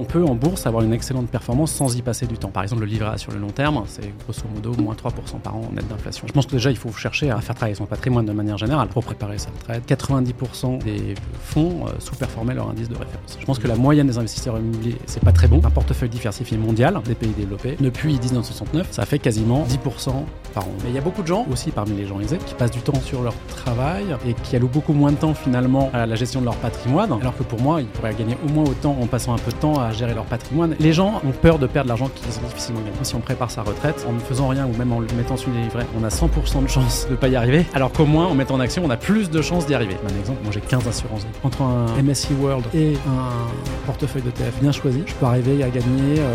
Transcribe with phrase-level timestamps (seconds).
[0.00, 2.48] On peut en bourse avoir une excellente performance sans y passer du temps.
[2.48, 5.54] Par exemple, le livret A sur le long terme, c'est grosso modo moins 3% par
[5.54, 6.26] an net d'inflation.
[6.26, 8.88] Je pense que déjà, il faut chercher à faire travailler son patrimoine de manière générale
[8.88, 9.86] pour préparer sa retraite.
[9.86, 13.36] 90% des fonds euh, sous-performaient leur indice de référence.
[13.38, 15.60] Je pense que la moyenne des investisseurs immobiliers, c'est pas très bon.
[15.62, 20.10] Un portefeuille diversifié mondial des pays développés, depuis 1969, ça fait quasiment 10%
[20.54, 20.72] par an.
[20.84, 22.80] Mais il y a beaucoup de gens, aussi parmi les gens aisés, qui passent du
[22.80, 26.40] temps sur leur travail et qui allouent beaucoup moins de temps finalement à la gestion
[26.40, 29.34] de leur patrimoine, alors que pour moi, ils pourraient gagner au moins autant en passant
[29.34, 30.76] un peu de temps gérer leur patrimoine.
[30.78, 32.92] Les gens ont peur de perdre l'argent qu'ils ont difficilement gagné.
[33.02, 35.50] Si on prépare sa retraite en ne faisant rien ou même en le mettant sur
[35.50, 37.66] des livrets, on a 100% de chance de ne pas y arriver.
[37.74, 39.96] Alors qu'au moins, en mettant en action, on a plus de chances d'y arriver.
[40.04, 41.26] Un exemple, moi j'ai 15 assurances.
[41.42, 45.68] Entre un MSC World et un portefeuille de TF bien choisi, je peux arriver à
[45.68, 46.20] gagner.
[46.20, 46.32] Euh,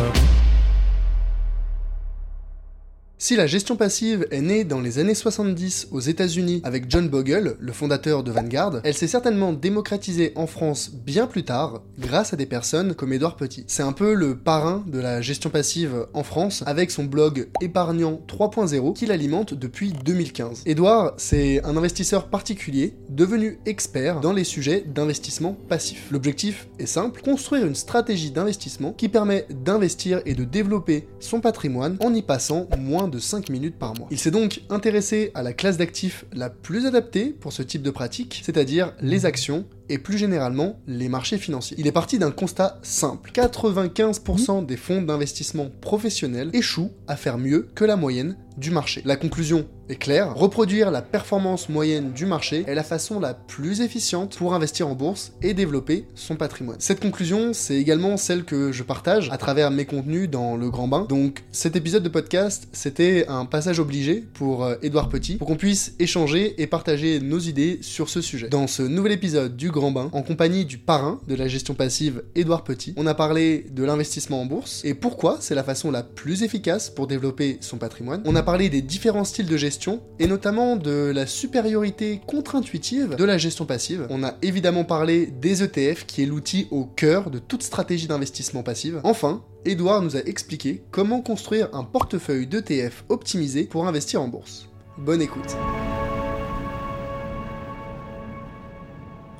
[3.19, 7.57] si la gestion passive est née dans les années 70 aux États-Unis avec John Bogle,
[7.59, 12.37] le fondateur de Vanguard, elle s'est certainement démocratisée en France bien plus tard grâce à
[12.37, 13.63] des personnes comme Édouard Petit.
[13.65, 18.21] C'est un peu le parrain de la gestion passive en France avec son blog Épargnant
[18.27, 20.61] 3.0 qu'il alimente depuis 2015.
[20.67, 26.09] Édouard, c'est un investisseur particulier devenu expert dans les sujets d'investissement passif.
[26.11, 31.97] L'objectif est simple, construire une stratégie d'investissement qui permet d'investir et de développer son patrimoine
[31.99, 34.07] en y passant moins de 5 minutes par mois.
[34.11, 37.91] Il s'est donc intéressé à la classe d'actifs la plus adaptée pour ce type de
[37.91, 41.77] pratique, c'est-à-dire les actions et plus généralement les marchés financiers.
[41.79, 43.31] Il est parti d'un constat simple.
[43.31, 49.01] 95% des fonds d'investissement professionnels échouent à faire mieux que la moyenne du marché.
[49.05, 53.81] La conclusion est claire, reproduire la performance moyenne du marché est la façon la plus
[53.81, 56.77] efficiente pour investir en bourse et développer son patrimoine.
[56.79, 60.87] Cette conclusion, c'est également celle que je partage à travers mes contenus dans le Grand
[60.87, 61.05] Bain.
[61.07, 64.75] Donc cet épisode de podcast, c'était un passage obligé pour euh,
[65.11, 68.49] Petit, pour qu'on puisse échanger et partager nos idées sur ce sujet.
[68.49, 72.93] Dans ce nouvel épisode du En compagnie du parrain de la gestion passive Edouard Petit,
[72.97, 76.89] on a parlé de l'investissement en bourse et pourquoi c'est la façon la plus efficace
[76.89, 78.23] pour développer son patrimoine.
[78.25, 83.23] On a parler des différents styles de gestion et notamment de la supériorité contre-intuitive de
[83.23, 84.07] la gestion passive.
[84.09, 88.63] On a évidemment parlé des ETF qui est l'outil au cœur de toute stratégie d'investissement
[88.63, 88.99] passive.
[89.03, 94.69] Enfin, Edouard nous a expliqué comment construire un portefeuille d'ETF optimisé pour investir en bourse.
[94.97, 95.55] Bonne écoute.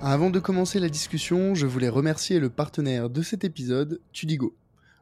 [0.02, 4.56] Avant de commencer la discussion, je voulais remercier le partenaire de cet épisode, Tudigo.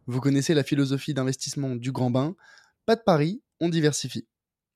[0.08, 2.36] Vous connaissez la philosophie d'investissement du grand bain,
[2.86, 4.26] pas de pari, on diversifie.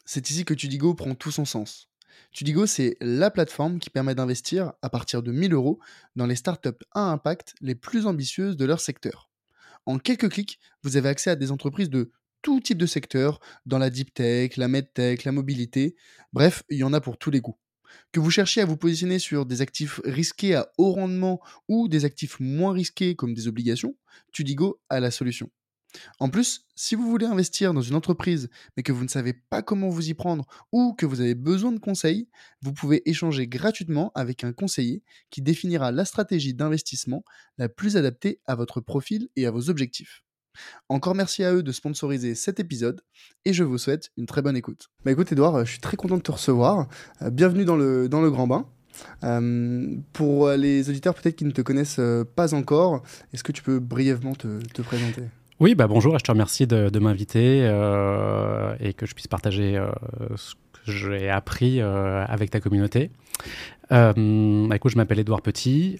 [0.06, 1.88] C'est ici que Tudigo prend tout son sens.
[2.34, 5.80] Tudigo, c'est la plateforme qui permet d'investir à partir de 1000 euros
[6.18, 9.31] dans les startups à impact les plus ambitieuses de leur secteur.
[9.86, 13.80] En quelques clics, vous avez accès à des entreprises de tout type de secteur, dans
[13.80, 15.96] la deep tech, la medtech, la mobilité,
[16.34, 17.57] bref, il y en a pour tous les goûts.
[18.11, 22.05] Que vous cherchiez à vous positionner sur des actifs risqués à haut rendement ou des
[22.05, 23.95] actifs moins risqués comme des obligations,
[24.31, 25.51] Tudigo a la solution.
[26.19, 29.61] En plus, si vous voulez investir dans une entreprise mais que vous ne savez pas
[29.61, 32.29] comment vous y prendre ou que vous avez besoin de conseils,
[32.61, 37.23] vous pouvez échanger gratuitement avec un conseiller qui définira la stratégie d'investissement
[37.57, 40.23] la plus adaptée à votre profil et à vos objectifs.
[40.89, 43.01] Encore merci à eux de sponsoriser cet épisode
[43.45, 44.87] et je vous souhaite une très bonne écoute.
[45.05, 46.87] Bah écoute Edouard, je suis très content de te recevoir.
[47.21, 48.67] Euh, bienvenue dans le, Grand Bain.
[49.23, 53.03] Euh, pour les auditeurs peut-être qui ne te connaissent euh, pas encore,
[53.33, 55.23] est-ce que tu peux brièvement te, te présenter?
[55.59, 57.59] Oui, bah bonjour je te remercie de, m'inviter
[58.79, 59.89] et que je puisse partager euh,
[60.35, 60.55] ce
[60.85, 63.12] j'ai appris euh, avec ta communauté.
[63.90, 64.13] Bah,
[64.75, 66.00] écoute, je m'appelle Edouard Petit.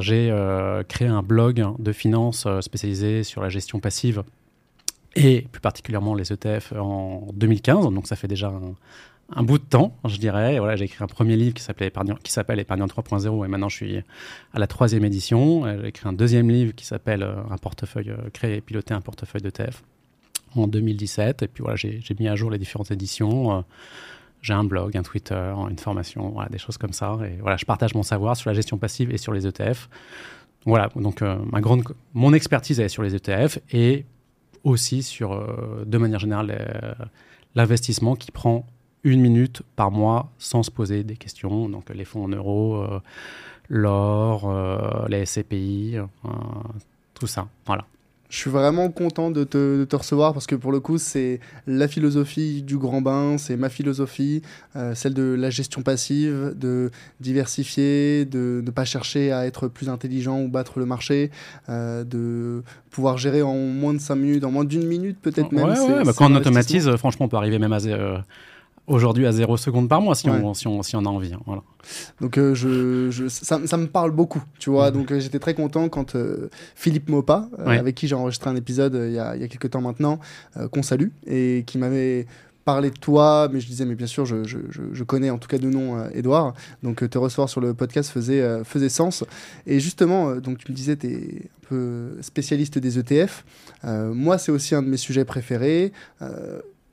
[0.00, 4.24] j'ai créé un blog de finance spécialisé sur la gestion passive
[5.16, 7.84] et plus particulièrement les ETF en 2015.
[7.92, 8.52] Donc ça fait déjà
[9.34, 10.58] un, bout de temps, je dirais.
[10.58, 13.68] Voilà, j'ai écrit un premier livre qui s'appelle Épargnant, qui s'appelle Épargnant 3.0 et maintenant
[13.68, 13.96] je suis
[14.52, 15.64] à la troisième édition.
[15.80, 19.00] J'ai écrit un deuxième livre qui s'appelle euh, Un portefeuille, euh, créer et piloter un
[19.00, 19.82] portefeuille d'ETF
[20.56, 21.42] en 2017.
[21.42, 23.58] Et puis voilà, j'ai mis à jour les différentes éditions.
[23.58, 23.60] Euh,
[24.40, 27.16] j'ai un blog, un Twitter, une formation, voilà, des choses comme ça.
[27.24, 29.88] Et voilà, je partage mon savoir sur la gestion passive et sur les ETF.
[30.64, 31.82] Voilà, donc ma grande,
[32.12, 34.04] mon expertise est sur les ETF et
[34.64, 36.96] aussi sur, de manière générale,
[37.54, 38.66] l'investissement qui prend
[39.04, 41.68] une minute par mois sans se poser des questions.
[41.68, 43.00] Donc les fonds en euros, euh,
[43.68, 46.30] l'or, euh, les SCPI, euh,
[47.14, 47.48] tout ça.
[47.66, 47.84] Voilà.
[48.32, 51.86] Je suis vraiment content de te, te, recevoir parce que pour le coup, c'est la
[51.86, 54.40] philosophie du grand bain, c'est ma philosophie,
[54.94, 56.90] celle de la gestion passive, de
[57.20, 61.30] diversifier, de ne pas chercher à être plus intelligent ou battre le marché,
[61.68, 65.66] de pouvoir gérer en moins de 5 minutes, en moins d'une minute peut-être même.
[65.66, 67.80] Ouais, ouais, bah, quand on automatise, franchement, on peut arriver même à
[68.92, 71.32] aujourd'hui à 0 secondes par mois si, on, si, on, si on a envie.
[71.32, 71.62] Hein, voilà.
[72.20, 74.90] Donc euh, je, je, ça, ça, me parle beaucoup, tu vois.
[74.90, 74.96] Mhm.
[74.96, 78.94] Donc euh, j'étais très content quand euh, Philippe Mopa, avec qui j'ai enregistré un épisode
[78.94, 80.20] il y, a, y a, quelques temps maintenant,
[80.70, 82.26] qu'on salue, et qui m'avait
[82.64, 84.58] parlé de toi, mais je disais, mais bien sûr, je, je,
[84.92, 88.62] je connais en tout cas de nom Edouard, donc te recevoir sur le podcast faisait,
[88.64, 89.24] faisait sens.
[89.66, 93.44] Et justement, donc tu me disais, tu es un peu spécialiste des ETF.
[93.84, 95.92] moi, c'est aussi un de mes sujets préférés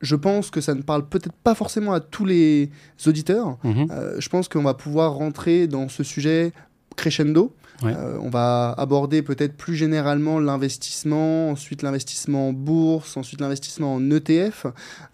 [0.02, 2.70] je pense que ça ne parle peut-être pas forcément à tous les
[3.06, 3.58] auditeurs.
[3.64, 3.88] Mhm.
[3.92, 6.54] Euh, je pense qu'on va pouvoir rentrer dans ce sujet
[6.96, 7.54] crescendo.
[7.86, 14.12] Euh, on va aborder peut-être plus généralement l'investissement, ensuite l'investissement en bourse, ensuite l'investissement en
[14.12, 14.66] ETF,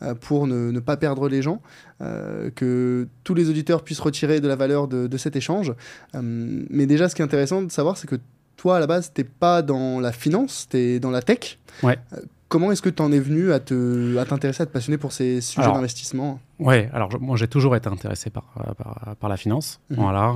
[0.01, 1.61] euh, pour ne, pas perdre les gens,
[1.99, 5.73] que tous les auditeurs puissent retirer de la valeur de, de cet échange.
[6.13, 8.17] mais déjà, ce qui est intéressant de savoir, c'est que
[8.57, 11.59] toi, à la base, tu n'es pas dans la finance, tu es dans la tech.
[11.83, 11.97] Ouais.
[12.47, 15.71] Comment est-ce que tu en es venu à t'intéresser, à, te passionner pour ces sujets
[15.71, 16.39] d'investissement?
[16.59, 18.53] Ouais, alors moi j'ai toujours été intéressé par,
[19.19, 19.81] par, la finance.
[19.89, 19.97] Mhm.
[19.97, 20.29] Voilà,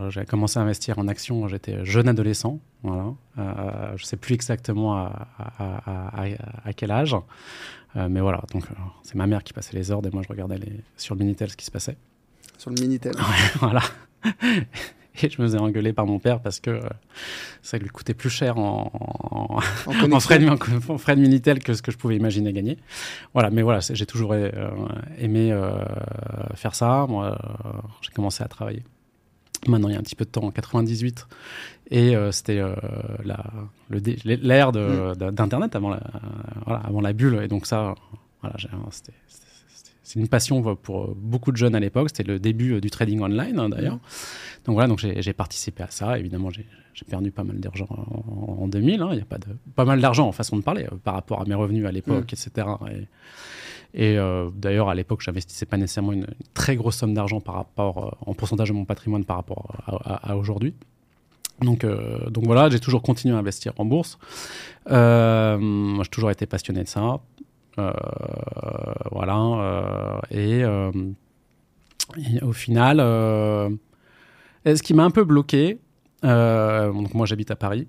[0.00, 2.60] euh, j'ai commencé à investir en actions, j'étais jeune adolescent.
[2.82, 5.28] Voilà, euh, je sais plus exactement à,
[6.64, 7.14] à quel âge,
[7.96, 10.28] euh, mais voilà, donc euh, c'est ma mère qui passait les ordres et moi je
[10.28, 11.96] regardais les, sur le Minitel ce qui se passait.
[12.58, 13.14] Sur le Minitel.
[13.60, 13.82] voilà.
[15.22, 16.80] Et je me faisais engueuler par mon père parce que euh,
[17.62, 19.56] ça lui coûtait plus cher en, en,
[20.12, 22.78] en, frais, de, Minitel que ce que je pouvais imaginer gagner.
[23.32, 24.50] Voilà, mais voilà, j'ai toujours euh,
[25.18, 25.72] aimé euh,
[26.54, 27.06] faire ça.
[27.08, 27.38] Moi,
[28.02, 28.82] j'ai commencé à travailler.
[29.66, 31.26] Maintenant, il y a un petit peu de temps, en 98.
[31.90, 32.62] Et c'était
[33.22, 35.14] l'ère mm.
[35.32, 36.00] d'Internet avant, la,
[36.66, 37.40] voilà, avant la bulle.
[37.42, 37.94] Et donc ça,
[38.42, 38.56] voilà,
[38.90, 39.12] c'était
[40.04, 42.10] c'est une passion pour beaucoup de jeunes à l'époque.
[42.10, 43.98] C'était le début du trading online, hein, d'ailleurs.
[44.64, 46.18] Donc voilà, donc j'ai participé à ça.
[46.18, 46.66] Évidemment, j'ai
[47.08, 49.02] perdu pas mal d'argent en, 2000.
[49.02, 49.08] Hein.
[49.12, 51.40] Il y a pas de pas mal d'argent en façon de parler euh, par rapport
[51.40, 52.34] à mes revenus à l'époque, mm.
[52.34, 52.66] etc.
[53.96, 58.06] Et, euh, d'ailleurs, à l'époque, j'investissais pas nécessairement une, très grosse somme d'argent par rapport
[58.06, 60.74] euh, en pourcentage de mon patrimoine par rapport à, aujourd'hui.
[61.60, 61.86] Donc,
[62.30, 64.18] donc voilà, j'ai toujours continué à investir en bourse.
[64.88, 67.20] j'ai toujours été passionné de ça.
[69.10, 70.20] Voilà.
[70.30, 73.00] Et, et, au final
[74.66, 75.78] ce qui m'a un peu bloqué,
[76.24, 77.86] euh, donc moi j'habite à Paris,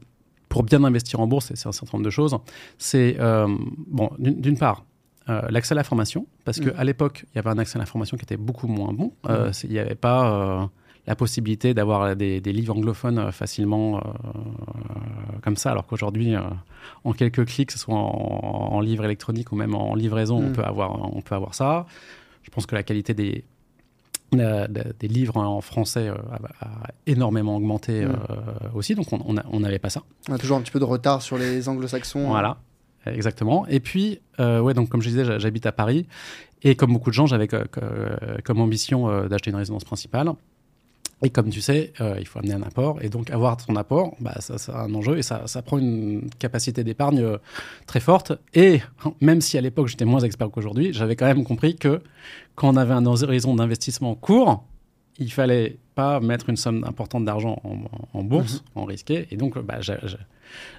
[0.49, 2.37] pour bien investir en bourse, c'est un certain nombre de choses,
[2.77, 3.47] c'est, euh,
[3.87, 4.85] bon, d'une part,
[5.29, 6.85] euh, l'accès à l'information, parce qu'à mmh.
[6.85, 9.13] l'époque, il y avait un accès à l'information qui était beaucoup moins bon.
[9.23, 9.51] Mmh.
[9.63, 10.69] Il n'y avait pas
[11.07, 14.01] la possibilité d'avoir des, livres anglophones facilement
[15.41, 16.33] comme ça, alors qu'aujourd'hui,
[17.03, 20.53] en quelques clics, que ce soit en, livre électronique ou même en livraison, on, mmh.
[20.53, 21.85] peut avoir, on peut avoir ça.
[22.41, 23.43] Je pense que la qualité des,
[24.31, 26.15] des livres en français euh,
[26.61, 28.09] a, énormément augmenté mm.
[28.09, 28.35] euh,
[28.73, 30.03] aussi, donc on n'avait pas ça.
[30.29, 32.27] On a toujours un petit peu de retard sur les anglo-saxons.
[32.27, 32.57] Voilà,
[33.05, 33.65] exactement.
[33.67, 36.07] Et puis, euh, ouais, donc comme je disais, j'habite à Paris,
[36.63, 40.31] et comme beaucoup de gens, j'avais comme ambition d'acheter une résidence principale.
[41.25, 42.99] Et comme tu sais, euh, il faut amener un apport.
[43.01, 46.29] Et donc, avoir son apport, bah, ça, c'est un enjeu et ça, ça prend une
[46.37, 47.37] capacité d'épargne euh,
[47.87, 48.33] très forte.
[48.53, 48.79] Et
[49.21, 51.99] même si à l'époque, j'étais moins expert qu'aujourd'hui, j'avais quand même compris que
[52.53, 54.65] quand on avait un horizon d'investissement court,
[55.17, 57.59] il fallait pas mettre une somme importante d'argent
[58.13, 58.83] en, bourse, mhm.
[58.83, 59.25] en risqué.
[59.31, 59.79] Et donc, bah,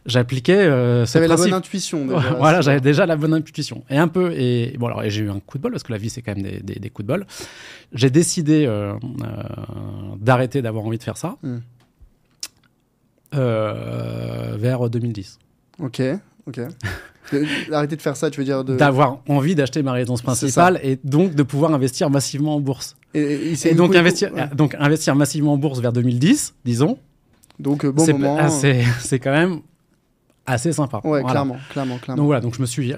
[0.07, 2.07] j'appliquais euh, la bonne intuition.
[2.07, 3.85] Déjà, voilà, j'avais déjà la bonne intuition.
[3.91, 5.99] Et un peu, et bon, alors, j'ai eu un coup de bol, parce que la
[5.99, 7.27] vie, c'est quand même des, des, coups de bol.
[7.93, 8.97] J'ai décidé euh, euh,
[10.21, 11.57] d'arrêter d'avoir envie de faire ça hmm.
[13.35, 15.39] euh, vers 2010.
[15.81, 16.03] Ok,
[16.47, 16.61] ok.
[17.73, 18.77] Arrêter de faire ça, tu veux dire de...
[18.77, 22.97] D'avoir envie d'acheter ma résidence principale et donc de pouvoir investir massivement en bourse.
[23.15, 26.99] Et, donc, investir, donc investir massivement en bourse vers 2010, disons.
[27.59, 28.49] Donc bon moment.
[28.49, 29.61] C'est quand même
[30.47, 31.01] assez sympa.
[31.05, 32.23] Ouais, clairement, clairement, clairement.
[32.23, 32.95] Donc voilà, donc je me suis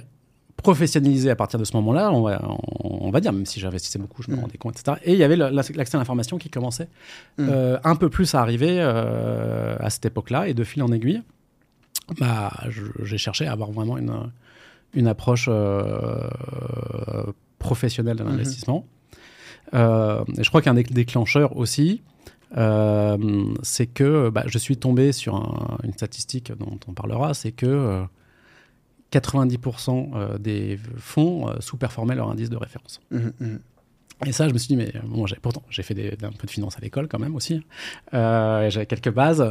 [0.59, 2.43] professionnalisé à partir de ce moment-là, on va,
[2.81, 4.41] on, va dire, même si j'investissais beaucoup, je me mm.
[4.41, 4.99] rendais compte, etc.
[5.05, 6.89] Et il y avait l'accès à l'information qui commençait
[7.39, 7.49] mm.
[7.49, 11.23] euh, un peu plus à arriver euh, à cette époque-là, et de fil en aiguille,
[12.19, 12.51] bah,
[13.03, 14.13] j'ai cherché à avoir vraiment une,
[14.95, 16.29] une approche euh,
[17.61, 18.27] professionnelle de mm-hmm.
[18.27, 18.85] l'investissement.
[19.73, 22.03] et je crois qu'un déclencheur aussi,
[22.53, 28.07] c'est que bah, je suis tombé sur une statistique dont on parlera, c'est que
[29.13, 33.01] 90% euh, des fonds euh, sous-performaient leur indice de référence.
[33.11, 33.59] Mmh, mmh.
[34.27, 36.51] Et ça, je me suis dit, mais bon, pourtant, j'ai fait des, un peu de
[36.51, 37.63] finance à l'école quand même aussi.
[38.15, 39.45] Euh, j'avais quelques bases.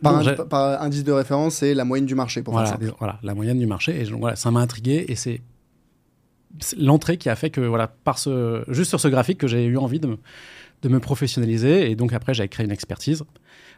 [0.00, 3.66] par, indice de référence, c'est la moyenne du marché, pour voilà, Voilà, la moyenne du
[3.66, 4.00] marché.
[4.00, 5.04] Et donc, voilà, ça m'a intrigué.
[5.08, 5.42] Et c'est
[6.78, 9.76] l'entrée qui a fait que, voilà, par ce, juste sur ce graphique, que j'ai eu
[9.76, 10.18] envie de me,
[10.82, 11.90] de me professionnaliser.
[11.90, 13.24] Et donc, après, j'ai créé une expertise,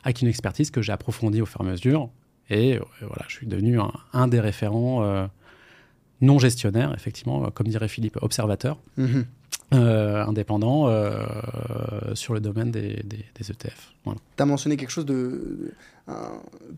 [0.02, 2.10] avec une expertise que j'ai approfondie au fur et à mesure.
[2.50, 3.78] Et euh, voilà, je suis devenu
[4.12, 5.26] un, des référents euh,
[6.20, 8.78] non gestionnaire, effectivement, comme dirait Philippe, observateur.
[8.96, 9.26] Mhm.
[9.74, 11.26] Euh, indépendant euh,
[12.14, 13.92] sur le domaine des, des, ETF.
[14.02, 14.18] Voilà.
[14.34, 15.74] Tu as mentionné quelque chose de.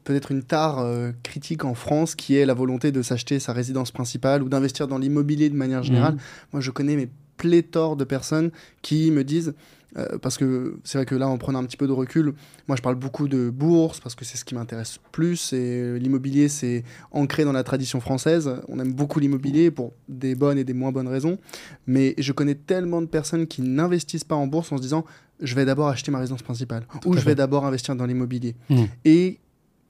[0.03, 3.93] peut-être une tare euh, critique en France qui est la volonté de s'acheter sa résidence
[3.93, 6.15] principale ou d'investir dans l'immobilier de manière générale.
[6.15, 6.21] Mhm.
[6.53, 7.09] Moi, je connais mes
[7.41, 8.51] pléthore de personnes
[8.83, 9.55] qui me disent
[9.97, 12.35] euh, parce que c'est vrai que là, en prenant un petit peu de recul,
[12.69, 15.53] moi je parle beaucoup de bourse parce que c'est ce qui m'intéresse plus.
[15.53, 18.51] Et l'immobilier, c'est ancré dans la tradition française.
[18.69, 21.39] On aime beaucoup l'immobilier pour des bonnes et des moins bonnes raisons.
[21.87, 25.05] Mais je connais tellement de personnes qui n'investissent pas en bourse en se disant
[25.41, 28.55] je vais d'abord acheter ma résidence principale ou je vais d'abord investir dans l'immobilier.
[28.69, 28.85] Mmh.
[29.07, 29.39] Et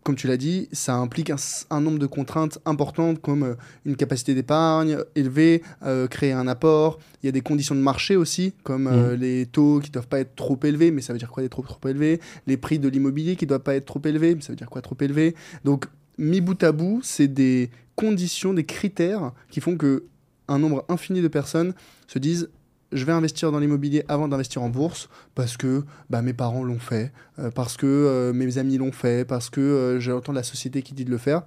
[0.02, 3.54] comme tu l'as dit, ça implique un, nombre de contraintes importantes comme euh,
[3.84, 6.98] une capacité d'épargne élevée, euh, créer un apport.
[7.22, 9.20] Il y a des conditions de marché aussi, comme euh, mmh.
[9.20, 11.48] les taux qui ne doivent pas être trop élevés, mais ça veut dire quoi des
[11.48, 12.20] trop, trop élevés?
[12.46, 14.70] Les prix de l'immobilier qui ne doivent pas être trop élevés, mais ça veut dire
[14.70, 15.34] quoi trop élevés?
[15.64, 20.04] Donc, mis bout à bout, c'est des conditions, des critères qui font que
[20.48, 21.74] un nombre infini de personnes
[22.08, 22.48] se disent
[22.92, 26.78] je vais investir dans l'immobilier avant d'investir en bourse parce que bah, mes parents l'ont
[26.78, 30.42] fait, euh, parce que euh, mes amis l'ont fait, parce que euh, j'ai entendu la
[30.42, 31.42] société qui dit de le faire.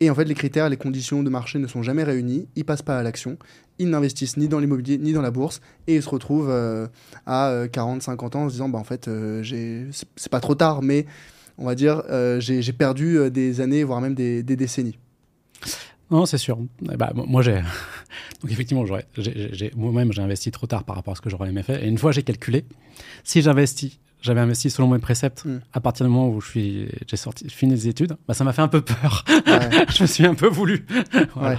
[0.00, 2.82] Et en fait, les critères, les conditions de marché ne sont jamais réunis, ils passent
[2.82, 3.36] pas à l'action,
[3.78, 6.50] ils n'investissent ni dans l'immobilier ni dans la bourse, et ils se retrouvent
[7.24, 9.08] à 40, 50 ans en se disant, bah, en fait,
[9.44, 11.06] c'est pas trop tard, mais
[11.56, 12.02] on va dire,
[12.40, 14.98] j'ai perdu des années, voire même des décennies.
[16.12, 16.58] Non, c'est sûr.
[16.82, 17.54] Eh ben, moi, j'ai.
[18.42, 18.84] Donc, effectivement,
[19.74, 21.82] moi-même, j'ai investi trop tard par rapport à ce que j'aurais aimé faire.
[21.82, 22.64] Et une fois, j'ai calculé.
[23.24, 25.44] Si j'investis j'avais investi selon mes préceptes.
[25.44, 25.58] Hmm.
[25.72, 28.52] À partir du moment où je suis, j'ai sorti, fini les études, bah, ça m'a
[28.52, 29.24] fait un peu peur.
[29.28, 30.86] je me suis un peu voulu.
[31.36, 31.58] ouais.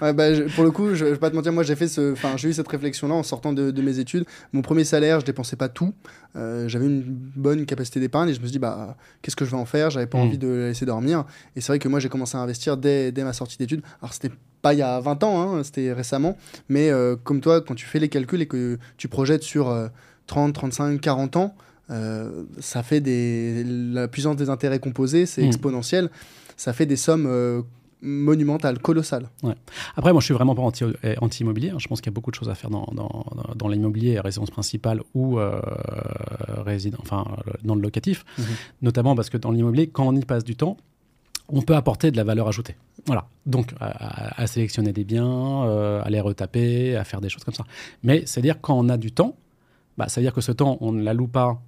[0.00, 2.36] ouais bah, pour le coup, je, vais pas te mentir, moi j'ai fait ce, enfin,
[2.36, 4.24] j'ai eu cette réflexion-là en sortant de, de, mes études.
[4.52, 5.92] Mon premier salaire, je dépensais pas tout.
[6.36, 9.50] Euh, j'avais une bonne capacité d'épargne et je me suis dit, bah, qu'est-ce que je
[9.50, 9.90] vais en faire?
[9.90, 10.22] J'avais pas hmm.
[10.22, 11.24] envie de laisser dormir.
[11.56, 13.82] Et c'est vrai que moi j'ai commencé à investir dès, dès ma sortie d'études.
[14.00, 14.32] Alors c'était
[14.62, 16.36] pas il y a 20 ans, hein, c'était récemment.
[16.68, 19.74] Mais euh, comme toi, quand tu fais les calculs et que tu projettes sur
[20.28, 21.56] 30, 35, 40 ans,
[21.90, 23.64] euh, ça fait des.
[23.64, 25.46] La puissance des intérêts composés, c'est hmm.
[25.46, 26.10] exponentiel.
[26.56, 27.62] Ça fait des sommes euh,
[28.02, 29.28] monumentales, colossales.
[29.42, 29.54] Ouais.
[29.96, 31.70] Après, moi, je suis vraiment pas euh, anti-immobilier.
[31.70, 31.78] Hein.
[31.78, 34.50] Je pense qu'il y a beaucoup de choses à faire dans, dans, dans l'immobilier, résidence
[34.50, 35.38] principale ou
[36.64, 37.24] résident, enfin,
[37.64, 38.24] dans le locatif.
[38.38, 38.44] Mhm.
[38.82, 40.76] Notamment parce que dans l'immobilier, quand on y passe du temps,
[41.48, 42.76] on peut apporter de la valeur ajoutée.
[43.06, 43.26] Voilà.
[43.46, 45.62] Donc, à, sélectionner des biens,
[46.04, 47.64] à les retaper, à faire des choses comme ça.
[48.04, 49.34] Mais c'est-à-dire, quand on a du temps,
[49.98, 51.60] bah, ça veut dire que ce temps, on ne l'alloue pas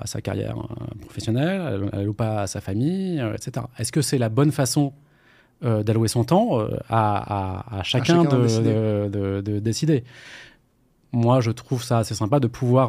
[0.00, 3.66] à sa carrière euh, professionnelle, ou pas à sa famille, euh, etc.
[3.78, 4.92] Est-ce que c'est la bonne façon
[5.62, 6.58] d'allouer son temps
[6.90, 10.04] à, chacun, de, décider.
[11.12, 12.88] Moi, je trouve ça assez sympa de pouvoir,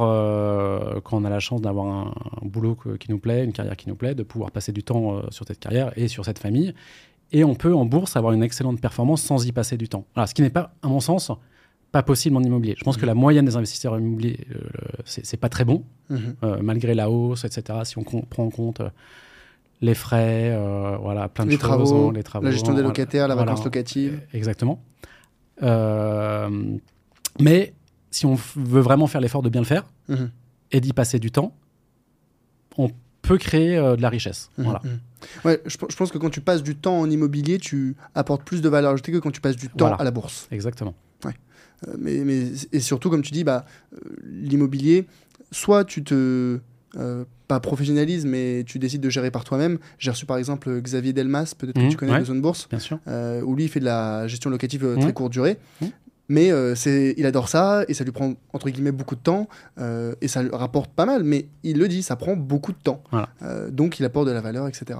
[1.04, 3.96] quand on a la chance d'avoir un, boulot qui nous plaît, une carrière qui nous
[3.96, 6.74] plaît, de pouvoir passer du temps sur cette carrière et sur cette famille.
[7.32, 10.04] Et on peut, en bourse, avoir une excellente performance sans y passer du temps.
[10.26, 11.32] ce qui n'est pas, à mon sens,
[11.92, 12.76] pas possible en immobilier.
[12.78, 14.60] Je pense que la moyenne des investisseurs immobiliers, euh,
[15.06, 16.36] c'est pas très bon, mhm.
[16.44, 17.80] euh, malgré la hausse, etc.
[17.84, 18.90] Si on prend en compte euh,
[19.82, 20.58] les frais,
[21.02, 24.22] voilà, plein de les choses, travaux, les travaux, la gestion des locataires, la vacance locative.
[24.34, 24.82] Exactement.
[27.40, 27.74] mais
[28.10, 30.32] si on veut vraiment faire l'effort de bien le faire mhm.
[30.72, 31.54] et d'y passer du temps,
[32.78, 32.90] on
[33.22, 34.50] peut créer de la richesse.
[34.58, 34.82] Voilà.
[35.46, 38.70] Ouais, je, pense que quand tu passes du temps en immobilier, tu apportes plus de
[38.70, 40.48] valeur ajoutée que quand tu passes du temps à la bourse.
[40.52, 40.96] Exactement.
[41.86, 41.94] Ouais.
[41.94, 45.08] Euh, mais, mais, et surtout, comme tu dis, bah, euh, l'immobilier,
[45.52, 46.60] soit tu te.
[46.98, 49.78] Euh, pas professionnalises, mais tu décides de gérer par toi-même.
[50.00, 52.80] J'ai reçu par exemple Xavier Delmas, peut-être que mmh, tu connais de Zone Bourse, bien
[52.80, 53.00] sûr.
[53.08, 55.14] où lui il fait de la gestion locative très mmh.
[55.14, 55.58] courte durée.
[55.80, 55.86] Mmh.
[56.28, 59.48] Mais c'est, il adore ça et ça lui prend entre guillemets beaucoup de temps
[59.80, 61.24] et ça lui rapporte pas mal.
[61.24, 63.02] Mais il le dit, ça prend beaucoup de temps.
[63.70, 65.00] donc il apporte de la valeur, etc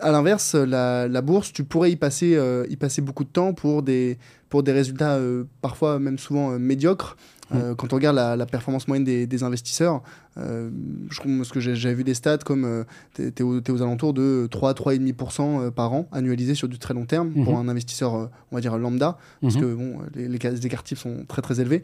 [0.00, 3.82] à l'inverse, la, bourse, tu pourrais y passer, euh, y passer beaucoup de temps pour
[3.82, 4.18] des,
[4.50, 7.16] pour des résultats euh, parfois même souvent euh, médiocres.
[7.50, 7.74] Mm.
[7.76, 10.04] quand on regarde la, performance moyenne des, investisseurs,
[10.36, 12.84] je pense que j'ai vu des stats comme
[13.16, 17.54] tu es, aux alentours de 3-3,5% par an annualisé sur du très long terme pour
[17.54, 17.66] mm-hmm.
[17.66, 19.60] un investisseur, on va dire lambda, parce mm-hmm.
[19.60, 21.82] que bon, les, les, écarts sont très très élevés.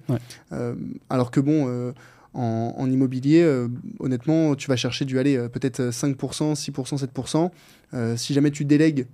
[1.10, 1.92] alors que bon
[2.36, 3.68] en, immobilier, euh,
[3.98, 7.50] honnêtement, tu vas chercher du aller euh, peut-être 5%, 6%,
[7.92, 8.16] 7%.
[8.16, 9.06] si jamais tu délègues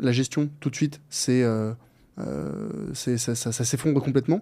[0.00, 1.44] la gestion tout de suite, c'est
[2.94, 4.40] ça, s'effondre complètement.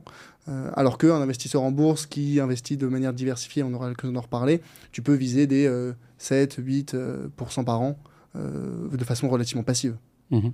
[0.74, 4.62] alors qu'un investisseur en bourse qui investit de manière diversifiée, on aura l'occasion d'en reparler,
[4.92, 5.70] tu peux viser des
[6.18, 7.98] 7, 8% par an
[8.34, 9.96] de façon relativement passive.
[10.30, 10.48] Mmh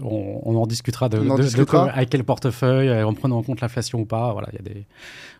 [0.00, 1.18] on, en discutera de,
[1.90, 4.32] avec quel portefeuille, euh, en prenant en compte l'inflation ou pas.
[4.32, 4.86] Voilà, il y a des,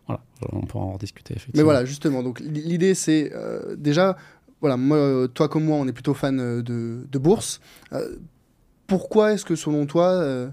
[0.07, 0.21] voilà,
[0.53, 1.59] on pourra en discuter effectivement.
[1.59, 4.17] Mais voilà, justement, donc l'idée c'est euh, déjà,
[4.61, 7.61] voilà, moi, toi comme moi, on est plutôt fan euh, de, bourse.
[8.87, 10.51] pourquoi est-ce que selon toi,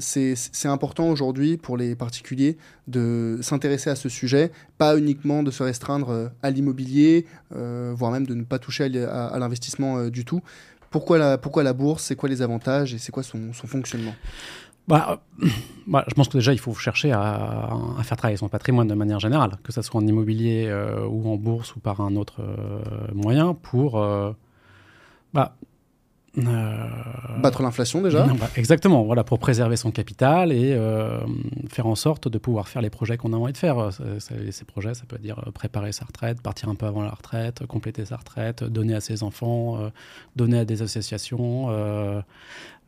[0.00, 5.62] c'est important aujourd'hui pour les particuliers de s'intéresser à ce sujet, pas uniquement de se
[5.62, 10.40] restreindre à l'immobilier, voire même de ne pas toucher à, l'investissement du tout.
[10.94, 12.04] Pourquoi la, bourse?
[12.04, 14.14] C'est quoi les avantages et c'est quoi son, fonctionnement?
[14.86, 15.20] Bah,
[15.88, 17.68] bah, je pense que déjà, il faut chercher à,
[18.04, 21.36] faire travailler son patrimoine de manière générale, que ce soit en immobilier euh, ou en
[21.36, 22.80] bourse ou par un autre euh,
[23.12, 24.32] moyen, pour euh,
[25.32, 25.56] bah,
[26.36, 28.26] battre l'inflation déjà.
[28.26, 30.78] Bah, exactement, voilà, pour préserver son capital et
[31.68, 33.90] faire en sorte de pouvoir faire les projets qu'on a envie de faire.
[34.18, 38.04] ces projets, ça peut dire préparer sa retraite, partir un peu avant la retraite, compléter
[38.04, 39.78] sa retraite, donner à ses enfants,
[40.36, 41.70] donner à des associations.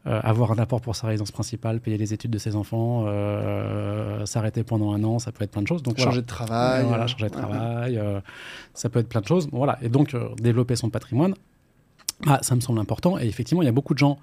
[0.06, 4.24] Euh, avoir un apport pour sa résidence principale, payer les études de ses enfants, euh,
[4.24, 5.82] s'arrêter pendant un an, ça peut être plein de choses.
[5.82, 6.84] Donc, changer de travail.
[6.86, 8.20] Voilà, changer de travail, euh,
[8.72, 9.48] ça peut être plein de choses.
[9.50, 9.78] voilà.
[9.82, 11.34] Et donc, développer son patrimoine,
[12.26, 13.18] ah, ça me semble important.
[13.18, 14.18] Et effectivement, il y a beaucoup de gens,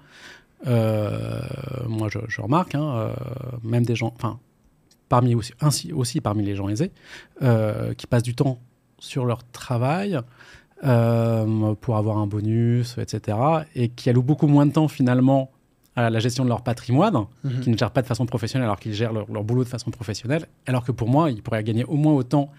[0.66, 3.12] moi je, remarque, hein,
[3.62, 4.38] même des gens, enfin,
[5.08, 6.90] parmi aussi, ainsi, aussi parmi les gens aisés,
[7.96, 8.58] qui passent du temps
[8.98, 10.18] sur leur travail.
[10.80, 13.38] pour avoir un bonus, etc.
[13.74, 15.50] Et qui allouent beaucoup moins de temps finalement
[15.96, 17.60] à la gestion de leur patrimoine, mhm.
[17.60, 20.46] qui ne gèrent pas de façon professionnelle alors qu'ils gèrent leur, boulot de façon professionnelle,
[20.66, 22.50] alors que pour moi, ils pourraient gagner au moins autant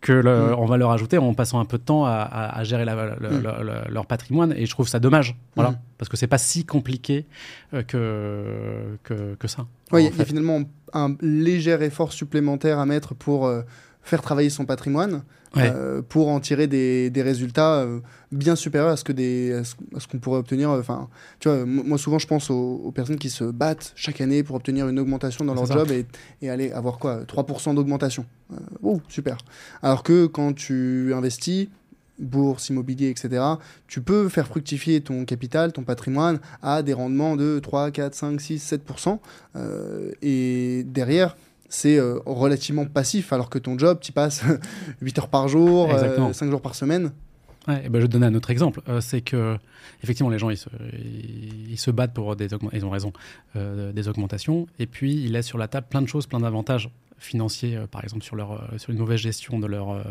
[0.00, 0.54] que le, mhm.
[0.58, 3.42] on va leur ajouter en passant un peu de temps à, gérer mhm.
[3.88, 4.52] leur patrimoine.
[4.56, 7.26] Et je trouve ça dommage, voilà, parce que c'est pas si compliqué
[7.74, 9.66] euh, que, que, que, ça.
[9.92, 10.62] Il y a finalement
[10.92, 13.62] un léger effort supplémentaire à mettre pour euh,
[14.02, 15.22] faire travailler son patrimoine.
[15.56, 18.00] Euh, pour en tirer des, des résultats euh,
[18.32, 21.08] bien supérieurs à ce que des ce qu'on pourrait obtenir enfin
[21.40, 24.88] tu vois moi souvent je pense aux, personnes qui se battent chaque année pour obtenir
[24.88, 26.04] une augmentation dans leur job et,
[26.42, 29.38] et, aller avoir quoi 3% d'augmentation euh, oh super
[29.82, 31.68] alors que quand tu investis
[32.20, 33.44] bourse, immobilier, etc.,
[33.86, 38.40] tu peux faire fructifier ton capital, ton patrimoine à des rendements de 3, 4, 5,
[38.40, 39.18] 6, 7%.
[40.20, 41.36] et derrière,
[41.68, 44.42] c'est euh, relativement passif, alors que ton job, tu passes
[45.02, 47.12] 8 heures par jour, 5 euh, jours par semaine.
[47.66, 48.80] Ouais, et ben je vais te donner un autre exemple.
[48.88, 49.58] Euh, c'est que,
[50.02, 50.70] effectivement, les gens, ils se,
[51.68, 53.12] ils, se battent pour des ils ont raison,
[53.54, 57.78] des augmentations, et puis ils laissent sur la table plein de choses, plein d'avantages financiers,
[57.90, 60.02] par exemple sur, leur, sur une mauvaise gestion de leur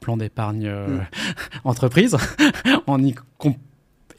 [0.00, 1.06] plan d'épargne mm.
[1.64, 2.16] entreprise,
[2.86, 3.14] en y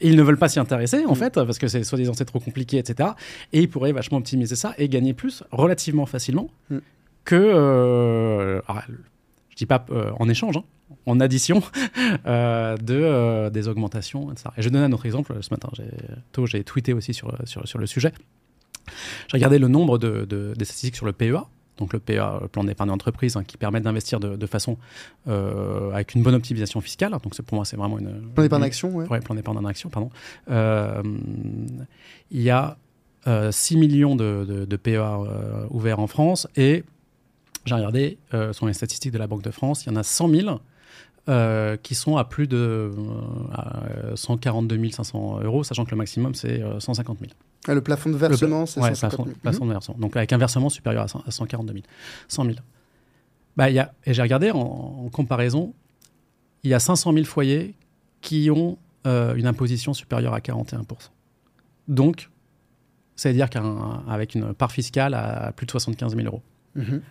[0.00, 1.16] et ils ne veulent pas s'y intéresser, en mm.
[1.16, 3.10] fait, parce que c'est soi-disant c'est trop compliqué, etc.
[3.52, 6.78] Et ils pourraient vachement optimiser ça et gagner plus relativement facilement mm.
[7.24, 7.34] que.
[7.36, 8.60] Euh,
[9.54, 10.64] je dis pas euh, en échange, hein,
[11.06, 11.62] en addition
[12.26, 14.50] euh, de, euh, des augmentations, etc.
[14.56, 15.36] Et je donne un autre exemple.
[15.40, 15.70] Ce matin,
[16.46, 18.12] j'ai tweeté aussi sur, sur, sur le sujet.
[19.28, 21.46] J'ai regardé le nombre de, de, des statistiques sur le PEA,
[21.78, 24.76] donc le PA, le plan d'épargne d'entreprise, hein, qui permet d'investir de, façon
[25.28, 27.12] euh, avec une bonne optimisation fiscale.
[27.12, 29.08] Donc pour moi, c'est vraiment une plan d'épargne d'action, ouais.
[29.08, 29.20] ouais.
[29.20, 30.10] plan d'épargne d'action, pardon.
[30.50, 31.02] Euh,
[32.30, 32.76] il y a
[33.26, 35.20] 6 euh, millions de, de, PA
[35.70, 36.84] ouverts en France et
[37.64, 38.18] j'ai regardé,
[38.52, 40.58] sur les statistiques de la Banque de France, il y en a 100 000
[41.30, 42.90] euh, qui sont à plus de
[44.14, 47.32] 142 500 euros, sachant que le maximum c'est 150 000.
[47.66, 49.38] Ah, le plafond de versement, c'est ouais, 150 000.
[49.42, 49.96] Plafond, de versement.
[49.98, 51.84] Donc avec un versement supérieur à, 142 000.
[52.28, 52.56] 100 000.
[53.56, 55.74] Bah, y a, et j'ai regardé en, comparaison,
[56.62, 57.74] il y a 500 000 foyers
[58.20, 60.84] qui ont euh, une imposition supérieure à 41%.
[61.88, 62.30] Donc,
[63.16, 66.42] ça veut dire qu'avec une part fiscale à plus de 75 000 euros.
[66.74, 67.02] Mhm.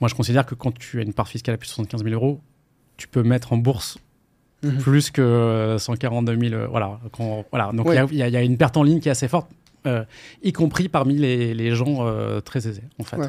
[0.00, 2.14] Moi, je considère que quand tu as une part fiscale à plus de 75 000
[2.14, 2.40] euros,
[2.96, 3.98] tu peux mettre en bourse
[4.62, 4.78] mhm.
[4.78, 6.54] plus que 142 000.
[6.54, 6.98] Euh, voilà,
[7.50, 7.70] voilà.
[7.72, 9.50] Donc il y, a une perte en ligne qui est assez forte,
[9.86, 10.04] euh,
[10.42, 13.16] y compris parmi les, gens euh, très aisés, en fait.
[13.16, 13.28] Ouais,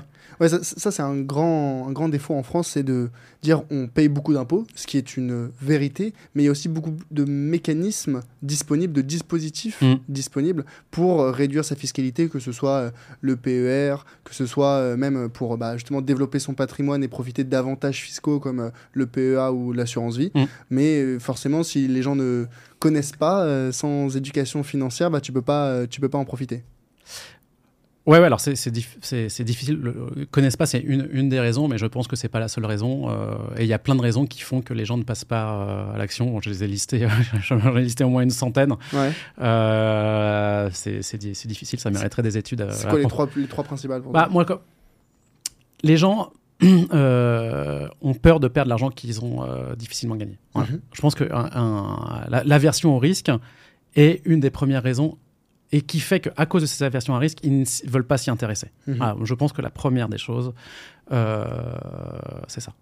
[0.50, 3.10] ça, c'est un grand, un grand défaut en France, c'est de
[3.42, 6.70] dire on paye beaucoup d'impôts, ce qui est une vérité, mais il y a aussi
[6.70, 9.96] beaucoup de mécanismes disponibles, de dispositifs mm.
[10.10, 14.78] disponibles pour euh, réduire sa fiscalité, que ce soit euh, le PER, que ce soit
[14.78, 19.52] euh, même pour bah, justement développer son patrimoine et profiter d'avantages fiscaux comme le PEA
[19.52, 20.32] ou l'assurance vie.
[20.34, 20.44] Mm.
[20.70, 22.46] Mais forcément, si les gens ne
[22.80, 26.64] connaissent pas, sans éducation financière, bah, tu peux pas, tu peux pas en profiter.
[28.06, 29.80] Ouais, ouais, alors c'est difficile.
[29.82, 32.50] Le, connaissent pas, c'est une, une, des raisons, mais je pense que c'est pas la
[32.50, 33.10] seule raison.
[33.10, 35.24] Euh, et il y a plein de raisons qui font que les gens ne passent
[35.24, 36.42] pas euh, à l'action.
[36.42, 37.08] je les ai listées,
[37.42, 38.74] j'en ai listé au moins une centaine.
[38.92, 39.12] Ouais.
[39.42, 42.68] Euh, c'est difficile, ça mériterait des études.
[42.72, 44.46] C'est quoi les trois, les trois principales pour bah, moi,
[45.82, 49.46] Les gens ont peur de perdre l'argent qu'ils ont
[49.78, 50.38] difficilement gagné.
[50.56, 50.82] Mhm.
[50.92, 51.24] Je pense que
[52.44, 53.32] l'aversion au risque
[53.96, 55.18] est une des premières raisons
[55.74, 58.30] et qui fait qu'à cause de ces aversions à risque, ils ne veulent pas s'y
[58.30, 58.68] intéresser.
[58.88, 59.26] Mhm.
[59.26, 60.54] je pense que la première des choses,
[61.12, 61.44] euh,
[62.48, 62.74] c'est ça.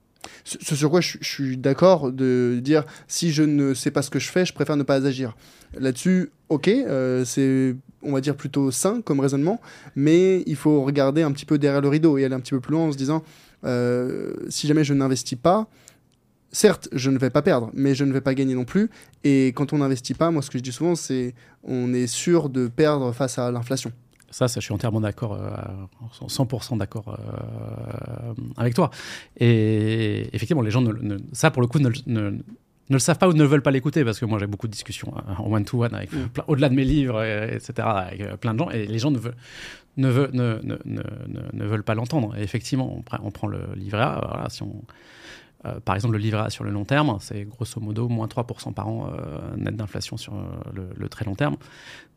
[0.44, 4.20] Ce sur quoi je, suis d'accord de dire si je ne sais pas ce que
[4.20, 5.36] je fais, je préfère ne pas agir.
[5.80, 9.62] Là-dessus, ok, euh, c'est on va dire, plutôt sain comme raisonnement,
[9.96, 12.60] mais il faut regarder un petit peu derrière le rideau et aller un petit peu
[12.60, 13.24] plus loin en se disant,
[13.64, 15.68] euh, si jamais je n'investis pas,
[16.52, 18.90] certes, je ne vais pas perdre, mais je ne vais pas gagner non plus.
[19.24, 21.34] Et quand on n'investit pas, moi, ce que je dis souvent, c'est
[21.64, 23.92] on est sûr de perdre face à l'inflation.
[24.32, 28.90] Ça, ça, je suis entièrement d'accord, euh, 100% d'accord euh, avec toi.
[29.38, 32.40] Et effectivement, les gens, ne, ça, pour le coup, ne, ne,
[32.90, 35.14] le savent pas ou ne veulent pas l'écouter, parce que moi, j'ai beaucoup de discussions
[35.18, 36.28] euh, en one-to-one, avec mm.
[36.48, 39.36] au-delà de mes livres, etc., avec euh, plein de gens, et les gens ne veulent,
[39.98, 42.34] ne, veulent, ne, ne, veulent pas l'entendre.
[42.38, 44.82] Et effectivement, on, on, prend le livret A, voilà, si on
[45.66, 48.74] euh, par exemple, le livret A sur le long terme, c'est grosso modo moins 3%
[48.74, 50.42] par an euh, net d'inflation sur euh,
[50.96, 51.58] le, très long terme.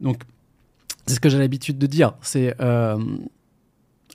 [0.00, 0.22] Donc,
[1.06, 2.14] c'est ce que j'ai l'habitude de dire.
[2.22, 2.54] C'est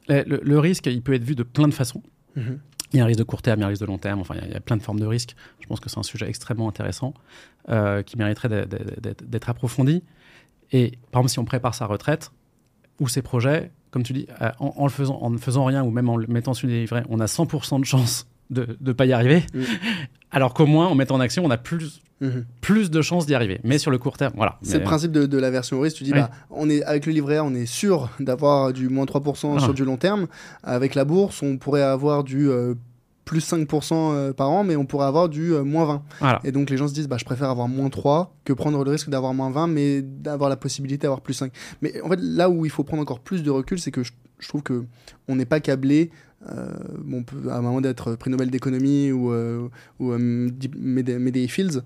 [0.07, 2.01] le, risque, il peut être vu de plein de façons.
[2.37, 2.57] Mm-hmm.
[2.91, 3.99] Il y a un risque de court terme, il y a un risque de long
[3.99, 5.35] terme, enfin, il y, a, plein de formes de risques.
[5.59, 7.13] Je pense que c'est un sujet extrêmement intéressant
[7.67, 10.03] qui mériterait d'être approfondi.
[10.71, 12.31] Et par exemple, si on prépare sa retraite
[12.99, 14.25] ou ses projets, comme tu dis,
[14.59, 17.03] en, le faisant, en ne faisant rien ou même en le mettant sur les livrets,
[17.09, 19.43] on a 100% de chance de ne pas y arriver.
[19.53, 19.61] Mm.
[20.31, 22.43] Alors qu'au moins, en mettant en action, on a plus, mm-hmm.
[22.61, 23.59] plus de chances d'y arriver.
[23.63, 24.57] Mais sur le court terme, voilà.
[24.61, 25.97] C'est le principe de, la version risque.
[25.97, 29.05] Tu dis, bah, on est, avec le livret A, on est sûr d'avoir du moins
[29.05, 30.27] 3% sur du long terme.
[30.63, 32.75] Avec la bourse, on pourrait avoir du euh,
[33.29, 36.39] plus 5% euh, par an, mais on pourrait avoir du euh, moins 20.
[36.43, 38.91] Et donc les gens se disent, bah, je préfère avoir moins 3 que prendre le
[38.91, 41.51] risque d'avoir moins 20, mais d'avoir la possibilité d'avoir plus 5.
[41.81, 44.13] Mais en fait, là où il faut prendre encore plus de recul, c'est que je,
[44.39, 44.83] je trouve que
[45.27, 46.09] on n'est pas câblé
[47.03, 49.67] bon, à un moment d'être prix Nobel d'économie ou, euh,
[49.99, 51.81] ou euh, Fields,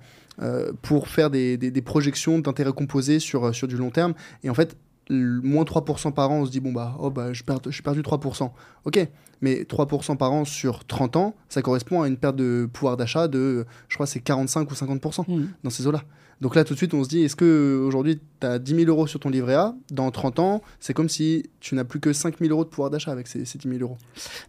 [0.82, 4.14] pour faire des, des, projections d'intérêt composé sur, sur du long terme.
[4.44, 4.78] Et en fait,
[5.10, 8.02] moins 3% par an, on se dit, bon, bah, oh, bah je, perds, je perdu
[8.02, 8.52] 3%.
[8.86, 9.08] Ok,
[9.42, 13.28] mais 3% par an sur 30 ans, ça correspond à une perte de pouvoir d'achat
[13.28, 15.48] de, je crois, c'est 45 ou 50% mmh.
[15.64, 16.04] dans ces eaux-là.
[16.44, 18.88] Donc là, tout de suite, on se dit, est-ce que aujourd'hui tu as 10 000
[18.90, 22.12] euros sur ton livret A Dans 30 ans, c'est comme si tu n'as plus que
[22.12, 23.98] 5 000 euros de pouvoir d'achat avec ces, ces, 10 000 euros.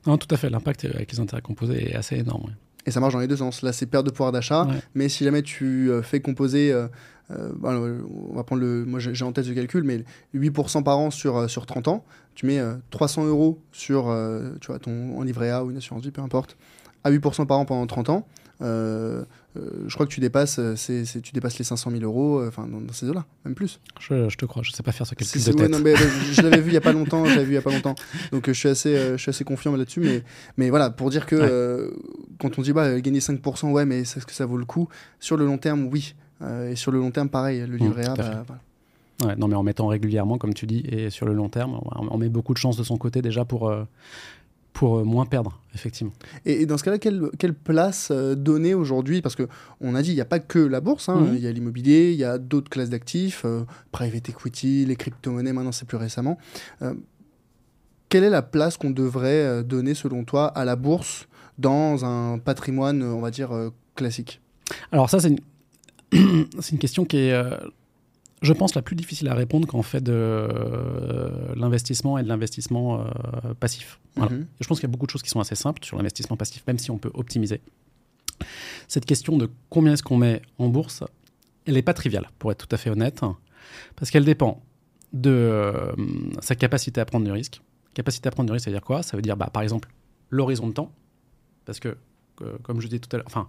[0.05, 0.51] Non, tout à fait.
[0.51, 2.51] L'impact avec les intérêts composés est assez énorme.
[2.85, 3.63] Et ça marche dans les deux sens.
[3.63, 6.73] Là, c'est perte de pouvoir d'achat, mais si jamais tu euh, fais composer.
[6.73, 6.89] Euh,
[7.31, 8.85] euh, on va prendre le.
[8.85, 10.05] Moi, j'ai en tête ce calcul, mais
[10.35, 12.05] 8% par an sur, sur 30 ans,
[12.35, 14.15] tu mets 300 euros sur
[14.61, 16.57] tu vois, ton, en livret A ou une assurance vie, peu importe,
[17.05, 18.27] à 8% par an pendant 30 ans.
[18.65, 19.25] Euh,
[19.57, 20.75] euh, je crois que tu dépasses, euh,
[21.23, 23.79] tu dépasses les 500 000 euros, enfin dans, ces eaux-là, même plus.
[24.01, 25.81] Je, te crois, je sais pas faire ce calcul de tête.
[25.83, 25.95] mais,
[26.33, 27.95] je l'avais vu il y a pas longtemps, je vu il y a pas longtemps,
[28.33, 30.23] donc je suis assez, je suis assez confiant là-dessus, mais,
[30.57, 31.95] mais voilà, pour dire que
[32.41, 34.89] quand on dit bah gagner 5%, ouais, mais est-ce que ça vaut le coup?
[35.21, 36.15] Sur le long terme, oui,
[36.69, 38.45] et sur le long terme, pareil, le mmh, livret A, bah,
[39.25, 42.19] Ouais, non, mais en mettant régulièrement, comme tu dis, et sur le long terme, on
[42.19, 43.73] met beaucoup de chance de son côté déjà pour,
[44.75, 46.13] pour euh, moins perdre, effectivement.
[46.45, 49.23] Et, dans ce cas-là, quelle, quelle, place euh, donner aujourd'hui?
[49.23, 51.21] Parce qu'on a dit, il n'y a pas que la bourse, hein.
[51.21, 51.35] mhm.
[51.37, 55.53] il y a l'immobilier, il y a d'autres classes d'actifs, euh, private equity, les crypto-monnaies,
[55.53, 56.37] maintenant c'est plus récemment.
[58.09, 63.03] quelle est la place qu'on devrait donner, selon toi, à la bourse dans un patrimoine,
[63.03, 63.51] on va dire,
[63.95, 64.41] classique?
[64.93, 65.41] Alors ça, c'est une...
[66.61, 67.33] c'est une question qui est
[68.45, 72.29] je pense, la plus difficile à répondre quand on fait de euh, l'investissement et de
[72.29, 73.99] l'investissement euh, passif.
[74.17, 74.47] Mhm.
[74.61, 76.63] Je pense qu'il y a beaucoup de choses qui sont assez simples sur l'investissement passif,
[76.67, 77.61] même si on peut optimiser.
[78.87, 81.03] Cette question de combien est-ce qu'on met en bourse,
[81.65, 83.23] elle n'est pas triviale, pour être tout à fait honnête,
[83.97, 84.63] parce qu'elle dépend
[85.15, 85.93] de euh,
[86.41, 87.63] sa capacité à prendre du risque.
[87.95, 89.03] Capacité à prendre du risque, ça veut dire quoi?
[89.03, 89.89] Ça veut dire, bah, par exemple,
[90.29, 90.93] l'horizon de temps,
[91.65, 91.97] parce que,
[92.63, 93.49] comme je disais tout à l'heure, enfin,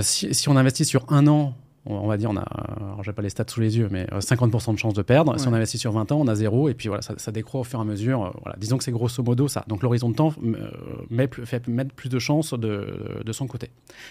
[0.00, 1.54] si, si, on investit sur un an
[1.86, 4.70] on va dire, on a, alors j'ai pas les stats sous les yeux, mais 50%
[4.70, 5.38] euh, de chance de perdre.
[5.38, 7.64] Si on investit sur 20 ans, on a zéro, et puis voilà, ça, décroît au
[7.64, 8.24] fur et à mesure.
[8.24, 8.56] Euh, voilà.
[8.58, 9.64] Disons que c'est grosso modo ça.
[9.68, 10.70] Donc l'horizon de temps euh,
[11.10, 13.70] met, fait mettre plus de chances de, de, son côté.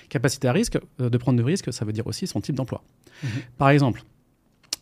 [0.10, 2.84] Capacité à risque, de prendre du risque, ça veut dire aussi son type d'emploi.
[3.24, 3.30] Mhm.
[3.58, 4.04] Par exemple,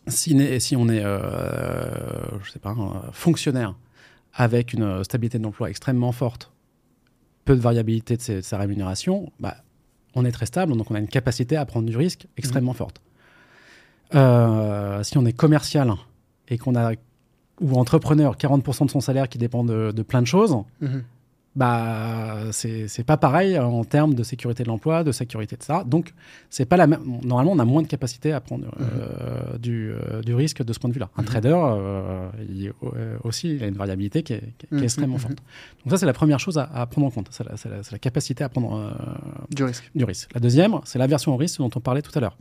[0.06, 2.76] si, si on est, je sais pas,
[3.12, 3.74] fonctionnaire
[4.34, 6.52] avec une stabilité d'emploi extrêmement forte,
[7.44, 9.56] peu de variabilité de, de sa rémunération, bah,
[10.14, 12.76] on est très stable, donc on a une capacité à prendre du risque extrêmement mmh.
[12.76, 13.00] forte.
[14.14, 15.92] Euh, si on est commercial
[16.48, 16.92] et qu'on a
[17.60, 20.98] ou entrepreneur, 40% de son salaire qui dépend de, plein de choses, mmh
[21.56, 25.84] bah c'est pas pareil en termes de sécurité de l'emploi, de sécurité de ça.
[25.84, 26.12] Donc
[26.50, 27.00] c'est pas la même.
[27.22, 29.58] Normalement, on a moins de capacité à prendre euh, mhm.
[29.58, 31.10] du, euh, du, risque de ce point de vue-là.
[31.16, 31.26] Un mhm.
[31.28, 32.72] trader, euh, il,
[33.22, 34.82] aussi, il a une variabilité qui est, qui est mhm.
[34.82, 35.38] extrêmement forte.
[35.84, 37.28] Donc ça, c'est la première chose à, prendre en compte.
[37.30, 37.54] C'est la,
[37.90, 38.92] la, capacité à prendre
[39.50, 39.90] du risque.
[39.94, 40.30] Du risque.
[40.34, 42.36] La deuxième, c'est l'aversion au risque dont on parlait tout à l'heure.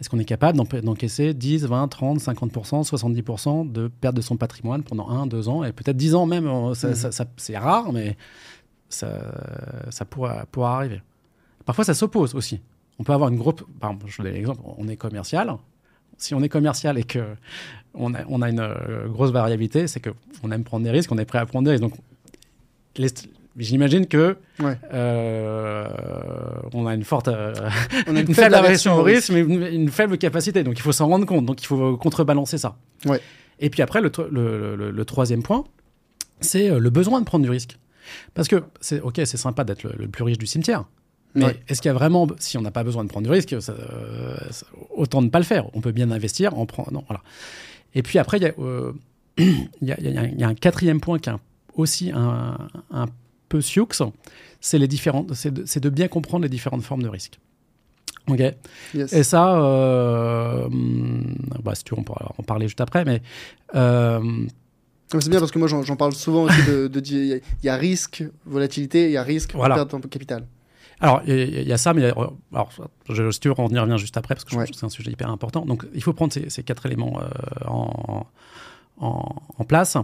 [0.00, 4.82] Est-ce qu'on est capable d'encaisser 10, 20, 30, 50%, 70% de perte de son patrimoine
[4.82, 7.12] pendant 1, 2 ans et peut-être 10 ans même euh, mhm.
[7.36, 8.16] C'est rare, mais
[8.88, 9.20] ça,
[9.90, 10.44] ça pourra,
[10.76, 11.02] arriver.
[11.64, 12.60] Parfois, ça s'oppose aussi.
[12.98, 13.62] On peut avoir une groupe.
[13.80, 15.56] Par exemple, je vous donne l'exemple on est commercial,
[16.18, 17.34] si on est commercial et que
[17.94, 21.18] on a, on a une euh, grosse variabilité, c'est qu'on aime prendre des risques, on
[21.18, 21.82] est prêt à prendre des risques.
[21.82, 21.94] Donc,
[22.96, 23.12] les-
[23.56, 24.76] j'imagine que Ouais.
[24.92, 25.86] euh,
[26.72, 27.54] on a une forte, euh,
[28.06, 30.62] On a une, faible aversion au risque, mais une, une faible capacité.
[30.64, 31.44] Donc, il faut s'en rendre compte.
[31.46, 32.76] Donc, il faut contrebalancer ça.
[33.06, 33.20] Ouais.
[33.60, 35.64] Et puis après, le, tro- le- le- le troisième point,
[36.40, 37.78] c'est euh, le besoin de prendre du risque.
[38.34, 40.84] Parce que, c'est ok, c'est sympa d'être le, plus riche du cimetière.
[41.34, 41.60] Mais Ouais.
[41.68, 43.72] est-ce qu'il y a vraiment, si on n'a pas besoin de prendre du risque, ça,
[43.72, 45.66] euh, ça- autant ne pas le faire.
[45.74, 47.04] On peut bien investir en prenant.
[47.08, 47.22] Voilà.
[47.94, 48.92] Et puis après, il y, a,
[49.80, 51.32] il y, a, il y a un- il y a un quatrième point qui est
[51.32, 51.40] un-
[51.74, 52.58] aussi un,
[52.90, 53.06] un
[53.52, 53.88] peu sioux,
[54.60, 57.38] c'est les différentes, c'est de, bien comprendre les différentes formes de risque.
[58.28, 58.40] Ok?
[58.94, 59.12] Yes.
[59.12, 60.68] Et ça, euh,
[61.64, 63.20] bah, si tu veux, on pourra en parler juste après, mais
[63.74, 64.20] euh,
[65.10, 67.68] C'est bien parce que moi j'en parle souvent aussi de, il y a- il y,
[67.68, 69.74] a risque, volatilité, il y a risque, Voilà.
[69.74, 70.46] perte de capital.
[71.00, 72.14] Alors, il y, a ça, mais a-
[72.54, 72.70] alors,
[73.08, 74.62] je, si tu veux, on y revient juste après, parce que je Ouais.
[74.66, 75.66] pense que c'est un sujet hyper important.
[75.66, 77.26] Donc, il faut prendre ces, ces quatre éléments euh,
[77.66, 78.24] en,
[79.00, 79.96] en, en place.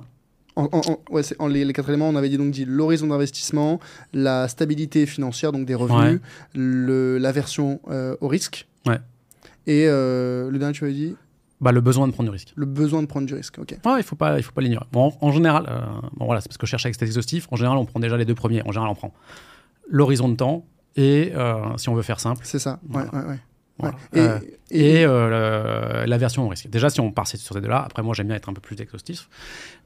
[0.59, 2.65] En, en- en- ouais, c'est- en les, les quatre éléments, on avait dit donc dit
[2.65, 3.79] l'horizon d'investissement,
[4.13, 6.21] la stabilité financière, donc des revenus,
[6.55, 8.67] le- l'aversion euh, au risque.
[8.87, 8.99] Ouais.
[9.67, 11.15] Et euh, le dernier, tu avais dit?
[11.61, 12.53] Bah, le besoin de prendre du risque.
[12.55, 13.59] le besoin de prendre du risque.
[13.59, 13.77] Ok.
[13.85, 14.87] Ouais, il faut pas, il faut pas l'ignorer.
[14.93, 15.81] Bon, en, général, euh,
[16.17, 17.49] bon, voilà, c'est parce que je cherche avec cet exhaustif.
[17.51, 18.63] En général, on prend déjà les deux premiers.
[18.63, 19.13] En général, on prend
[19.91, 20.65] l'horizon de temps
[20.97, 21.33] et,
[21.77, 22.79] si on veut faire simple, C'est ça.
[22.85, 23.11] Ouais, Voilà.
[23.15, 23.39] ouais, ouais.
[23.79, 23.97] Voilà.
[24.13, 24.21] Ouais.
[24.21, 24.39] Et, Euh,
[24.71, 26.69] et- et euh, le- l'aversion au risque.
[26.69, 28.81] Déjà, si on part sur ces deux-là, après, moi, j'aime bien être un peu plus
[28.81, 29.29] exhaustif,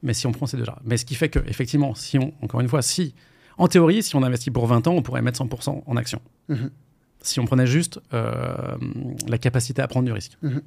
[0.02, 0.78] mais si on prend ces deux-là.
[0.84, 3.14] Mais ce qui fait que, effectivement, si on, encore une fois, si,
[3.58, 6.20] en théorie, si on investit pour 20 ans, on pourrait mettre 100% en action.
[6.48, 6.70] Mhm.
[7.20, 8.76] Si on prenait juste euh,
[9.28, 10.36] la capacité à prendre du risque.
[10.42, 10.62] Mhm.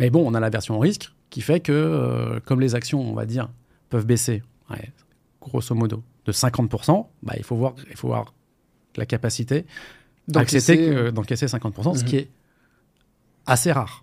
[0.00, 3.14] Mais bon, on a l'aversion au risque qui fait que, euh, comme les actions, on
[3.14, 3.48] va dire,
[3.90, 4.90] peuvent baisser, ouais,
[5.40, 8.32] grosso modo, de 50%, bah, il, faut voir, il faut voir
[8.96, 9.66] la capacité
[10.28, 12.08] d'encaisser, que- d'encaisser 50%, ce Mhm.
[12.08, 12.28] qui est
[13.46, 14.00] assez rare.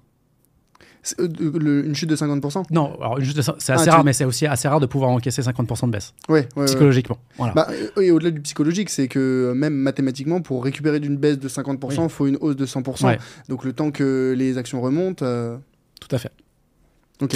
[1.19, 1.27] euh,
[1.59, 4.45] le- une chute de 50% Non, alors c'est Ah, assez tu- rare, mais c'est aussi
[4.45, 6.65] assez rare de pouvoir encaisser 50% de baisse, Ouais, ouais, ouais.
[6.67, 7.17] psychologiquement.
[7.39, 7.53] Voilà.
[7.53, 9.17] Bah, euh, et au-delà du psychologique, c'est que
[9.49, 13.07] euh, même mathématiquement, pour récupérer d'une baisse de 50%, il faut une hausse de 100%.
[13.07, 13.17] Ouais.
[13.49, 15.25] Donc le temps que les actions remontent.
[15.25, 15.57] euh,
[15.99, 16.29] Tout à fait.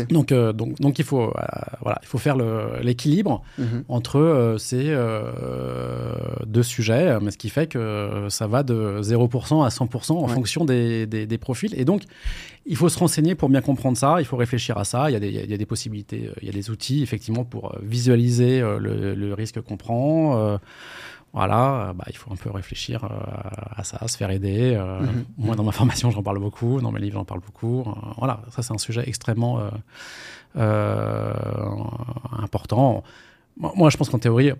[0.09, 1.31] Donc, euh, donc, donc il, faut, euh,
[1.81, 2.35] voilà, il faut faire
[2.81, 3.83] l'équilibre Mhm.
[3.87, 6.11] entre euh, ces euh,
[6.45, 10.27] deux sujets, euh, mais ce qui fait que ça va de 0% à 100% en
[10.27, 10.33] Ouais.
[10.33, 11.73] fonction des, des- des profils.
[11.79, 12.03] Et donc,
[12.65, 15.09] il faut se renseigner pour bien comprendre ça, il faut réfléchir à ça.
[15.09, 17.43] Il y a des, il y a des possibilités, il y a des outils, effectivement,
[17.45, 20.57] pour visualiser le, le risque qu'on prend.
[21.35, 23.09] Voilà, euh, bah, il faut un peu réfléchir euh,
[23.75, 24.73] à ça, se faire aider.
[24.73, 25.25] euh, Mhm.
[25.37, 27.83] Moi, dans ma formation, j'en parle beaucoup, dans mes livres, j'en parle beaucoup.
[28.17, 29.59] voilà, ça, c'est un sujet extrêmement
[32.41, 33.03] important.
[33.57, 34.51] Moi, je pense qu'en théorie,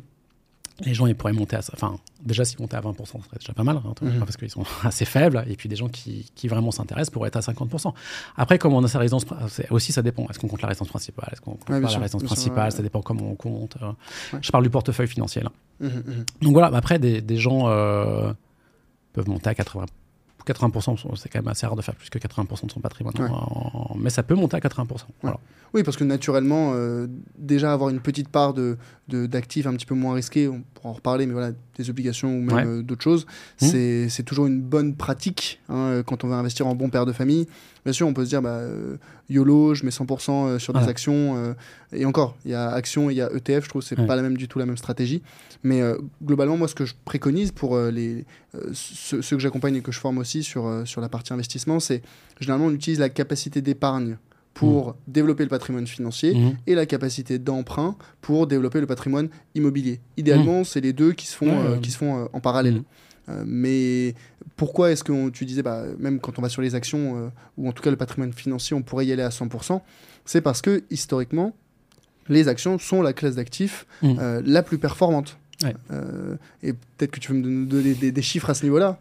[0.82, 1.72] les gens, ils pourraient monter à ça.
[1.76, 4.20] Enfin, déjà, s'ils montaient à 20%, ce serait déjà pas mal, hein, Mhm.
[4.20, 5.46] parce qu'ils sont assez faibles.
[5.48, 7.94] Et puis, des gens qui, qui vraiment s'intéressent pourraient être à 50%.
[8.36, 9.26] Après, comme on a sa résidence,
[9.70, 10.28] aussi, ça dépend.
[10.30, 11.30] Est-ce qu'on compte la résidence principale?
[11.32, 12.66] Est-ce qu'on compte Ouais, bien pas sûr, la résidence sûr, principale?
[12.66, 13.78] ouais, Ça dépend comment on compte.
[13.82, 13.88] euh.
[14.34, 14.40] Ouais.
[14.42, 15.52] Je parle du portefeuille financier, là.
[15.80, 16.26] Mhm, mhm.
[16.42, 18.34] Donc voilà, après, des, des gens euh,
[19.14, 19.86] peuvent monter à 80%.
[20.46, 23.14] 80%, c'est quand même assez rare de faire plus que 80% de son patrimoine.
[23.20, 23.28] Ouais.
[23.30, 25.06] en- Mais ça peut monter à 80%.
[25.22, 25.38] Voilà.
[25.74, 28.78] Oui, parce que naturellement, euh, déjà avoir une petite part de,
[29.10, 32.30] de- d'actifs un petit peu moins risqués, on pourra en reparler, mais voilà, des obligations
[32.38, 32.66] ou même Ouais.
[32.66, 33.26] euh, d'autres choses,
[33.62, 33.68] Mhm.
[33.70, 37.06] c'est, c'est toujours une bonne pratique hein, euh, quand on veut investir en bon père
[37.06, 37.48] de famille.
[37.84, 38.98] Bien sûr, on peut se dire, bah, euh,
[39.30, 41.38] YOLO, je mets 100% euh, sur des actions.
[41.38, 41.54] euh,
[41.94, 44.00] et encore, il y a actions et il y a ETF, je trouve que c'est
[44.00, 44.08] Ouais.
[44.08, 45.22] pas la même du tout la même stratégie.
[45.64, 48.26] Mais euh, globalement, moi, ce que je préconise pour euh, les,
[48.74, 52.02] ceux, ceux que j'accompagne et que je forme aussi sur, sur la partie investissement, c'est
[52.40, 54.18] généralement on utilise la capacité d'épargne
[54.56, 56.56] pour développer le patrimoine financier Mhm.
[56.66, 60.00] et la capacité d'emprunt pour développer le patrimoine immobilier.
[60.18, 62.82] Idéalement, c'est les deux qui se font, euh, qui se font euh, en parallèle.
[63.28, 64.16] Euh, mais
[64.56, 67.68] pourquoi est-ce que tu disais, bah, même quand on va sur les actions, euh, ou
[67.68, 69.82] en tout cas le patrimoine financier, on pourrait y aller à 100%
[70.26, 71.54] C'est parce que historiquement,
[72.30, 75.38] les actions sont la classe d'actifs euh, la plus performante.
[75.64, 75.74] Ouais.
[76.64, 79.00] Et peut-être que tu veux me don- donner des, des chiffres à ce niveau-là?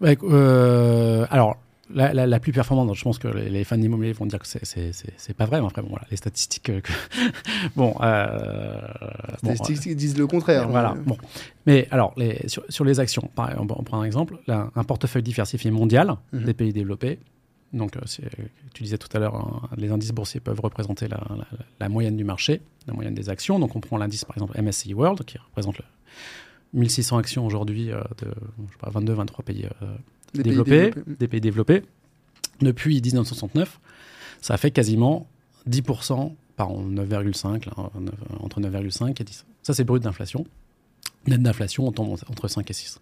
[0.00, 1.56] Ouais, euh, alors,
[1.94, 4.46] la, la- la plus performante, je pense que les, les fans d'immobilier vont dire que
[4.46, 6.70] c'est- pas vrai, mais après, bon, voilà, les statistiques.
[6.70, 6.92] euh, que-
[7.76, 8.80] bon, euh,
[9.42, 10.68] Les statistiques disent le contraire.
[10.68, 10.94] Voilà.
[10.94, 11.16] mais- Bon.
[11.66, 15.70] Mais alors, les, sur, sur les actions, on prend un exemple, là, un portefeuille diversifié
[15.70, 16.44] mondial Mhm.
[16.44, 17.18] des pays développés.
[17.72, 18.00] Donc, euh,
[18.74, 21.08] tu disais tout à l'heure, hein, les indices boursiers peuvent représenter
[21.80, 23.58] la, moyenne du marché, la moyenne des actions.
[23.58, 25.84] Donc, on prend l'indice, par exemple, MSCI World, qui représente le
[26.74, 29.66] 1600 actions aujourd'hui euh, de je sais pas, 22-23 pays
[30.34, 31.82] Des pays développés, des pays développés.
[32.60, 33.80] Depuis 1969,
[34.40, 35.26] ça fait quasiment
[35.68, 39.44] 10% par an, 9,5, là, neuf- entre 9,5 et 10.
[39.62, 40.46] Ça, c'est brut d'inflation.
[41.26, 43.00] Net d'inflation, on tombe entre 5 et 6.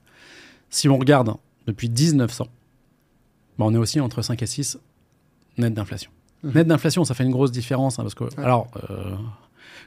[0.70, 1.34] Si on regarde
[1.66, 2.46] depuis 1900,
[3.58, 4.78] bah, on est aussi entre 5 et 6
[5.58, 6.10] net d'inflation.
[6.42, 6.50] Mmh.
[6.54, 9.14] Net d'inflation, ça fait une grosse différence, hein, parce que, alors, euh,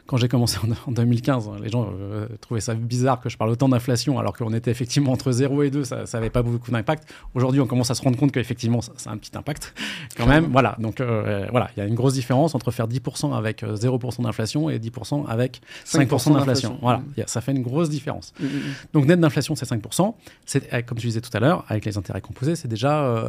[0.06, 3.70] quand j'ai commencé en, 2015, les gens euh, trouvaient ça bizarre que je parle autant
[3.70, 7.10] d'inflation alors qu'on était effectivement entre 0 et 2, ça n'avait pas beaucoup d'impact.
[7.36, 9.74] Aujourd'hui, on commence à se rendre compte qu'effectivement, ça, ça, a un petit impact
[10.18, 10.46] quand même.
[10.52, 14.20] Voilà, donc euh, voilà, il y a une grosse différence entre faire 10% avec 0%
[14.20, 16.78] euh, d'inflation et 10% avec 5%, d'inflation.
[16.82, 18.34] Voilà, ça fait une grosse différence.
[18.40, 18.62] Mm, mm, mm.
[18.94, 20.14] Donc net d'inflation, c'est 5%.
[20.46, 23.24] C'est, comme tu disais tout à l'heure, avec les intérêts composés, c'est déjà,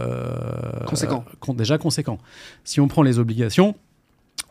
[0.87, 1.25] conséquent.
[1.55, 2.19] déjà conséquent.
[2.65, 3.77] Si on prend les obligations,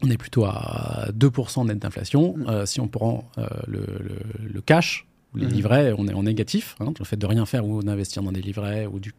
[0.03, 2.35] on est plutôt à 2% net d'inflation.
[2.37, 2.45] Mm.
[2.47, 5.49] Euh, si on prend euh, le, cash, les mm.
[5.49, 6.75] livrets, on est en négatif.
[6.79, 9.13] Hein, le fait de rien faire ou d'investir dans des livrets ou du,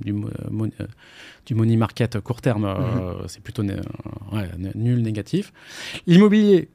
[0.00, 3.28] du, euh, money market court terme, mm-hmm.
[3.28, 5.52] c'est plutôt nul négatif.
[6.06, 6.70] L'immobilier,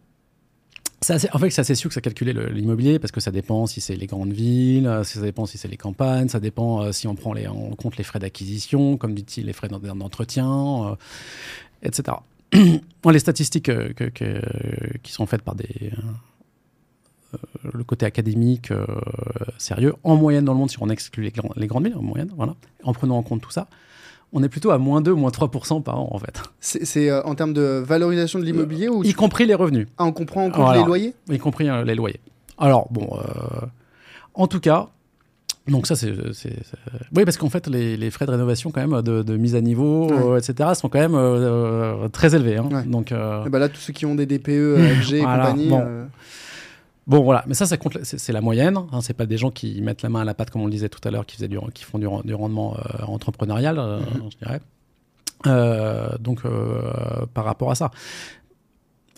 [1.10, 3.96] en fait, c'est assez sûr que ça calculer l'immobilier parce que ça dépend si c'est
[3.96, 7.48] les grandes villes, ça dépend si c'est les campagnes, ça dépend si on prend les,
[7.48, 10.98] en compte les frais d'acquisition, comme dit-il, les frais d'entretien,
[11.84, 12.17] etc.
[13.12, 13.92] les statistiques euh,
[15.04, 18.72] qui sont faites par des, euh, euh, le côté académique
[19.58, 22.32] sérieux, en moyenne dans le monde, si on exclut les, les grandes villes, en moyenne,
[22.36, 23.68] voilà, en prenant en compte tout ça,
[24.34, 26.42] on est plutôt à moins 2, moins 3% par an, en fait.
[26.60, 29.88] C'est en termes de valorisation de l'immobilier ou Y compris les revenus.
[29.98, 31.14] Ah, on comprend compte les loyers?
[31.30, 32.20] Y compris les loyers.
[32.58, 33.08] Alors, bon,
[34.34, 34.90] en tout cas,
[35.68, 36.14] donc ça, c'est...
[37.16, 40.38] Oui, parce qu'en fait, les, frais de rénovation, quand même, de, mise à niveau, euh,
[40.38, 42.58] etc., sont quand même euh, euh, très élevés.
[42.58, 42.84] Hein.
[42.86, 45.72] Donc, bah là, tous ceux qui ont des DPE, FG et compagnie...
[47.06, 47.24] Bon.
[47.24, 48.78] voilà, mais ça, ça compte, c'est la moyenne.
[48.92, 50.72] Hein, c'est pas des gens qui mettent la main à la pâte, comme on le
[50.72, 54.30] disait tout à l'heure, qui, faisaient du, qui font du, rendement entrepreneurial, mhm.
[54.30, 56.18] je dirais.
[56.20, 56.42] donc,
[57.34, 57.92] par rapport à ça.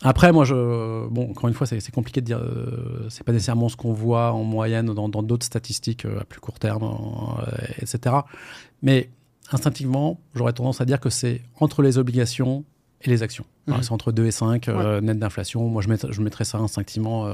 [0.02, 2.40] Après, moi, je, bon, encore une fois, c'est compliqué de dire.
[2.40, 6.40] Euh, c'est pas nécessairement ce qu'on voit en moyenne dans d'autres statistiques euh, à plus
[6.40, 8.16] court terme, euh, etc.
[8.82, 9.10] Mais
[9.52, 12.64] instinctivement, j'aurais tendance à dire que c'est entre les obligations
[13.02, 13.46] et les actions.
[13.68, 13.82] Mhm.
[13.82, 14.68] C'est entre 2 et 5
[15.02, 15.68] net d'inflation.
[15.68, 17.30] Moi, je, je mettrais ça instinctivement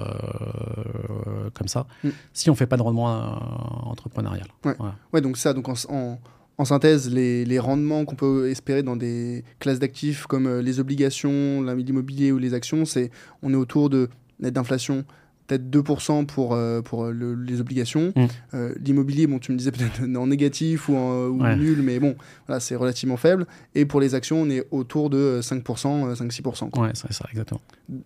[1.54, 2.10] comme ça, mm.
[2.34, 4.48] si on fait pas de rendement entrepreneurial.
[4.64, 4.76] Ouais.
[5.14, 5.22] ouais.
[5.22, 6.20] donc ça, donc en en
[6.64, 12.32] synthèse, les, rendements qu'on peut espérer dans des classes d'actifs comme euh, les obligations, l'immobilier
[12.32, 15.04] ou les actions, c'est on est autour de net d'inflation
[15.48, 18.14] peut-être 2% pour, euh, pour euh, les obligations.
[18.16, 18.26] Mm.
[18.54, 22.16] Euh, l'immobilier, bon, tu me disais peut-être en négatif ou, en, nul, mais bon,
[22.48, 23.46] voilà, c'est relativement faible.
[23.76, 26.80] Et pour les actions, on est autour de 5%, 5-6%.
[26.80, 27.62] Ouais, c'est ça, exactement.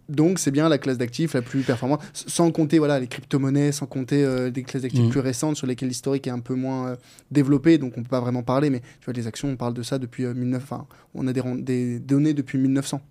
[0.10, 3.86] Donc, c'est bien la classe d'actifs la plus performante, sans compter voilà, les crypto-monnaies, sans
[3.86, 5.10] compter des classes d'actifs mm.
[5.10, 6.98] plus récentes sur lesquelles l'historique est un peu moins
[7.32, 8.70] développé, donc on ne peut pas vraiment parler.
[8.70, 10.62] Mais tu vois, les actions, on parle de ça depuis 19...
[10.62, 13.02] Enfin, on a des, des données depuis 1900.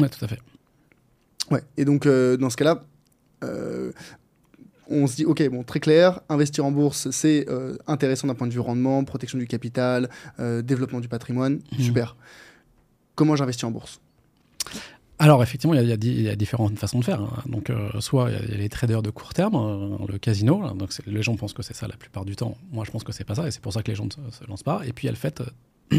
[0.00, 0.38] Ouais, tout à fait.
[1.50, 2.93] Ouais, et donc, dans ce cas-là, euh,
[4.88, 8.46] on se dit, ok, bon, très clair, investir en bourse, c'est euh, intéressant d'un point
[8.46, 11.78] de vue rendement, protection du capital, euh, développement du patrimoine, mhm.
[11.78, 12.16] super.
[13.14, 14.00] Comment j'investis en bourse?
[15.20, 17.20] Alors effectivement, il y, a différentes façons de faire.
[17.20, 17.42] Hein.
[17.46, 20.68] Donc, soit il y, a les traders de court terme, le casino.
[20.74, 22.56] donc les gens pensent que c'est ça la plupart du temps.
[22.72, 24.10] Moi, je pense que c'est pas ça, et c'est pour ça que les gens ne
[24.10, 24.82] se, lancent pas.
[24.84, 25.40] Et puis il y a le fait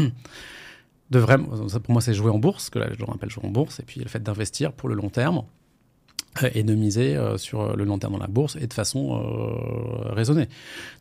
[1.10, 3.50] de vraiment, pour moi, c'est jouer en bourse, que là, les gens appellent jouer en
[3.50, 3.80] bourse.
[3.80, 5.44] Et puis il y a le fait d'investir pour le long terme
[6.54, 10.12] et de miser euh, sur le long terme dans la bourse et de façon euh,
[10.12, 10.48] raisonnée.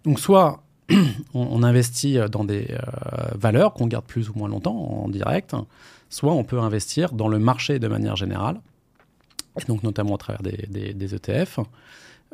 [0.04, 0.64] Donc soit
[1.34, 2.78] on, investit dans des euh,
[3.36, 5.56] valeurs qu'on garde plus ou moins longtemps en direct,
[6.10, 8.60] soit on peut investir dans le marché de manière générale,
[9.68, 11.60] donc notamment à travers des, ETF.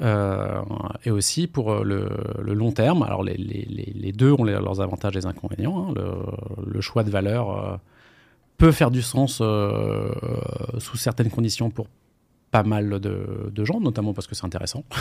[0.02, 0.62] E
[1.06, 2.10] et aussi pour le,
[2.42, 3.04] long terme.
[3.04, 5.90] Alors les, deux ont leurs avantages et leurs inconvénients.
[5.90, 6.14] Hein.
[6.66, 7.80] Le, choix de valeur
[8.58, 9.44] peut faire du sens
[10.80, 11.88] sous certaines conditions pour
[12.52, 14.84] pas mal de, gens, notamment parce que c'est intéressant.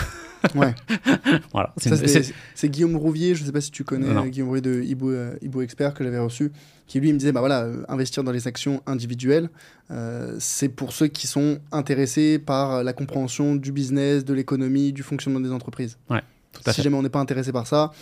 [0.54, 0.74] Ouais.
[1.52, 1.74] voilà.
[1.76, 5.36] C'est Guillaume Rouvier, je ne sais pas si tu connais Guillaume Rouvier de Ibo, euh,
[5.42, 6.50] Ibo Expert que j'avais reçu,
[6.86, 9.50] qui lui me disait bah voilà, euh, investir dans les actions individuelles,
[9.90, 15.02] euh, c'est pour ceux qui sont intéressés par la compréhension du business, de l'économie, du
[15.02, 15.98] fonctionnement des entreprises.
[16.08, 16.22] Ouais,
[16.54, 17.92] tout à si jamais on n'est pas intéressé par ça,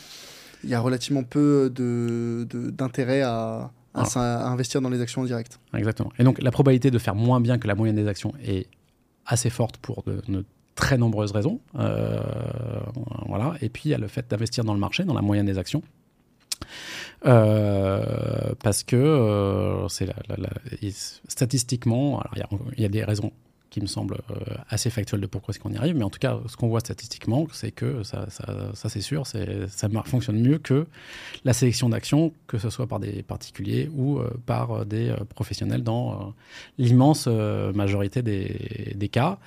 [0.62, 5.58] il y a relativement peu d'intérêt de, à, à, investir dans les actions en direct.
[5.74, 6.12] Exactement.
[6.20, 8.68] Et donc la probabilité de faire moins bien que la moyenne des actions est
[9.28, 11.60] assez forte pour de, très nombreuses raisons.
[11.78, 12.20] Euh,
[13.26, 13.54] voilà.
[13.60, 15.58] Et puis il y a le fait d'investir dans le marché, dans la moyenne des
[15.58, 15.82] actions.
[17.26, 20.08] Euh, parce que euh, c'est
[21.28, 22.22] statistiquement,
[22.76, 23.32] il y, a des raisons
[23.78, 24.34] qui me semble euh,
[24.68, 25.96] assez factuel de pourquoi est-ce qu'on y arrive.
[25.96, 29.88] Mais en tout cas, ce qu'on voit statistiquement, c'est que ça, ça, c'est sûr, ça
[30.04, 30.86] fonctionne mieux que
[31.44, 35.82] la sélection d'actions, que ce soit par des particuliers ou euh, par euh, des professionnels
[35.82, 36.34] dans
[36.78, 39.38] l'immense majorité des, cas.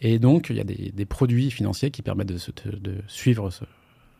[0.00, 2.38] Et donc, il y a des, produits financiers qui permettent de,
[2.78, 3.50] de suivre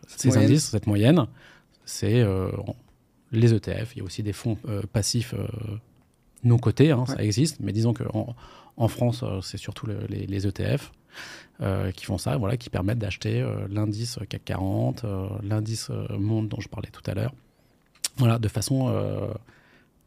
[0.07, 1.27] ces indices, cette moyenne.
[1.85, 2.25] C'est
[3.33, 4.59] les ETF, il y a aussi des fonds
[4.93, 5.35] passifs
[6.45, 8.35] non cotés, hein, ça existe, mais disons qu'en
[8.77, 10.93] en, France, c'est surtout les, les, ETF
[11.95, 15.05] qui font ça, voilà, qui permettent d'acheter l'indice CAC 40,
[15.43, 17.35] l'indice monde dont je parlais tout à l'heure,
[18.17, 18.91] voilà, de façon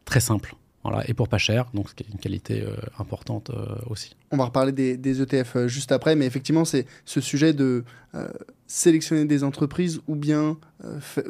[0.04, 0.56] très simple.
[0.84, 4.14] Voilà, et pour pas cher, donc ce qui est une qualité euh, importante euh, aussi.
[4.30, 7.84] On va reparler des, ETF euh, juste après, mais effectivement, c'est ce sujet de
[8.68, 10.56] sélectionner des entreprises ou bien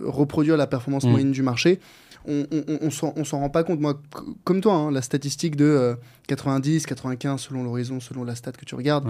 [0.04, 1.10] reproduire la performance mmh.
[1.10, 1.80] moyenne du marché.
[2.26, 2.46] On,
[2.80, 3.80] on, s'en rend pas compte.
[3.80, 4.00] Moi,
[4.44, 5.96] comme toi, hein, la statistique de
[6.26, 9.06] 90, 95 selon l'horizon, selon la stat que tu regardes,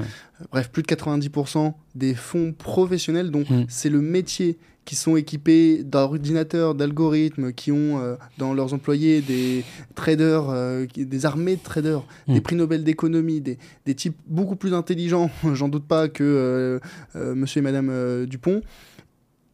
[0.50, 3.66] bref, plus de 90% des fonds professionnels dont mmh.
[3.68, 9.64] c'est le métier qui sont équipés d'ordinateurs, d'algorithmes, qui ont euh, dans leurs employés des
[9.94, 12.42] traders, euh, des armées de traders, des hmm.
[12.42, 16.80] prix Nobel d'économie, des, des, types beaucoup plus intelligents, j'en doute pas, que
[17.16, 18.62] euh, monsieur et madame Dupont,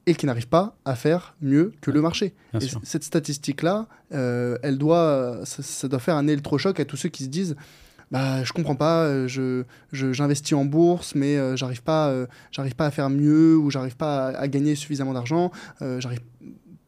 [0.07, 2.35] et qui n'arrivent pas à faire mieux que le marché.
[2.83, 7.29] cette statistique-là, elle doit, ça, ça, doit faire un électrochoc à tous ceux qui se
[7.29, 7.57] disent
[8.11, 12.75] bah, je comprends pas, euh, je, j'investis en bourse, mais euh, j'arrive pas, euh, j'arrive
[12.75, 16.21] pas à faire mieux ou j'arrive pas à, gagner suffisamment d'argent, j'arrive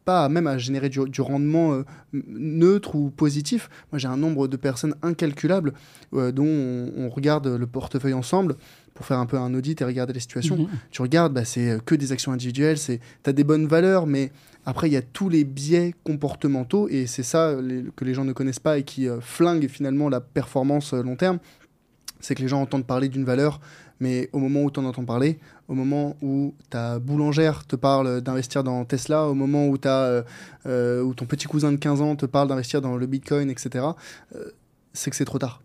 [0.05, 1.83] pas même à générer du, rendement
[2.13, 3.71] neutre ou positif.
[3.93, 5.73] Moi, j'ai un nombre de personnes incalculables
[6.13, 8.57] dont on, regarde le portefeuille ensemble
[8.95, 10.57] pour faire un peu un audit et regarder les situations.
[10.57, 10.69] Mhm.
[10.91, 14.33] Tu regardes, bah, c'est que des actions individuelles, tu as des bonnes valeurs, mais
[14.65, 17.57] après, il y a tous les biais comportementaux, et c'est ça
[17.97, 21.17] que les gens ne connaissent pas et qui euh, flingue finalement la performance euh, long
[21.17, 21.39] terme.
[22.21, 23.61] C'est que les gens entendent parler d'une valeur,
[24.03, 25.39] mais au moment où tu en entends parler,
[25.69, 30.25] au moment où ta boulangère te parle d'investir dans Tesla, au moment où, as,
[30.67, 33.87] euh, où ton petit cousin de 15 ans te parle d'investir dans le Bitcoin, etc.,
[34.93, 35.63] c'est que c'est trop tard.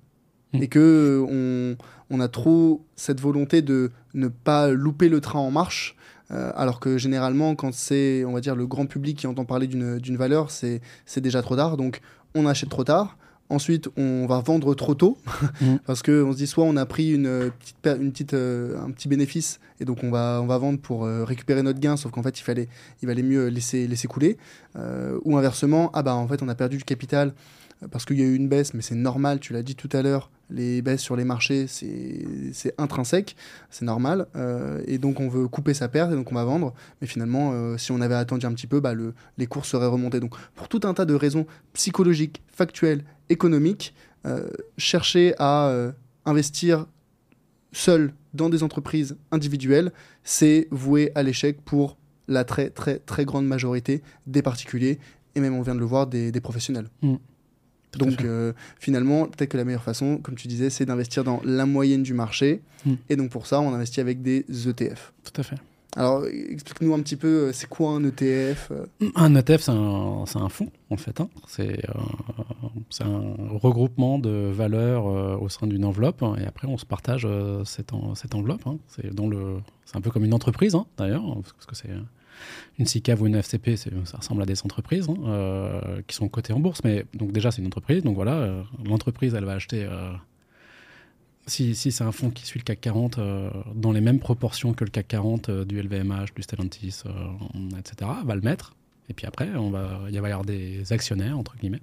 [0.54, 0.64] Mmh.
[0.64, 1.76] Et que on,
[2.10, 5.98] on, a trop cette volonté de ne pas louper le train en marche
[6.32, 9.68] euh, alors que généralement, quand c'est, on va dire, le grand public qui entend parler
[9.68, 10.82] d'une valeur, c'est
[11.18, 11.78] déjà trop tard.
[11.78, 12.02] Donc,
[12.36, 13.18] on achète trop tard.
[13.50, 15.18] Ensuite, on va vendre trop tôt
[15.62, 15.76] mmh.
[15.86, 19.08] parce qu'on se dit soit on a pris une petite, une petite, euh, un petit
[19.08, 22.24] bénéfice et donc on va, on va vendre pour euh, récupérer notre gain, sauf qu'en
[22.24, 22.68] fait il fallait,
[23.02, 24.38] il valait mieux laisser, laisser couler.
[25.24, 27.34] ou inversement, ah bah en fait on a perdu du capital
[27.92, 30.02] parce qu'il y a eu une baisse, mais c'est normal, tu l'as dit tout à
[30.02, 33.36] l'heure, les baisses sur les marchés, c'est intrinsèque,
[33.70, 34.28] c'est normal.
[34.36, 36.74] Euh, et donc on veut couper sa perte et donc on va vendre.
[37.02, 39.88] Mais finalement, euh, si on avait attendu un petit peu, bah, le, les cours seraient
[39.88, 40.20] remontés.
[40.20, 43.94] Donc pour tout un tas de raisons psychologiques, factuelles, économiques,
[44.26, 45.94] euh, chercher à
[46.26, 46.86] investir
[47.72, 49.92] seul dans des entreprises individuelles,
[50.24, 51.98] c'est voué à l'échec pour
[52.28, 55.00] la très très très grande majorité des particuliers
[55.36, 56.90] et même on vient de le voir des, professionnels.
[57.02, 57.16] Mmh.
[57.98, 61.66] Donc euh, finalement, peut-être que la meilleure façon, comme tu disais, c'est d'investir dans la
[61.66, 62.62] moyenne du marché.
[62.86, 62.96] Hmm.
[63.10, 65.14] Et donc pour ça, on investit avec des ETF.
[65.24, 65.56] Tout à fait.
[65.98, 68.86] Alors explique-nous un petit peu, euh, c'est quoi un ETF euh?
[69.16, 71.20] Un ETF, c'est un, un, fonds en fait.
[71.20, 71.30] Hein.
[71.48, 75.06] C'est un regroupement de valeurs
[75.42, 76.24] au sein d'une enveloppe.
[76.40, 77.28] et après, on se partage
[77.66, 78.66] cette, cette enveloppe.
[78.68, 78.78] Hein.
[78.88, 79.10] C'est
[79.96, 81.24] un peu comme une entreprise hein, d'ailleurs,
[81.58, 81.90] parce que c'est
[82.80, 86.54] une SICAV ou une FCP, ça ressemble à des entreprises hein, euh, qui sont cotées
[86.54, 86.82] en bourse.
[86.84, 88.04] Mais donc déjà, c'est une entreprise.
[88.04, 89.84] Donc voilà, euh, l'entreprise, elle va acheter.
[89.84, 90.12] Euh,
[91.48, 93.20] si, si c'est un fonds qui suit le CAC 40
[93.76, 97.04] dans les mêmes proportions que le CAC 40 du LVMH, du Stellantis,
[97.78, 98.76] etc., va le mettre.
[99.10, 101.82] Et puis après, on va, il va y avoir des actionnaires, entre guillemets,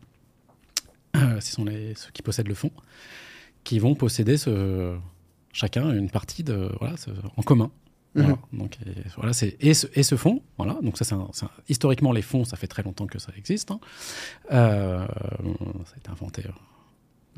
[1.14, 2.72] ce sont les, ceux qui possèdent le fonds,
[3.64, 4.96] qui vont posséder ce,
[5.52, 6.96] chacun une partie de, voilà,
[7.36, 7.70] en commun
[8.14, 8.36] Mhm.
[8.52, 10.78] Donc, et, voilà, c'est et ce, et ce fonds, voilà.
[10.82, 11.16] Donc ça, c'est
[11.68, 13.70] historiquement les fonds, ça fait très longtemps que ça existe.
[13.70, 13.80] Hein.
[14.52, 15.06] Euh,
[15.84, 16.42] ça a été inventé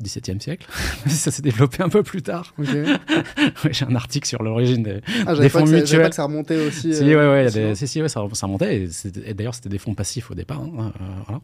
[0.01, 0.67] XVIIe siècle.
[1.07, 2.53] ça s'est développé un peu plus tard.
[3.71, 6.01] J'ai un article sur l'origine des, ah, des fonds mutuels.
[6.01, 6.93] Pas que ça remontait aussi.
[6.93, 8.83] Si, euh, ouais, ouais, si, si, ouais, ça, ça remontait.
[8.83, 8.89] Et,
[9.25, 10.61] et d'ailleurs, c'était des fonds passifs au départ.
[10.61, 11.41] Hein, euh, voilà.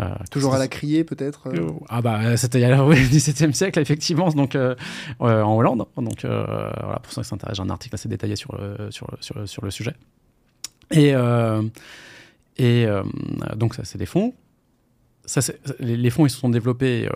[0.00, 4.54] Euh, Toujours à la criée, peut-être euh Ah, bah, c'était au XVIIe siècle, effectivement, donc,
[4.54, 4.76] euh,
[5.18, 5.86] en Hollande.
[5.96, 9.48] Donc, voilà, pour ceux qui s'intéressent, j'ai un article assez détaillé sur le, sur, sur,
[9.48, 9.94] sur le sujet.
[10.92, 11.14] Et,
[12.58, 12.86] et
[13.56, 14.34] donc, ça, c'est des fonds.
[15.28, 15.40] Ça,
[15.78, 17.08] les, fonds, ils se sont développés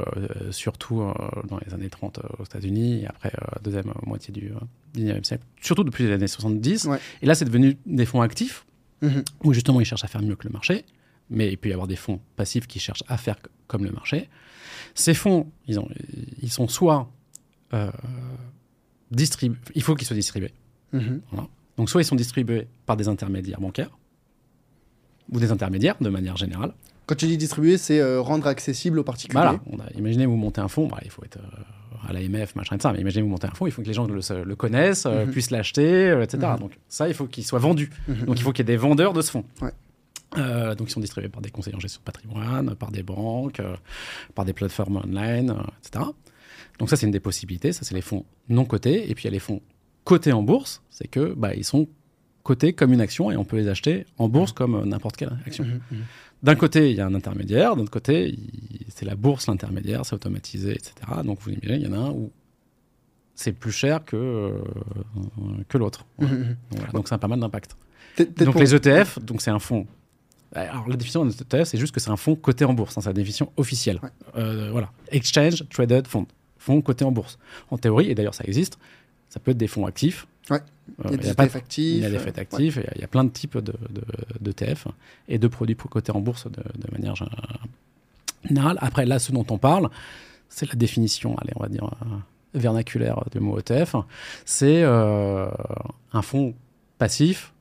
[0.51, 1.03] surtout
[1.49, 4.53] dans les années 30 aux États-Unis et après la deuxième moitié du
[4.95, 6.89] 19e siècle, surtout depuis les années 70.
[7.23, 8.67] Et là, c'est devenu des fonds actifs
[9.01, 9.09] mmh
[9.43, 10.85] où justement ils cherchent à faire mieux que le marché
[11.33, 13.37] mais il peut y avoir des fonds passifs qui cherchent à faire
[13.67, 14.29] comme le marché.
[14.95, 15.89] Ces fonds, ils, ont,
[16.43, 17.11] ils sont soit
[17.73, 17.91] euh,
[19.11, 20.53] distribués, il faut qu'ils soient distribués.
[20.93, 21.23] Mhm.
[21.79, 23.97] Donc soit ils sont distribués par des intermédiaires bancaires
[25.31, 26.75] ou des intermédiaires de manière générale.
[27.07, 29.43] Quand tu dis distribuer, c'est euh, rendre accessible aux particuliers.
[29.67, 32.83] Voilà, imaginez vous montez un fonds, bah, il faut être euh, à l'AMF, machin de
[32.83, 35.31] ça, mais imaginez vous montez un fonds, il faut que les gens le, connaissent, mhm.
[35.31, 36.53] puissent l'acheter, etc.
[36.53, 36.59] Mhm.
[36.61, 37.91] Donc ça, il faut qu'il soit vendu.
[38.27, 39.45] Donc il faut qu'il y ait des vendeurs de ce fonds.
[39.61, 39.73] Ouais.
[40.39, 43.61] Euh, donc ils sont distribués par des conseillers en gestion de patrimoine, par des banques,
[43.61, 43.77] euh,
[44.35, 46.05] par des plateformes online, euh, etc.
[46.79, 49.11] Donc ça c'est une des possibilités, ça c'est les fonds non cotés.
[49.11, 49.61] Et puis il y a les fonds
[50.05, 51.89] cotés en bourse, c'est que bah, ils sont
[52.43, 55.39] cotés comme une action et on peut les acheter en bourse comme euh, n'importe quelle
[55.47, 55.67] action.
[56.43, 58.37] D'un côté, il y a un intermédiaire, d'un autre côté,
[58.89, 60.95] c'est la bourse, l'intermédiaire, c'est automatisé, etc.
[61.25, 62.33] Donc vous imaginez, il y en a un où
[63.35, 64.53] c'est plus cher que, euh,
[65.69, 66.05] que l'autre.
[66.19, 66.35] Voilà.
[66.35, 66.47] Mhm, mhm.
[66.49, 66.93] Donc, voilà.
[66.93, 67.77] Donc ça a pas mal d'impact.
[68.39, 69.87] Donc les ETF, donc c'est un fonds.
[70.55, 73.01] Alors la définition d'un ETF, c'est juste que c'est un fonds coté en bourse, hein,
[73.01, 74.01] c'est la définition officielle.
[74.03, 74.11] Ouais.
[74.37, 76.27] Euh, voilà, exchange traded fund,
[76.59, 77.39] fonds coté en bourse.
[77.71, 78.79] En théorie, et d'ailleurs ça existe,
[79.31, 80.27] ça peut être des fonds actifs.
[80.51, 80.59] Ouais.
[80.59, 81.95] Euh, Il y a des ETF actifs.
[81.97, 84.03] il y a des euh, actifs, il y a plein de types de, de,
[84.41, 84.89] d'ETF
[85.29, 87.29] et de produits pour cotés en bourse de, de manière gé-
[88.45, 88.79] générale.
[88.81, 89.89] Après, là, ce dont on parle,
[90.49, 93.97] c'est la définition, allez, on va dire, euh, vernaculaire du mot ETF.
[94.45, 95.49] C'est euh,
[96.13, 96.55] un fonds
[96.99, 97.53] passif,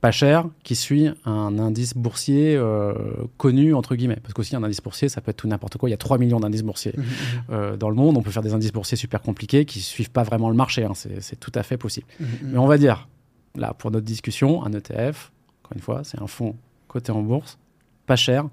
[0.00, 2.92] pas cher, qui suit un indice boursier euh,
[3.38, 4.18] connu, entre guillemets.
[4.22, 5.88] Parce qu'aussi, un indice boursier, ça peut être tout n'importe quoi.
[5.88, 7.10] Il y a 3 millions d'indices boursiers Mhm, mhm.
[7.50, 8.16] euh, dans le monde.
[8.16, 10.84] On peut faire des indices boursiers super compliqués qui suivent pas vraiment le marché.
[10.84, 10.92] hein.
[10.94, 12.06] C'est tout à fait possible.
[12.42, 13.08] Mais on va dire,
[13.56, 15.32] là, pour notre discussion, un ETF,
[15.64, 16.56] encore une fois, c'est un fonds
[16.88, 17.58] coté en bourse,
[18.06, 18.46] pas cher,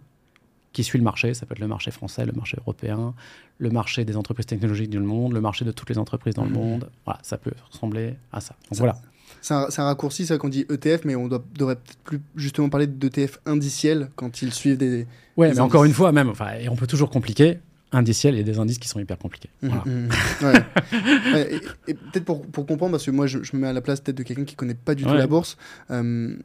[0.72, 1.34] qui suit le marché.
[1.36, 3.14] Ça peut être le marché français, le marché européen,
[3.60, 6.50] le marché des entreprises technologiques du monde, le marché de toutes les entreprises dans le
[6.52, 6.90] monde.
[7.06, 8.56] Voilà, ça peut ressembler à ça.
[8.72, 8.96] Donc Ça- voilà.
[9.42, 12.88] C'est un, raccourci, ça qu'on dit ETF, mais on doit, devrait peut-être plus justement parler
[12.88, 15.08] d'ETF indiciels quand ils suivent des.
[15.38, 17.60] Ouais, des mais encore une fois, même, enfin, et on peut toujours compliquer.
[17.92, 19.50] Indiciel, il y a des indices qui sont hyper compliqués.
[19.62, 19.84] Voilà.
[19.86, 20.10] Mhm, mhm.
[20.42, 21.34] Ouais.
[21.34, 23.74] Ouais, et et peut-être pour, pour comprendre, parce que moi je, je me mets à
[23.74, 25.58] la place peut-être de quelqu'un qui connaît pas du tout la bourse.
[25.92, 26.36] euh,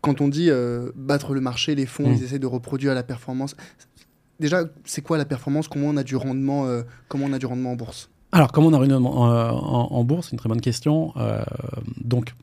[0.00, 3.56] quand on dit euh, battre le marché, les fonds, ils essaient de reproduire la performance.
[4.40, 5.68] Déjà, c'est quoi la performance?
[5.68, 8.10] Comment on a du rendement euh, Comment on a du rendement en bourse?
[8.32, 11.12] Alors, comment on a une en, en, en bourse C'est une très bonne question.
[11.16, 11.42] Euh,
[12.02, 12.34] donc,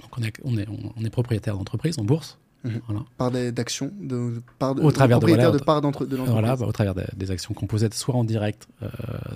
[0.00, 2.38] donc on, est, on, est, on est propriétaire d'entreprise en bourse.
[2.64, 2.80] Mhm.
[2.86, 3.00] Voilà.
[3.16, 6.18] Par des- d'actions, de, par de, Au travers de- voilà, de de l'entreprise.
[6.26, 8.88] Voilà, bah, au travers des, des actions qu'on possède, soit en direct, euh,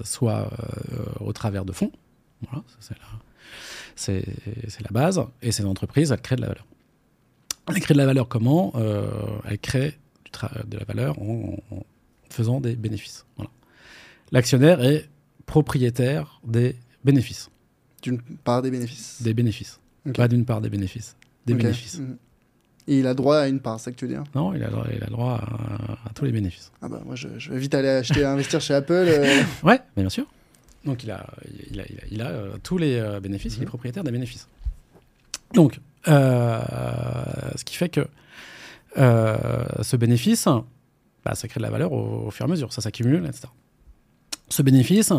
[0.04, 0.50] soit
[0.92, 1.92] euh, au travers de fonds.
[2.50, 2.96] Voilà, c'est
[4.16, 4.20] la,
[4.82, 5.22] la base.
[5.40, 6.66] Et ces entreprises, elles créent de la valeur.
[7.68, 8.72] Elles créent de la valeur comment?
[8.74, 9.06] Euh,
[9.48, 10.30] Elles créent du
[10.68, 11.82] de la valeur en, en
[12.28, 13.24] faisant des bénéfices.
[13.36, 13.50] Voilà.
[14.32, 15.08] L'actionnaire est
[15.46, 17.50] propriétaire des bénéfices.
[18.02, 19.22] D'une part des bénéfices.
[19.22, 19.78] Des bénéfices.
[20.14, 21.16] Pas d'une part des bénéfices.
[21.46, 21.98] Des bénéfices.
[21.98, 22.16] Mhm.
[22.88, 24.24] Et il a droit à une part, c'est ça que tu veux dire?
[24.34, 26.72] Non, il a, droit- il a droit à, à tous les bénéfices.
[26.82, 28.92] Ah bah moi je, je vais vite aller acheter, investir chez Apple.
[28.92, 30.26] euh, Ouais, mais bien sûr.
[30.84, 31.24] Donc il a,
[31.70, 33.68] il a, il a, il a, euh, tous les euh, bénéfices, il est Mhm.
[33.68, 34.48] propriétaire des bénéfices.
[35.54, 35.78] Donc,
[36.08, 36.60] euh,
[37.54, 38.06] ce qui fait que
[38.96, 40.46] ce bénéfice,
[41.24, 43.44] bah, ça crée de la valeur au, au fur et à mesure, ça s'accumule, etc.
[44.52, 45.12] Ce bénéfice,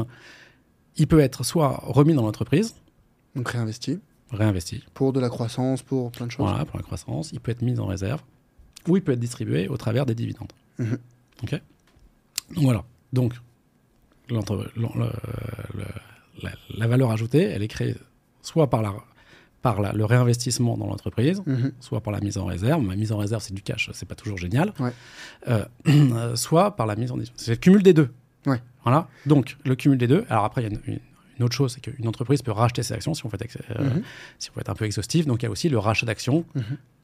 [0.97, 2.75] il peut être soit remis dans l'entreprise,
[3.36, 3.99] donc réinvesti
[4.31, 6.45] réinvesti, pour de la croissance, pour plein de choses.
[6.47, 8.21] voilà, pour la croissance, il peut être mis en réserve,
[8.88, 10.51] ou il peut être distribué au travers des dividendes.
[10.79, 10.97] Mhm.
[11.43, 11.51] Ok?
[12.55, 12.84] Donc voilà.
[13.11, 13.34] Donc,
[14.29, 14.39] le-
[15.75, 15.86] le-
[16.41, 17.95] la, la valeur ajoutée, elle est créée
[18.41, 18.93] soit par, la,
[19.61, 21.71] par la- le réinvestissement dans l'entreprise, Mhm.
[21.79, 22.88] soit par la mise en réserve.
[22.88, 24.73] La mise en réserve, c'est du cash, c'est pas toujours génial.
[24.79, 24.93] Ouais.
[25.47, 28.09] Euh, soit par la mise en C'est le cumul des deux.
[28.45, 28.61] Ouais.
[28.83, 29.07] Voilà.
[29.25, 30.25] Donc, le cumul des deux.
[30.29, 30.99] Alors après, il y a une,
[31.45, 34.03] autre chose, c'est qu'une entreprise peut racheter ses actions si on euh, Mhm.
[34.39, 35.25] si on veut être un peu exhaustif.
[35.25, 36.63] Donc, il y a aussi le rachat d'actions, Mhm.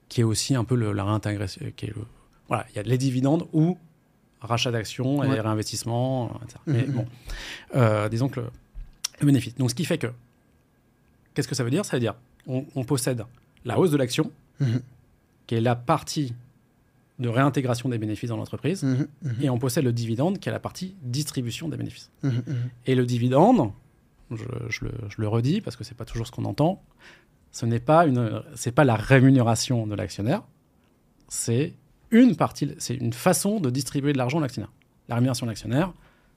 [0.09, 1.61] qui est aussi un peu le, la réintégration.
[1.75, 2.05] Qui est le-
[2.47, 3.77] voilà, il y a les dividendes ou
[4.41, 5.39] rachat d'actions et Ouais.
[5.39, 6.59] réinvestissement, etc.
[6.67, 6.73] Mhm.
[6.75, 7.05] Mais bon,
[7.75, 8.47] euh, disons que le,
[9.21, 9.55] le bénéfice.
[9.55, 10.07] Donc, ce qui fait que,
[11.33, 11.85] qu'est-ce que ça veut dire?
[11.85, 12.15] Ça veut dire,
[12.47, 13.23] on, on possède
[13.65, 14.81] la hausse de l'action, Mhm.
[15.47, 16.33] qui est la partie
[17.19, 19.07] de réintégration des bénéfices dans l'entreprise, Mhm.
[19.23, 19.35] Mhm.
[19.41, 22.09] et on possède le dividende, qui est la partie distribution des bénéfices.
[22.23, 22.43] Mhm.
[22.85, 23.71] Et le dividende,
[24.31, 24.37] je,
[24.69, 26.81] je le, je le redis parce que c'est pas toujours ce qu'on entend,
[27.51, 28.41] ce n'est pas une,
[28.73, 30.43] pas la rémunération de l'actionnaire,
[31.27, 31.73] c'est
[32.11, 34.71] une partie, c'est une façon de distribuer de l'argent à l'actionnaire.
[35.09, 35.93] La rémunération de l'actionnaire,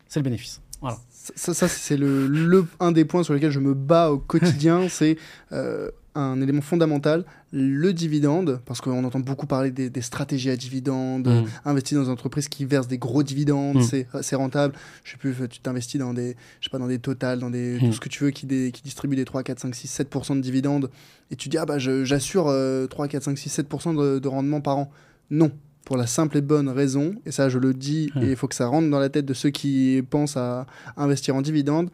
[0.09, 0.61] c'est le bénéfice.
[0.81, 0.99] Voilà.
[1.11, 4.89] Ça, ça, c'est le, le- un des points sur lesquels je me bats au quotidien.
[4.91, 5.17] c'est
[5.53, 10.57] euh, un élément fondamental, le dividende, parce qu'on entend beaucoup parler des, des stratégies à
[10.57, 11.45] dividendes, Mm.
[11.65, 13.83] investir dans des entreprises qui versent des gros dividendes, Mm.
[13.83, 14.75] c'est, c'est rentable.
[15.05, 17.77] Je sais plus, tu t'investis dans des, je sais pas, dans des Total, dans des,
[17.77, 17.87] Mm.
[17.87, 20.37] tout ce que tu veux qui, dé- qui distribue des 3, 4, 5, 6, 7%
[20.37, 20.91] de dividendes,
[21.31, 24.61] et tu dis, ah bah j'assure euh, 3, 4, 5, 6, 7% de, de rendement
[24.61, 24.91] par an.
[25.31, 25.51] Non.
[25.87, 28.23] Pour la simple et bonne raison, et ça je le dis, Mm.
[28.23, 31.35] et il faut que ça rentre dans la tête de ceux qui pensent à investir
[31.35, 31.89] en dividendes,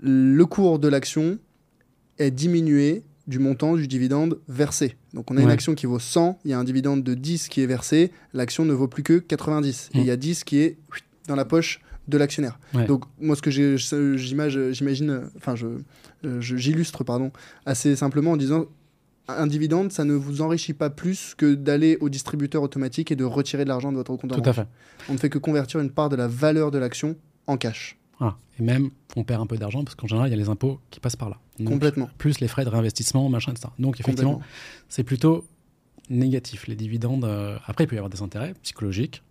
[0.00, 1.38] le cours de l'action
[2.18, 4.96] est diminué du montant du dividende versé.
[5.12, 7.48] Donc on a une action qui vaut 100, il y a un dividende de 10
[7.48, 9.90] qui est versé, l'action ne vaut plus que 90.
[9.94, 10.76] Et il y a 10 qui est
[11.26, 12.60] dans la poche de l'actionnaire.
[12.72, 12.86] Ouais.
[12.86, 15.66] Donc moi ce que j'imagine, enfin je,
[16.40, 17.32] j'illustre pardon,
[17.64, 18.66] assez simplement en disant
[19.28, 23.24] un dividende, ça ne vous enrichit pas plus que d'aller au distributeur automatique et de
[23.24, 24.68] retirer de l'argent de votre compte en Tout à fait.
[25.08, 27.16] On ne fait que convertir une part de la valeur de l'action
[27.48, 27.98] en cash.
[28.18, 28.36] Voilà.
[28.58, 30.80] Et même, on perd un peu d'argent parce qu'en général, il y a les impôts
[30.90, 31.38] qui passent par là.
[31.58, 32.08] Donc, Complètement.
[32.18, 33.68] Plus les frais de réinvestissement, machin, etc.
[33.78, 34.40] Donc, effectivement,
[34.88, 35.46] c'est plutôt
[36.08, 36.66] négatif.
[36.66, 39.22] Les dividendes, euh, après, il peut y avoir des intérêts psychologiques.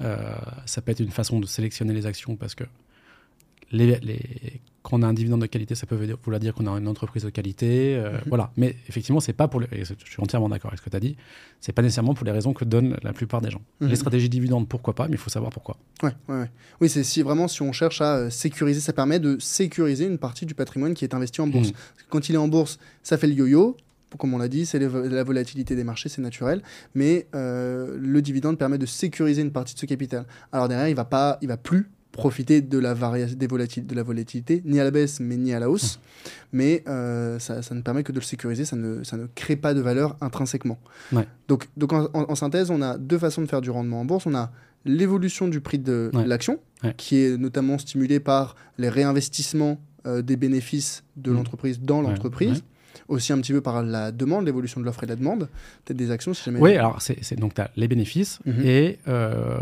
[0.00, 0.34] Euh,
[0.66, 2.64] ça peut être une façon de sélectionner les actions parce que
[3.72, 6.78] les, les- quand on a un dividende de qualité, ça peut vouloir dire qu'on a
[6.78, 7.96] une entreprise de qualité.
[7.96, 8.20] euh, Mhm.
[8.28, 8.52] Voilà.
[8.56, 9.66] Mais effectivement, c'est pas pour les.
[9.72, 11.16] Je suis entièrement d'accord avec ce que tu as dit.
[11.60, 13.60] C'est pas nécessairement pour les raisons que donnent la plupart des gens.
[13.80, 13.88] Mhm.
[13.88, 15.76] Les stratégies dividendes, pourquoi pas, mais il faut savoir pourquoi.
[16.04, 16.50] Ouais, ouais, ouais.
[16.80, 20.18] Oui, c'est si vraiment si on cherche à euh, sécuriser, ça permet de sécuriser une
[20.18, 21.68] partie du patrimoine qui est investi en bourse.
[21.70, 21.74] Mhm.
[22.08, 23.76] Quand il est en bourse, ça fait le yo-yo.
[24.18, 26.62] Comme on l'a dit, c'est la volatilité des marchés, c'est naturel.
[26.94, 30.24] Mais euh, le dividende permet de sécuriser une partie de ce capital.
[30.52, 34.62] Alors derrière, il va pas, il va plus profiter de la des de la volatilité,
[34.64, 36.00] ni à la baisse, mais ni à la hausse.
[36.52, 39.56] Mais euh, ça, ça ne permet que de le sécuriser, ça ne, ça ne crée
[39.56, 40.78] pas de valeur intrinsèquement.
[41.12, 41.26] Ouais.
[41.48, 44.04] Donc, donc en, en- en synthèse, on a deux façons de faire du rendement en
[44.04, 44.26] bourse.
[44.26, 44.50] On a
[44.84, 46.26] l'évolution du prix de Ouais.
[46.26, 46.94] l'action, Ouais.
[46.96, 51.34] qui est notamment stimulée par les réinvestissements euh, des bénéfices de Mm.
[51.34, 52.62] l'entreprise dans l'entreprise.
[53.08, 55.48] Aussi un petit peu par la demande, l'évolution de l'offre et de la demande.
[55.84, 56.58] Peut-être des actions, si jamais.
[56.60, 58.62] Oui, alors c'est donc tu as les bénéfices Mhm.
[58.66, 59.58] et euh,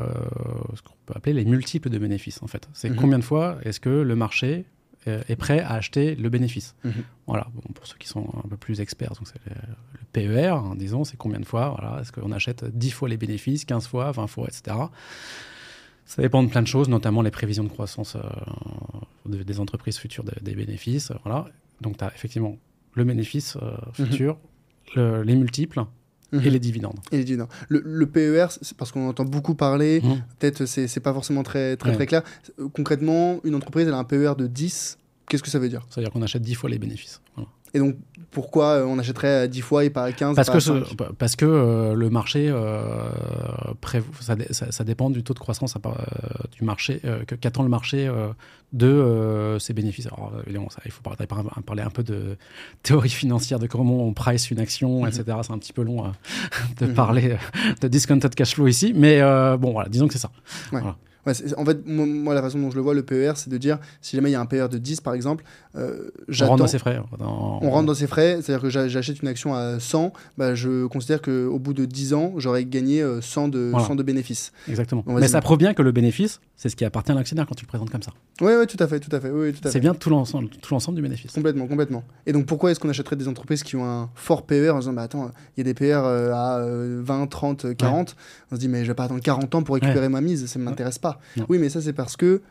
[0.75, 2.67] ce qu'on peut appeler les multiples de bénéfices en fait.
[2.73, 2.97] C'est Mhm.
[2.97, 4.65] combien de fois est-ce que le marché
[5.07, 6.93] euh, est prêt à acheter le bénéfice Mhm.
[7.27, 9.55] Voilà, bon, pour ceux qui sont un peu plus experts, donc c'est le,
[9.93, 13.19] le PER, hein, disons, c'est combien de fois voilà, Est-ce qu'on achète 10 fois les
[13.19, 14.75] bénéfices, 15 fois, 20 fois, etc.
[16.07, 18.21] Ça dépend de plein de choses, notamment les prévisions de croissance euh,
[19.27, 21.13] de- des entreprises futures de- des bénéfices.
[21.25, 21.47] Voilà.
[21.83, 22.57] Donc tu as effectivement
[22.95, 24.07] le bénéfice euh, Mhm.
[24.07, 24.39] futur,
[24.97, 25.85] le- les multiples
[26.33, 26.41] Mhm.
[26.45, 26.99] et les dividendes.
[27.13, 27.49] Et les dividendes.
[27.69, 30.01] Le, le PER, c'est parce qu'on entend beaucoup parler.
[30.03, 30.23] Mhm.
[30.39, 31.95] Peut-être c'est c'est pas forcément très, très, Ouais.
[31.97, 32.23] très clair.
[32.59, 34.99] Euh, Concrètement, une entreprise, elle a un PER de 10.
[35.29, 35.87] Qu'est-ce que ça veut dire?
[35.91, 37.21] C'est-à-dire qu'on achète 10 fois les bénéfices.
[37.35, 37.49] Voilà.
[37.75, 37.97] Et donc,
[38.31, 40.61] pourquoi euh, on achèterait à 10 fois et pas à 15 Parce pas que, à
[40.61, 41.13] ce- 5?
[41.19, 43.09] parce que euh, le marché, euh,
[44.21, 45.91] ça, ça- ça dépend du taux de croissance euh,
[46.57, 48.11] du marché, que- qu'attend le marché
[48.73, 50.07] de ses bénéfices.
[50.07, 51.27] Alors, évidemment, ça, il faut parler,
[51.65, 52.37] parler un peu de
[52.83, 55.09] théorie financière, de comment on price une action, Mhm.
[55.09, 55.25] etc.
[55.43, 56.09] C'est un petit peu long euh,
[56.81, 56.95] de Mhm.
[56.95, 57.37] parler
[57.81, 59.21] de discounted cash flow ici, mais
[59.59, 60.31] bon, voilà, disons que c'est ça.
[60.73, 60.81] Ouais,
[61.33, 63.57] c'est- en fait, moi, moi, la façon dont je le vois, le PER, c'est de
[63.57, 65.45] dire, si jamais il y a un PER de 10, par exemple,
[65.77, 66.11] euh,
[66.43, 67.01] On rentre dans ses frais.
[67.19, 70.55] dans- On rentre dans ses frais, c'est-à-dire que j'a- j'achète une action à 100, bah,
[70.55, 73.87] je considère qu'au bout de 10 ans, j'aurais gagné euh, 100 de, Voilà.
[73.87, 74.53] 100 de bénéfices.
[74.69, 75.03] Exactement.
[75.07, 77.65] Mais ça prouve bien que le bénéfice, c'est ce qui appartient à l'actionnaire quand tu
[77.65, 78.13] le présentes comme ça.
[78.41, 79.31] Oui, oui, tout à fait, tout à fait.
[79.31, 81.33] Tout à C'est bien tout l'ensemble tout l'ensemble du bénéfice.
[81.33, 82.03] Complètement, complètement.
[82.27, 84.93] Et donc pourquoi est-ce qu'on achèterait des entreprises qui ont un fort PER en disant,
[84.93, 88.17] bah attends, il y a des PER euh, à euh, 20, 30, 40.
[88.51, 90.59] On se dit, mais je vais pas attendre 40 ans pour récupérer ma mise, ça
[90.59, 91.14] ne m'intéresse pas.
[91.37, 91.47] Non.
[91.49, 92.43] Oui, mais ça c'est parce que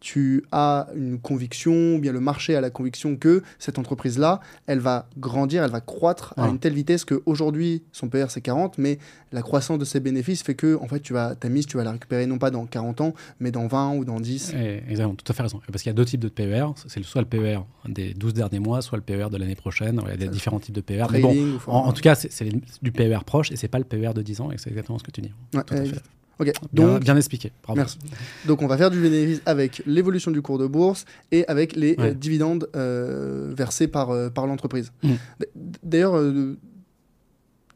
[0.00, 4.78] tu as une conviction, ou bien le marché a la conviction que cette entreprise-là, elle
[4.78, 8.98] va grandir, elle va croître à une telle vitesse qu'aujourd'hui, son PER c'est 40, mais
[9.32, 11.84] la croissance de ses bénéfices fait que, en fait, tu vas, ta mise, tu vas
[11.84, 14.54] la récupérer non pas dans 40 ans, mais dans 20 ou dans 10.
[14.54, 15.60] Et- exactement, tout à fait raison.
[15.70, 16.66] Parce qu'il y a deux types de PER.
[16.86, 20.00] C'est soit le PER des 12 derniers mois, soit le PER de l'année prochaine.
[20.04, 21.06] Il y a des différents types de PER.
[21.10, 22.48] Mais bon, en, tout cas, c'est
[22.82, 24.52] du PER proche et c'est pas le PER de 10 ans.
[24.52, 25.32] Et c'est exactement ce que tu dis.
[25.54, 26.02] Ouais, Tout à fait.
[26.40, 27.50] Ok, Bien, donc bien expliqué.
[27.64, 27.78] Bravo.
[27.78, 27.98] Merci.
[28.46, 31.96] Donc on va faire du bénéfice avec l'évolution du cours de bourse et avec les
[31.98, 32.10] Ouais.
[32.10, 34.92] euh, dividendes euh, versés par, euh, par l'entreprise.
[35.02, 35.08] Mm.
[35.40, 35.48] D-
[35.82, 36.14] D'ailleurs,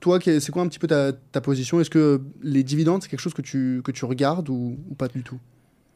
[0.01, 1.81] toi, c'est quoi un petit peu ta, ta position?
[1.81, 5.09] Est-ce que les dividendes, c'est quelque chose que tu, que tu regardes ou, ou pas
[5.09, 5.39] du tout?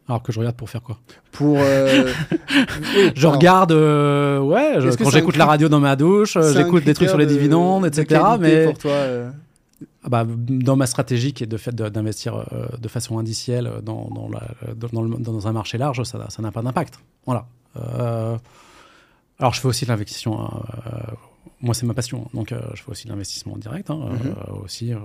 [0.09, 1.01] Alors que je regarde pour faire quoi?
[1.33, 1.59] Pour.
[1.61, 6.39] euh, oui, Je alors, regarde, euh, ouais, je- quand j'écoute la radio dans ma douche,
[6.55, 8.23] j'écoute des trucs sur les de- dividendes, de etc.
[8.39, 9.31] Mais pour toi, euh,
[10.09, 14.29] bah, dans ma stratégie qui est de fait d'investir euh, de façon indicielle dans, dans,
[14.93, 16.99] dans- le- dans un marché large, ça ça n'a pas d'impact.
[17.27, 17.47] Voilà.
[17.77, 18.39] Euh,
[19.39, 20.63] alors je fais aussi de l'investissement.
[21.61, 24.35] Moi c'est ma passion, donc euh, je fais aussi de l'investissement direct, hein, Mhm.
[24.37, 24.99] euh, aussi euh,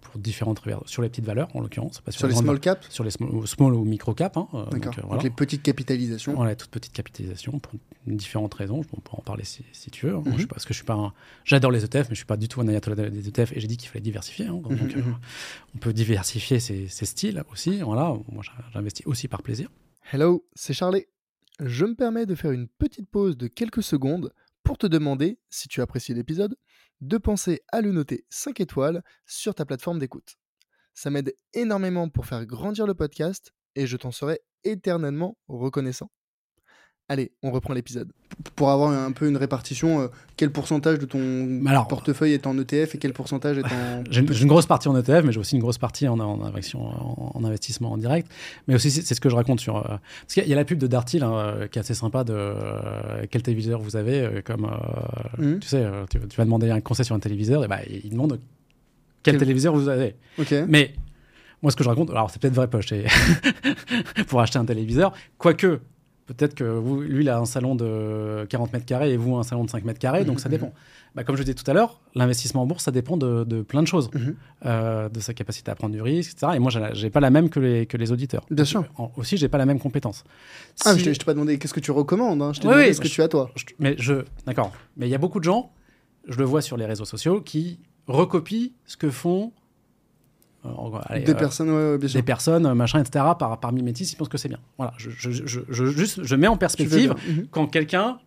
[0.00, 3.10] pour différentes sur les petites valeurs en l'occurrence, pas sur les small caps sur les
[3.10, 4.36] small, small ou micro cap.
[4.36, 4.94] Hein, D'accord.
[5.08, 6.34] donc, les petites capitalisations.
[6.34, 7.72] Voilà, toute petite capitalisation pour
[8.06, 8.82] différentes raisons.
[8.92, 10.14] On peut en parler si, si tu veux.
[10.16, 10.22] hein.
[10.24, 10.38] Mhm.
[10.38, 11.12] Je parce que je suis pas
[11.44, 13.66] J'adore les ETF, mais je suis pas du tout un ayatollah des ETF et j'ai
[13.68, 14.46] dit qu'il fallait diversifier.
[14.46, 14.60] hein.
[14.62, 15.14] Donc, Mhm,
[15.74, 17.80] on peut diversifier ses, ses styles aussi.
[17.80, 18.42] Voilà, moi
[18.72, 19.68] j'investis aussi par plaisir.
[20.12, 21.04] Hello, c'est Charlie.
[21.60, 24.32] Je me permets de faire une petite pause de quelques secondes
[24.64, 26.56] pour te demander, si tu apprécies l'épisode,
[27.00, 30.36] de penser à le noter 5 étoiles sur ta plateforme d'écoute.
[30.94, 36.10] Ça m'aide énormément pour faire grandir le podcast et je t'en serai éternellement reconnaissant.
[37.10, 38.08] Allez, on reprend l'épisode.
[38.56, 42.58] Pour avoir un peu une répartition, euh, quel pourcentage de ton Alors- portefeuille est en
[42.58, 44.02] ETF et quel pourcentage est en...
[44.10, 46.42] J'ai une, une grosse partie en ETF, mais j'ai aussi une grosse partie en, en,
[46.54, 48.30] action- en- en investissement en direct.
[48.68, 49.76] Mais aussi, c'est ce que je raconte sur.
[49.76, 51.78] euh, parce qu'il y a- il y a la pub de Darty là, euh, qui
[51.78, 54.40] est assez sympa de euh, quel téléviseur vous avez.
[54.42, 54.66] comme
[55.38, 55.58] Mhm.
[55.60, 58.40] tu sais, tu, tu vas demander un conseil sur un téléviseur, et bah, il demande
[59.22, 60.16] quel Quel- téléviseur vous avez.
[60.68, 60.94] Mais
[61.62, 63.04] moi, ce que je raconte, alors c'est peut-être vrai pour acheter,
[64.28, 65.80] pour acheter un téléviseur, quoique.
[66.26, 69.42] Peut-être que vous, lui, il a un salon de 40 mètres carrés et vous, un
[69.42, 70.54] salon de 5 mètres carrés, donc ça Mhm.
[70.54, 70.72] dépend.
[71.14, 73.82] Bah, comme je disais tout à l'heure, l'investissement en bourse, ça dépend de, de plein
[73.82, 74.34] de choses Mhm.
[74.64, 76.52] euh, de sa capacité à prendre du risque, etc.
[76.56, 78.44] Et moi, j'ai- pas la même que les, que les auditeurs.
[78.50, 78.84] Bien sûr.
[78.96, 80.24] En- aussi, j'ai pas la même compétence.
[80.84, 82.52] Ah, Si- je t'ai je t'ai pas demandé qu'est-ce que tu recommandes, hein.
[82.54, 83.50] je t'ai Oui, demandé oui, ce que je- tu as toi.
[83.54, 84.72] je- mais je, d'accord.
[84.96, 85.72] Mais il y a beaucoup de gens,
[86.26, 89.52] je le vois sur les réseaux sociaux, qui recopient ce que font
[91.08, 92.18] allez, Des euh, personnes, ouais, bien sûr.
[92.18, 93.24] des personnes, machin, etc.
[93.38, 94.60] Par, par mimétisme, ils pensent que c'est bien.
[94.78, 94.92] Voilà.
[94.96, 97.14] Je, je, je, je- juste, je mets en perspective.
[97.28, 97.46] Mhm.
[97.50, 98.18] quand quelqu'un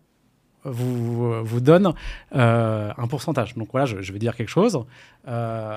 [0.64, 1.92] vous, vous donne
[2.34, 3.54] euh, un pourcentage.
[3.54, 4.78] Donc voilà, je, je vais dire quelque chose.
[5.28, 5.76] Euh,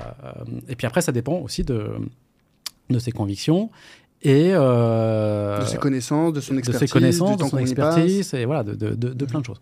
[0.68, 1.88] et puis après, ça dépend aussi de,
[2.90, 3.70] de ses convictions
[4.24, 7.58] et euh, De ses connaissances, de son de expertise, ses connaissances, du de temps son
[7.58, 7.98] qu'on y passe.
[7.98, 9.62] expertise, et voilà, de, de, de, de plein de choses.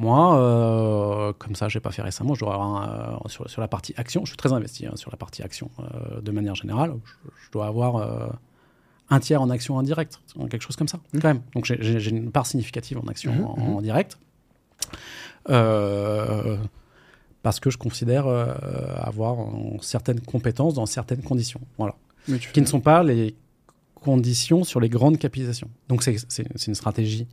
[0.00, 3.48] Moi, euh, comme ça, je n'ai pas fait récemment, je dois avoir un, euh, sur,
[3.50, 6.30] sur la partie action, je suis très investi hein, sur la partie action euh, de
[6.32, 6.94] manière générale.
[7.04, 7.12] Je,
[7.44, 8.30] je dois avoir
[9.10, 10.18] un tiers en action indirecte,
[10.50, 11.20] quelque chose comme ça, Mhm.
[11.20, 11.42] quand même.
[11.54, 14.18] Donc j'ai- une part significative en action Mhm, en, en direct.
[15.48, 16.56] Euh,
[17.42, 18.54] parce que je considère euh,
[18.96, 19.36] avoir
[19.80, 21.60] certaines compétences dans certaines conditions.
[21.78, 21.94] Voilà
[22.52, 23.34] qui ne sont pas les
[23.94, 25.68] conditions sur les grandes capitalisations.
[25.88, 27.26] Donc c'est une stratégie.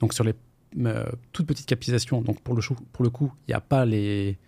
[0.00, 0.32] Donc sur les
[0.78, 3.84] euh, toutes petites capitalisations, donc pour le, chou- pour le coup, il n'y a pas
[3.84, 4.38] les,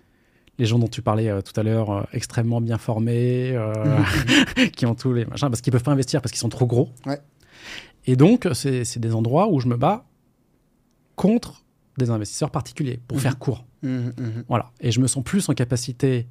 [0.58, 3.74] les gens dont tu parlais euh, tout à l'heure, euh, extrêmement bien formés, euh,
[4.76, 6.90] qui ont tous les machins, parce qu'ils peuvent pas investir parce qu'ils sont trop gros.
[7.06, 7.20] Ouais.
[8.06, 10.04] Et donc c'est c'est des endroits où je me bats
[11.16, 11.64] contre
[11.96, 13.22] des investisseurs particuliers, pour Mhm.
[13.22, 13.64] faire court.
[13.82, 14.44] Mhm, mhm.
[14.48, 14.72] Voilà.
[14.80, 16.26] Et je me sens plus en capacité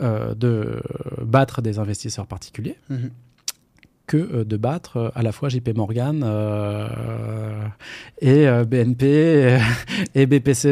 [0.00, 0.82] de
[1.22, 3.10] battre des investisseurs particuliers Mhm.
[4.12, 6.86] Que euh, de battre euh, à la fois JP Morgan euh,
[8.20, 9.58] et BNP
[10.14, 10.66] et BPCE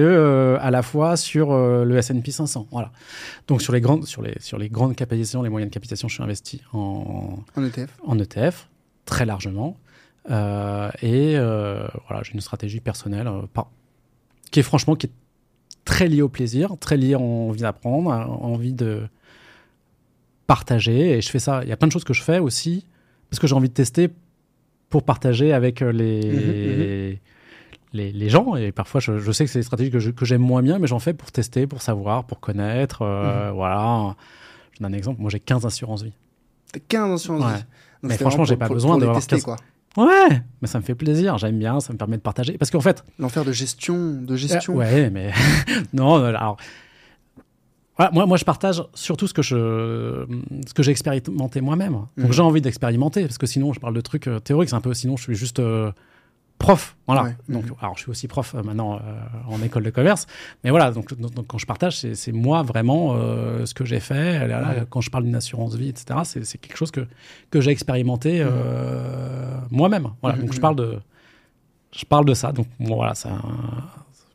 [0.61, 2.67] à la fois sur le S&P 500.
[2.71, 2.91] Voilà.
[3.49, 6.23] Donc sur les grandes sur les sur les grandes capitalisations, les moyennes capitalisations, je suis
[6.23, 7.91] investi en En ETF.
[8.07, 8.69] en ETF
[9.05, 9.77] très largement
[10.31, 13.71] Euh, et euh, voilà j'ai une stratégie personnelle euh, pas-
[14.51, 15.15] qui est franchement qui est
[15.87, 18.11] très liée au plaisir, très liée à envie d'apprendre,
[18.55, 18.93] envie de
[20.47, 21.63] partager et je fais ça.
[21.65, 22.85] Il y a plein de choses que je fais aussi
[23.31, 24.11] parce que j'ai envie de tester
[24.89, 27.19] pour partager avec euh, les Mhm,
[27.93, 30.63] Les, les gens et parfois je, je sais que c'est des stratégies que j'aime moins
[30.63, 34.15] bien mais j'en fais pour tester pour savoir pour connaître euh, voilà
[34.75, 36.13] je donne un exemple moi j'ai 15 assurances vie
[36.73, 37.43] T'as 15 assurances.
[37.45, 37.57] Ouais.
[37.59, 37.65] vie.
[38.03, 39.45] Donc Mais franchement, j'ai pas pour- besoin d'avoir tester, 15.
[39.45, 39.57] quoi.
[39.97, 42.57] Ouais, mais ça me fait plaisir, j'aime bien, ça me permet de partager.
[42.57, 44.75] Parce qu'en fait, L'enfer de gestion, de gestion.
[44.75, 45.33] euh, ouais, mais
[45.93, 46.57] non, alors,
[48.01, 50.25] voilà, moi, moi, je partage surtout ce que je,
[50.67, 51.93] ce que j'ai expérimenté moi-même.
[51.93, 52.33] Donc Mhm.
[52.33, 54.95] j'ai envie d'expérimenter parce que sinon, je parle de trucs euh, théoriques, c'est un peu,
[54.95, 55.93] sinon, je suis juste euh,
[56.59, 56.97] prof.
[57.07, 57.25] Voilà.
[57.25, 57.37] Ouais.
[57.49, 57.75] Donc, Mhm.
[57.81, 58.99] alors, je suis aussi prof euh, maintenant euh,
[59.49, 60.27] en école de commerce,
[60.65, 60.91] mais voilà.
[60.93, 63.15] Donc, donc, donc, quand je partage, c'est moi vraiment
[63.67, 64.47] ce que j'ai fait.
[64.47, 64.87] Là, là, Mhm.
[64.89, 67.07] Quand je parle d'une assurance vie, etc., c'est quelque chose que
[67.51, 70.09] que j'ai expérimenté euh, moi-même.
[70.23, 70.37] Voilà.
[70.37, 70.43] Mhm.
[70.45, 70.99] Donc, je parle de
[71.93, 72.53] je parle de ça.
[72.53, 73.31] Donc, bon, voilà, ça.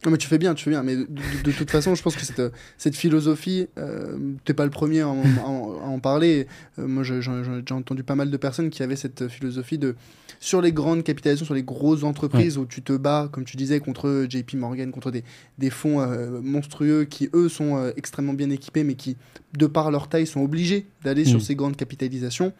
[0.06, 0.84] Non, mais tu fais bien, tu fais bien.
[0.84, 2.42] Mais de, de- de toute façon, je pense que cette,
[2.78, 6.48] cette philosophie, euh, t'es pas le premier à en, à en- à en parler.
[6.78, 9.96] Euh, moi, j'ai entendu pas mal de personnes qui avaient cette philosophie de
[10.40, 13.80] sur les grandes capitalisations, sur les grosses entreprises où tu te bats, comme tu disais,
[13.80, 15.24] contre JP Morgan, contre des,
[15.58, 19.18] des fonds euh, monstrueux qui, eux, sont euh, extrêmement bien équipés, mais qui,
[19.58, 21.42] de par leur taille, sont obligés d'aller sur Mm.
[21.42, 22.54] ces grandes capitalisations.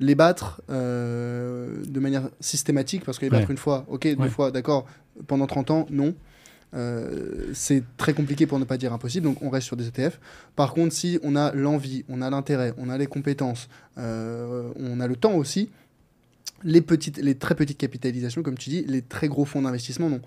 [0.00, 3.38] Les battre de manière systématique, parce que les Ouais.
[3.38, 4.28] battre une fois, ok, deux Ouais.
[4.30, 4.86] fois, d'accord,
[5.26, 6.14] pendant 30 ans, non.
[6.74, 10.20] Euh, c'est très compliqué pour ne pas dire impossible, donc on reste sur des ETF.
[10.54, 15.00] Par contre, si on a l'envie, on a l'intérêt, on a les compétences, euh, on
[15.00, 15.70] a le temps aussi,
[16.64, 20.20] les, petites, les très petites capitalisations, comme tu dis, les très gros fonds d'investissement n'ont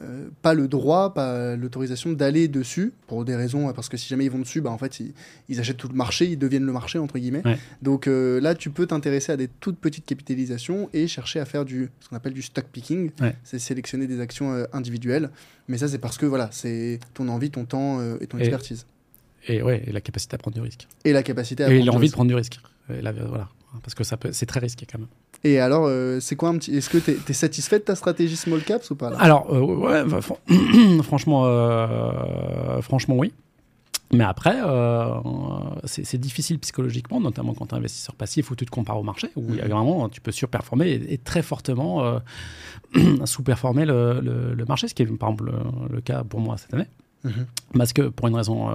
[0.00, 4.24] euh, pas le droit, pas l'autorisation d'aller dessus, pour des raisons, parce que si jamais
[4.26, 5.12] ils vont dessus, bah, en fait, ils,
[5.48, 7.42] ils achètent tout le marché, ils deviennent le marché, entre guillemets.
[7.44, 7.58] Ouais.
[7.82, 11.64] Donc euh, là, tu peux t'intéresser à des toutes petites capitalisations et chercher à faire
[11.64, 13.34] du, ce qu'on appelle du stock picking, Ouais.
[13.42, 15.30] c'est sélectionner des actions euh, individuelles.
[15.66, 18.42] Mais ça, c'est parce que voilà, c'est ton envie, ton temps euh, et ton Et-
[18.42, 18.86] expertise.
[19.46, 20.86] Et ouais, et la capacité à prendre du risque.
[21.04, 22.58] Et la capacité à Et l'envie de prendre du risque.
[22.92, 23.48] Et là, voilà.
[23.82, 25.08] Parce que ça peut, c'est très risqué quand même.
[25.44, 26.76] Et alors, euh, c'est quoi un petit.
[26.76, 29.16] Est-ce que tu es, satisfait de ta stratégie small caps ou pas là?
[29.20, 30.38] Alors, euh, ouais, bah, fran-
[31.02, 33.32] franchement, euh, franchement, oui.
[34.10, 34.56] Mais après,
[35.84, 39.28] c'est difficile psychologiquement, notamment quand tu es investisseur passif où tu te compares au marché,
[39.36, 42.18] où il y a vraiment, tu peux surperformer et, très fortement
[43.26, 44.20] sous-performer le,
[44.56, 45.52] le, marché, ce qui est par exemple
[45.90, 46.86] le, cas pour moi cette année.
[47.24, 47.46] Mhm.
[47.74, 48.72] Parce que pour une raison.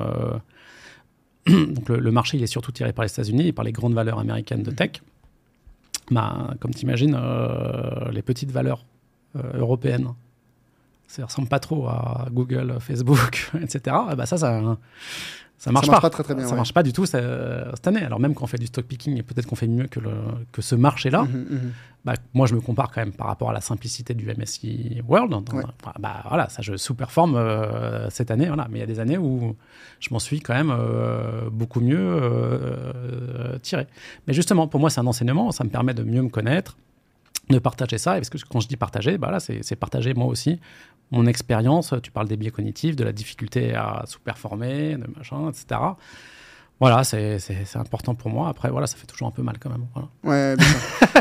[1.48, 4.20] Donc le, marché, il est surtout tiré par les États-Unis et par les grandes valeurs
[4.20, 5.02] américaines de tech.
[6.12, 7.18] Bah, comme tu imagines,
[8.12, 8.86] les petites valeurs
[9.54, 10.14] européennes
[11.14, 13.96] ça ressemble pas trop à Google, Facebook, etc.
[14.12, 14.78] Et bah ça, ça,
[15.58, 16.10] ça marche, pas.
[16.10, 18.04] très, très bien, ça marche pas du tout cette année.
[18.04, 20.12] Alors même quand on fait du stock picking, et peut-être qu'on fait mieux que, le,
[20.52, 21.72] que ce marché-là, mhm, mhm.
[22.04, 25.34] bah, moi je me compare quand même par rapport à la simplicité du MSI World.
[26.00, 28.68] bah, voilà, ça je sous-performe euh, cette année, voilà.
[28.70, 29.56] mais il y a des années où
[30.02, 33.88] je m'en suis quand même euh, beaucoup mieux euh, tiré.
[34.28, 36.76] Mais justement, pour moi c'est un enseignement, ça me permet de mieux me connaître,
[37.50, 38.18] de partager ça.
[38.18, 40.60] Et parce que quand je dis partager, bah là, c'est partager moi aussi
[41.12, 41.94] mon expérience.
[42.02, 45.80] Tu parles des biais cognitifs, de la difficulté à sous-performer, de machin, etc.
[46.80, 47.38] Voilà, c'est
[47.76, 48.50] important pour moi.
[48.50, 49.86] Après, voilà, ça fait toujours un peu mal quand même.
[50.24, 50.56] Ouais,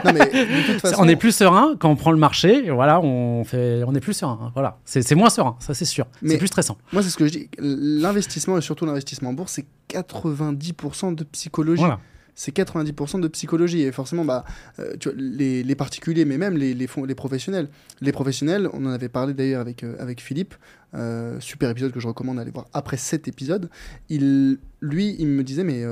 [0.04, 0.96] non, mais de toute façon...
[0.98, 2.70] On est plus serein quand on prend le marché.
[2.70, 4.50] Voilà, on, fait, on est plus serein.
[4.54, 6.06] Voilà, c'est moins serein, ça c'est sûr.
[6.24, 6.78] C'est plus stressant.
[6.92, 7.50] Moi, c'est ce que je dis.
[7.58, 11.82] L'investissement, et surtout l'investissement en bourse, c'est 90% de psychologie.
[11.82, 12.00] Voilà
[12.34, 13.82] c'est 90% de psychologie.
[13.82, 14.44] Et forcément, bah,
[14.78, 17.68] euh, les, particuliers, mais même les, les, les, professionnels.
[18.00, 20.54] Les professionnels, on en avait parlé d'ailleurs avec, euh, avec Philippe,
[20.94, 23.70] euh, super épisode que je recommande d'aller voir après cet épisode.
[24.08, 25.82] Il, lui, il me disait, mais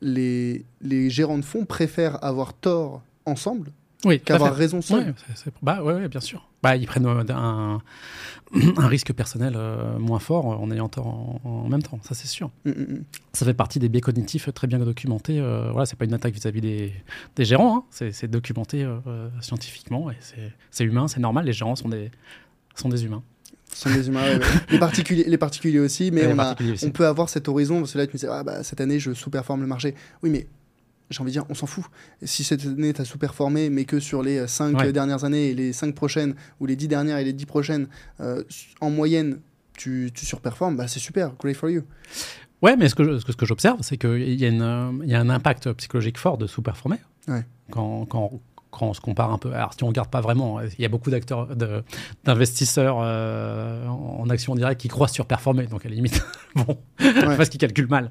[0.00, 3.72] les, les gérants de fonds préfèrent avoir tort ensemble
[4.04, 5.14] oui, qu'avoir raison seul.
[5.62, 6.46] Bah, ouais, bien sûr.
[6.62, 7.80] Bah, ils prennent un,
[8.76, 11.06] un, risque personnel euh, moins fort en ayant tort
[11.44, 12.50] en, même temps, ça c'est sûr.
[12.64, 13.04] Mm, mm, mm.
[13.32, 15.40] Ça fait partie des biais cognitifs très bien documentés.
[15.40, 16.92] Euh, voilà, c'est pas une attaque vis-à-vis des,
[17.36, 17.84] des, gérants, hein.
[17.90, 20.16] c'est documenté euh, scientifiquement et
[20.70, 21.44] c'est humain, c'est normal.
[21.44, 22.10] Les gérants sont des,
[22.74, 23.22] sont des humains
[23.74, 24.24] sont des humains.
[24.70, 27.80] les, particuliers, les particuliers aussi, mais on, a, on, peut avoir cet horizon.
[27.80, 29.94] Parce que là, tu me disais, ah, bah, cette année, je sous-performe le marché.
[30.22, 30.46] Oui, mais
[31.10, 31.84] j'ai envie de dire, on s'en fout.
[32.22, 35.72] Si cette année, tu as sous-performé, mais que sur les 5 dernières années et les
[35.72, 37.88] 5 prochaines, ou les 10 dernières et les 10 prochaines,
[38.20, 38.42] euh,
[38.80, 39.40] en moyenne,
[39.76, 41.82] tu, tu surperformes, bah, c'est super, great for you.
[42.60, 45.72] Ouais, mais ce que, ce que j'observe, c'est qu'il y, a y a un impact
[45.74, 46.98] psychologique fort de sous-performer.
[47.28, 47.44] Ouais.
[47.70, 48.40] Quand, quand,
[48.70, 49.52] quand on se compare un peu.
[49.52, 51.48] Alors, si on regarde pas vraiment, il y a beaucoup d'acteurs,
[52.24, 55.66] d'investisseurs euh, en action directe qui croient surperformer.
[55.66, 56.22] Donc, à la limite,
[56.54, 58.10] bon, parce qu'ils calculent mal.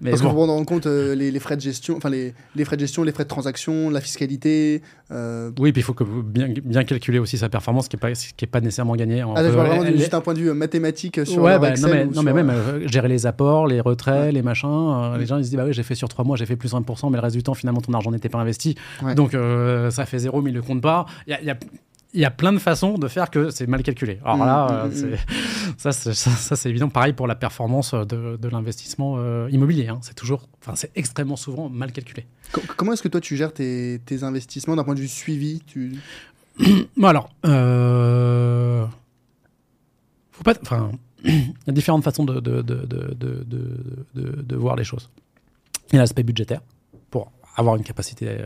[0.00, 2.76] Mais parce qu'on prend en compte euh, les, frais de gestion, enfin les, les, frais
[2.76, 4.82] de gestion, les frais de transaction, la fiscalité.
[5.10, 8.12] Euh, oui, puis il faut que bien, bien calculer aussi sa performance, qui n'est pas,
[8.12, 9.24] qui est pas nécessairement gagnée.
[9.34, 12.32] Ah, vraiment juste un point de vue mathématique sur ouais, bah, non, mais, non, mais
[12.32, 12.52] même
[12.86, 15.14] gérer les apports, les retraits, les machins.
[15.18, 16.72] Les gens ils se disent bah oui, j'ai fait sur trois mois, j'ai fait plus
[16.72, 18.74] 1%, mais le reste du temps, finalement, ton argent n'était pas investi.
[19.14, 19.34] Donc
[19.90, 21.06] ça fait zéro, mais il le compte pas.
[21.26, 21.56] Il y a,
[22.14, 24.20] y a plein de façons de faire que c'est mal calculé.
[24.24, 25.16] Alors mmh, là, mmh, mmh.
[25.78, 26.88] ça, ça, c'est évident.
[26.88, 29.88] Pareil pour la performance de, l'investissement euh, immobilier.
[29.88, 29.98] Hein.
[30.02, 32.26] C'est toujours, enfin, c'est extrêmement souvent mal calculé.
[32.76, 35.60] comment est-ce que toi tu gères tes, investissements d'un point de vue suivi?
[35.66, 35.96] Tu...
[36.96, 38.86] bon, alors, euh...
[40.30, 40.92] faut pas, enfin,
[41.24, 45.10] il y a différentes façons de, de, de voir les choses.
[45.90, 46.60] Il y a l'aspect budgétaire
[47.56, 48.44] avoir une capacité euh,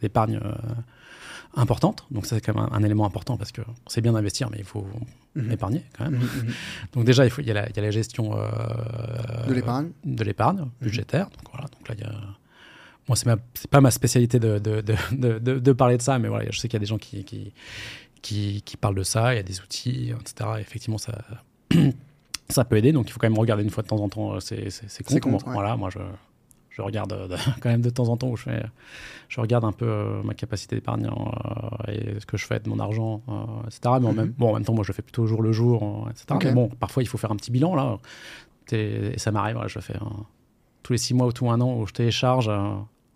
[0.00, 0.52] d'épargne euh,
[1.56, 2.06] importante.
[2.10, 4.64] Donc ça, c'est quand même un, élément important parce que c'est bien d'investir, mais il
[4.64, 4.86] faut
[5.34, 5.52] mhm.
[5.52, 6.20] épargner quand même.
[6.20, 6.52] Mhm, mhm.
[6.92, 9.54] Donc déjà, il, faut, il, y a la, il y a la gestion euh, de
[9.54, 11.26] l'épargne, de l'épargne budgétaire.
[11.26, 12.14] Donc voilà, donc là, il y a...
[13.06, 16.50] Moi, c'est, c'est pas ma spécialité de, de, de, de, parler de ça, mais voilà,
[16.50, 17.52] je sais qu'il y a des gens qui, qui,
[18.22, 20.52] qui, qui, parlent de ça, il y a des outils, etc.
[20.58, 21.12] effectivement, ça,
[22.48, 22.92] ça peut aider.
[22.92, 24.70] Donc il faut quand même regarder une fois de temps en temps ces,
[25.20, 25.44] comptes.
[25.44, 25.98] Voilà, moi, je
[26.74, 28.62] je regarde euh, quand même de temps en temps où je fais,
[29.28, 32.68] je regarde un peu euh, ma capacité d'épargne euh, et ce que je fais de
[32.68, 33.22] mon argent,
[33.66, 33.80] etc.
[33.84, 34.14] Mais en, mhm.
[34.14, 36.38] même, bon, en même temps, moi, je fais plutôt au jour le jour, etc.
[36.44, 37.98] Mais bon, parfois, il faut faire un petit bilan là.
[38.72, 39.94] Et ça m'arrive, je fais
[40.82, 42.50] tous les six mois ou tout un an où je télécharge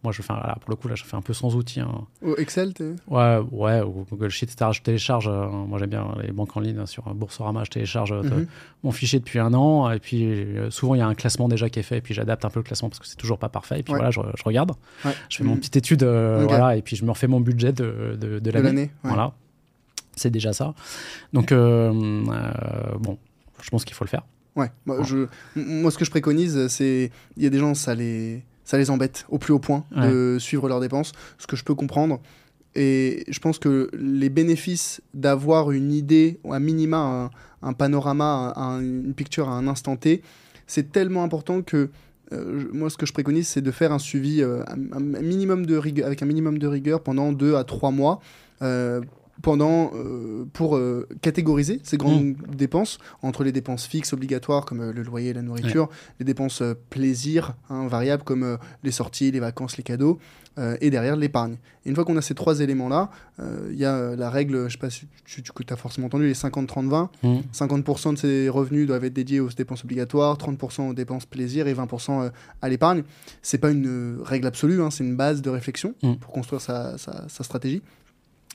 [0.05, 1.81] moi, je fais, là, pour le coup, là, je fais un peu sans outils.
[1.81, 2.07] Hein.
[2.37, 2.73] Excel,
[3.09, 4.71] Ouais, ouais, ou Google Sheet, etc.
[4.73, 8.23] Je télécharge, euh, moi j'aime bien les banques en ligne sur Boursorama, je télécharge euh,
[8.23, 8.47] mhm.
[8.85, 11.69] mon fichier depuis un an, et puis euh, souvent il y a un classement déjà
[11.69, 13.49] qui est fait, et puis j'adapte un peu le classement parce que c'est toujours pas
[13.49, 14.73] parfait, et puis voilà, je, regarde,
[15.29, 18.39] je fais mon petite étude, voilà, et puis je me refais mon budget de, de,
[18.39, 18.91] de l'année.
[19.03, 19.33] Voilà,
[20.15, 20.75] c'est déjà ça.
[21.33, 23.19] Donc, bon,
[23.63, 24.23] je pense qu'il faut le faire.
[24.55, 25.27] Ouais, moi, je,
[25.57, 28.91] moi ce que je préconise, c'est, il y a des gens, ça les ça les
[28.91, 32.21] embête au plus haut point de suivre leurs dépenses, ce que je peux comprendre.
[32.75, 37.31] Et je pense que les bénéfices d'avoir une idée, un minima,
[37.63, 40.21] un, panorama, une picture à un instant T,
[40.67, 41.89] c'est tellement important que
[42.35, 45.79] euh, moi, ce que je préconise, c'est de faire un suivi euh, un, minimum de
[45.79, 48.21] rigueur, avec un minimum de rigueur pendant deux à trois mois.
[48.61, 49.01] Euh,
[49.43, 54.93] pendant, euh, pour euh, catégoriser ces grandes dépenses entre les dépenses fixes obligatoires comme euh,
[54.93, 59.83] le loyer, la nourriture, les dépenses plaisir hein, variables comme les sorties, les vacances, les
[59.85, 60.19] cadeaux,
[60.81, 61.57] et derrière l'épargne.
[61.87, 63.11] Une fois qu'on a ces trois éléments-là,
[63.71, 66.35] il y a la règle, je sais pas si tu, tu as forcément entendu, les
[66.35, 67.09] 50-30-20.
[67.23, 67.37] Mm.
[67.53, 71.75] 50% de ces revenus doivent être dédiés aux dépenses obligatoires, 30% aux dépenses plaisir et
[71.75, 72.31] 20% euh,
[72.61, 73.05] à l'épargne.
[73.41, 76.15] C'est pas une règle absolue, hein, c'est une base de réflexion Mm.
[76.17, 77.81] pour construire sa, sa- sa stratégie.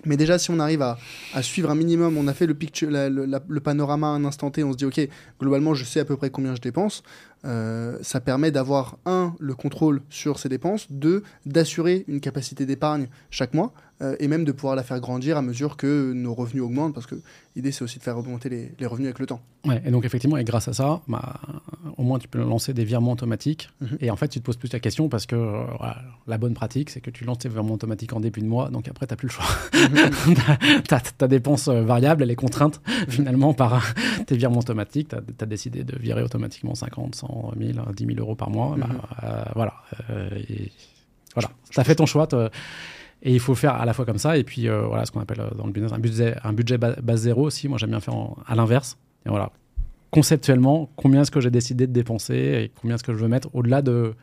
[0.06, 0.98] Mais déjà, si on arrive à,
[1.42, 4.78] suivre un minimum, on a fait le, le panorama à un instant T, on se
[4.78, 5.00] dit, OK,
[5.40, 7.04] globalement, je sais à peu près combien je dépense.
[7.46, 13.08] Euh, ça permet d'avoir, un, le contrôle sur ces dépenses, deux, d'assurer une capacité d'épargne
[13.30, 16.64] chaque mois, euh, et même de pouvoir la faire grandir à mesure que nos revenus
[16.64, 17.16] augmentent, parce que
[17.56, 19.42] l'idée, c'est aussi de faire augmenter les, les revenus avec le temps.
[19.66, 21.40] Ouais, et donc effectivement, et grâce à ça, bah,
[21.98, 23.70] au moins tu peux lancer des virements automatiques.
[23.80, 23.98] Mhm.
[24.02, 25.64] Et en fait, tu te poses plus la question parce que euh,
[26.28, 28.90] la bonne pratique, c'est que tu lances tes virements automatiques en début de mois, donc
[28.90, 29.46] après, tu n'as plus le choix.
[30.88, 33.94] ta, ta dépense variable, elle est contrainte finalement par
[34.28, 35.10] tes virements automatiques.
[35.10, 38.76] Tu as, décidé de virer automatiquement 50, 100 000, 10 000 euros par mois.
[38.78, 39.00] Bah, Mhm.
[39.24, 39.74] euh, voilà.
[40.10, 40.72] Euh, et
[41.36, 41.50] voilà.
[41.70, 42.28] Tu as fait ton choix.
[43.26, 45.22] et il faut faire à la fois comme ça, et puis euh, voilà ce qu'on
[45.22, 47.70] appelle dans le business un budget, un budget base zéro aussi.
[47.70, 48.98] Moi, j'aime bien faire en- à l'inverse.
[49.26, 49.50] Et voilà,
[50.12, 53.48] conceptuellement, combien est-ce que j'ai décidé de dépenser et combien est-ce que je veux mettre
[53.56, 54.14] au-delà de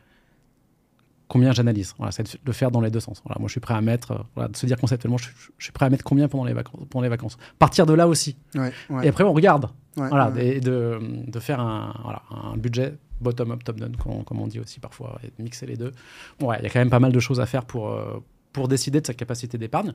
[1.27, 1.93] combien j'analyse?
[1.97, 3.21] Voilà, c'est de le faire dans les deux sens.
[3.25, 5.33] Voilà, moi, je suis prêt à mettre, euh, voilà, de se dire conceptuellement, je, suis-
[5.57, 6.81] je suis prêt à mettre combien pendant les vacances.
[6.89, 7.37] Pendant les vacances?
[7.57, 8.37] Partir de là aussi.
[8.55, 9.67] Ouais, ouais, Et après, on regarde.
[9.97, 10.57] Ouais, Voilà, ouais.
[10.57, 14.79] et de, de faire un, voilà, un budget bottom-up, top-down, comme, comme on dit aussi
[14.79, 15.91] parfois, et de mixer les deux.
[16.39, 18.19] Bon, ouais, il y a quand même pas mal de choses à faire pour, euh,
[18.51, 19.93] pour décider de sa capacité d'épargne.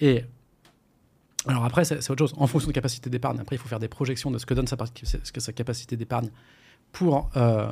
[0.00, 0.24] Et
[1.46, 2.34] alors après, c'est autre chose.
[2.38, 4.66] En fonction de capacité d'épargne, après, il faut faire des projections de ce que donne
[4.66, 6.30] sa, par- ce que sa capacité d'épargne
[6.90, 7.68] pour, euh,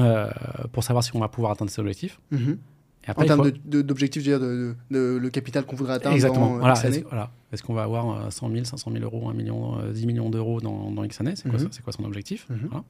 [0.00, 0.28] euh,
[0.72, 2.20] pour savoir si on va pouvoir atteindre ses objectifs.
[2.32, 2.58] Mhm.
[2.58, 2.73] En
[3.10, 6.48] après, il termes faut- d'objectifs, de, de- de- le capital qu'on voudrait atteindre Exactement.
[6.50, 6.74] dans euh, voilà.
[6.74, 7.04] X Est-ce années.
[7.08, 7.30] voilà.
[7.52, 10.30] Est-ce qu'on va avoir euh, 100 000, 500 000 euros, 1 million, euh, 10 millions
[10.30, 11.34] d'euros dans, dans X années?
[11.36, 11.68] C'est quoi, Mhm.
[11.82, 12.46] quoi son objectif?
[12.50, 12.68] Mhm.
[12.70, 12.84] voilà.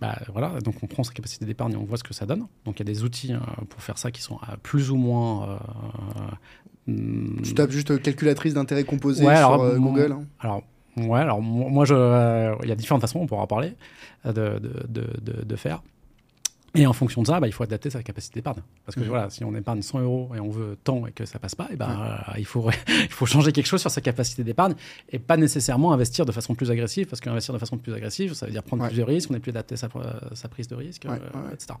[0.00, 0.60] Bah, voilà.
[0.60, 2.46] Donc on prend sa capacité d'épargne et on voit ce que ça donne.
[2.64, 3.38] Donc il y a des outils euh,
[3.68, 5.48] pour faire ça qui sont euh, plus ou moins.
[5.48, 5.56] euh,
[6.88, 10.12] hum, Tu tapes juste euh, calculatrice d'intérêt composé Ouais, sur alors, euh, Google.
[10.12, 10.24] hein.
[10.38, 10.62] Alors,
[10.96, 13.74] ouais, alors mo- moi, je, euh, il y a différentes façons, on pourra en parler,
[14.26, 14.32] euh,
[15.44, 15.82] de faire.
[16.74, 18.60] Et en fonction de ça, bah, il faut adapter sa capacité d'épargne.
[18.84, 19.08] Parce que Mhm.
[19.08, 21.66] voilà, si on épargne 100 euros et on veut tant et que ça passe pas,
[21.72, 24.74] et ben, euh, il, faut, il faut changer quelque chose sur sa capacité d'épargne
[25.10, 27.06] et pas nécessairement investir de façon plus agressive.
[27.08, 28.88] Parce qu'investir de façon plus agressive, ça veut dire prendre Ouais.
[28.90, 29.88] plus de risques, on n'est plus adapté sa,
[30.34, 31.74] sa prise de risque, Ouais, euh, ouais, etc.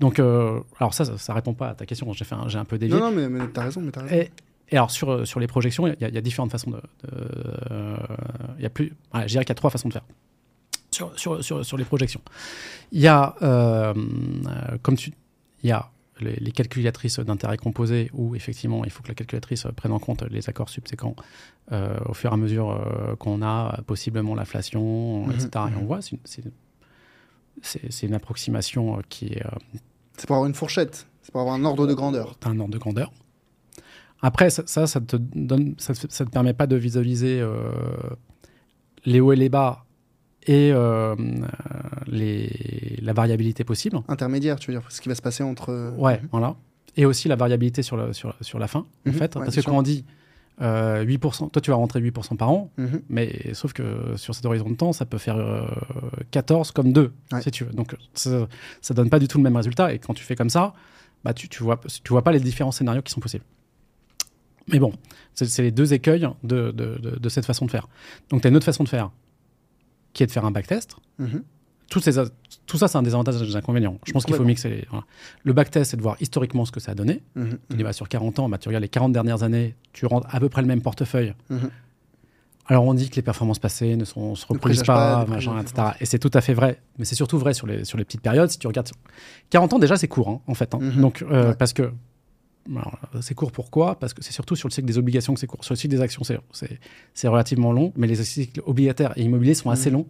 [0.00, 2.12] Donc, euh, alors ça, ça, ça répond pas à ta question.
[2.12, 2.98] J'ai fait un- j'ai un peu dévié.
[2.98, 4.14] Non, non, mais, mais t'as raison, mais t'as raison.
[4.16, 4.30] Et,
[4.70, 6.70] et alors, sur, euh, sur les projections, il y, a- il y a différentes façons
[6.72, 6.76] de.
[6.76, 6.82] de-
[7.70, 7.96] euh,
[8.58, 10.04] il y a plus, je dirais qu'il y a trois façons de faire.
[10.92, 12.20] Sur, sur, sur, sur les projections.
[12.92, 15.12] Il y a, euh, euh, comme tu.
[15.62, 19.66] Il y a les, les calculatrices d'intérêt composé où, effectivement, il faut que la calculatrice
[19.76, 21.14] prenne en compte les accords subséquents
[21.72, 25.48] euh, au fur et à mesure euh, qu'on a, possiblement l'inflation, Mhm, etc.
[25.54, 25.86] Et on mhm.
[25.86, 29.44] voit, c'est une, approximation qui est.
[30.16, 31.06] C'est pour avoir une fourchette.
[31.22, 32.36] C'est pour avoir un ordre de grandeur.
[32.44, 33.12] Un ordre de grandeur.
[34.22, 37.42] Après, ça, ça, ça te donne, ça, ça te permet pas de visualiser
[39.04, 39.84] les hauts et les bas
[40.52, 41.14] et euh,
[42.06, 43.98] les, la variabilité possible.
[44.08, 45.70] Intermédiaire, tu veux dire, ce qui va se passer entre.
[45.70, 46.28] euh, Ouais, mhm.
[46.32, 46.56] voilà.
[46.96, 49.36] Et aussi la variabilité sur, le, sur, sur la fin, en Mhm, fait.
[49.36, 50.04] ouais, parce que quand on dit
[50.60, 53.00] euh, 8%, toi tu vas rentrer 8% par an, Mhm.
[53.08, 55.62] mais sauf que sur cet horizon de temps, ça peut faire euh,
[56.32, 57.40] 14 comme 2, Ouais.
[57.42, 57.72] si tu veux.
[57.72, 58.48] Donc ça,
[58.80, 59.94] ça donne pas du tout le même résultat.
[59.94, 60.74] Et quand tu fais comme ça,
[61.24, 63.44] bah, tu, tu, vois, tu vois pas les différents scénarios qui sont possibles.
[64.72, 64.92] Mais bon,
[65.34, 67.88] c'est c'est les deux écueils de, de, de, de cette façon de faire.
[68.28, 69.10] Donc tu as une autre façon de faire,
[70.12, 70.96] qui est de faire un backtest.
[71.18, 71.42] Mhm.
[72.00, 72.12] Ces,
[72.66, 73.98] tout ça, c'est un des avantages et des inconvénients.
[74.06, 74.86] Je pense qu'il faut mixer les.
[74.90, 75.04] voilà.
[75.42, 77.20] Le backtest, c'est de voir historiquement ce que ça a donné.
[77.68, 80.28] Tu dis, bah, sur 40 ans, bah, tu regardes les 40 dernières années, tu rentres
[80.30, 81.34] à peu près le même portefeuille.
[81.48, 81.68] Mhm.
[82.66, 85.88] Alors on dit que les performances passées ne sont, se reproduisent pas machin, etc.
[85.98, 86.80] Et c'est tout à fait vrai.
[86.98, 88.48] Mais c'est surtout vrai sur les, sur les petites périodes.
[88.48, 88.96] Si tu regardes sur-
[89.50, 90.72] 40 ans, déjà, c'est court, hein, en fait.
[90.74, 90.78] hein.
[90.80, 91.00] Mhm.
[91.00, 91.54] Donc, euh, Ouais.
[91.56, 91.90] parce que.
[92.68, 93.98] Alors, c'est court pourquoi?
[93.98, 95.64] Parce que c'est surtout sur le cycle des obligations que c'est court.
[95.64, 99.70] Sur le cycle des actions, c'est- relativement long, mais les cycles obligataires et immobiliers sont
[99.70, 99.96] assez Mhm.
[99.96, 100.06] longs.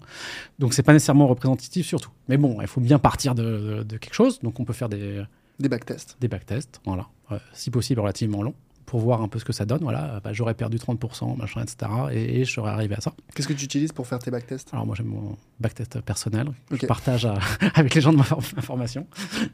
[0.58, 2.10] Donc, c'est pas nécessairement représentatif, surtout.
[2.28, 3.42] Mais bon, il faut bien partir de,
[3.78, 4.40] de- de quelque chose.
[4.40, 5.22] Donc, on peut faire des,
[5.58, 6.16] Des backtests.
[6.20, 7.06] des backtests, voilà.
[7.32, 8.54] Euh, si possible, relativement longs,
[8.90, 9.82] pour voir un peu ce que ça donne.
[9.82, 11.88] Voilà, bah, j'aurais perdu 30%, machin, etc.
[12.10, 13.12] Et, et je serais arrivé à ça.
[13.36, 16.86] Qu'est-ce que tu utilises pour faire tes backtests Alors moi j'aime mon backtest personnel, je
[16.86, 17.38] partage à-
[17.76, 19.06] avec les gens de ma, for- ma formation.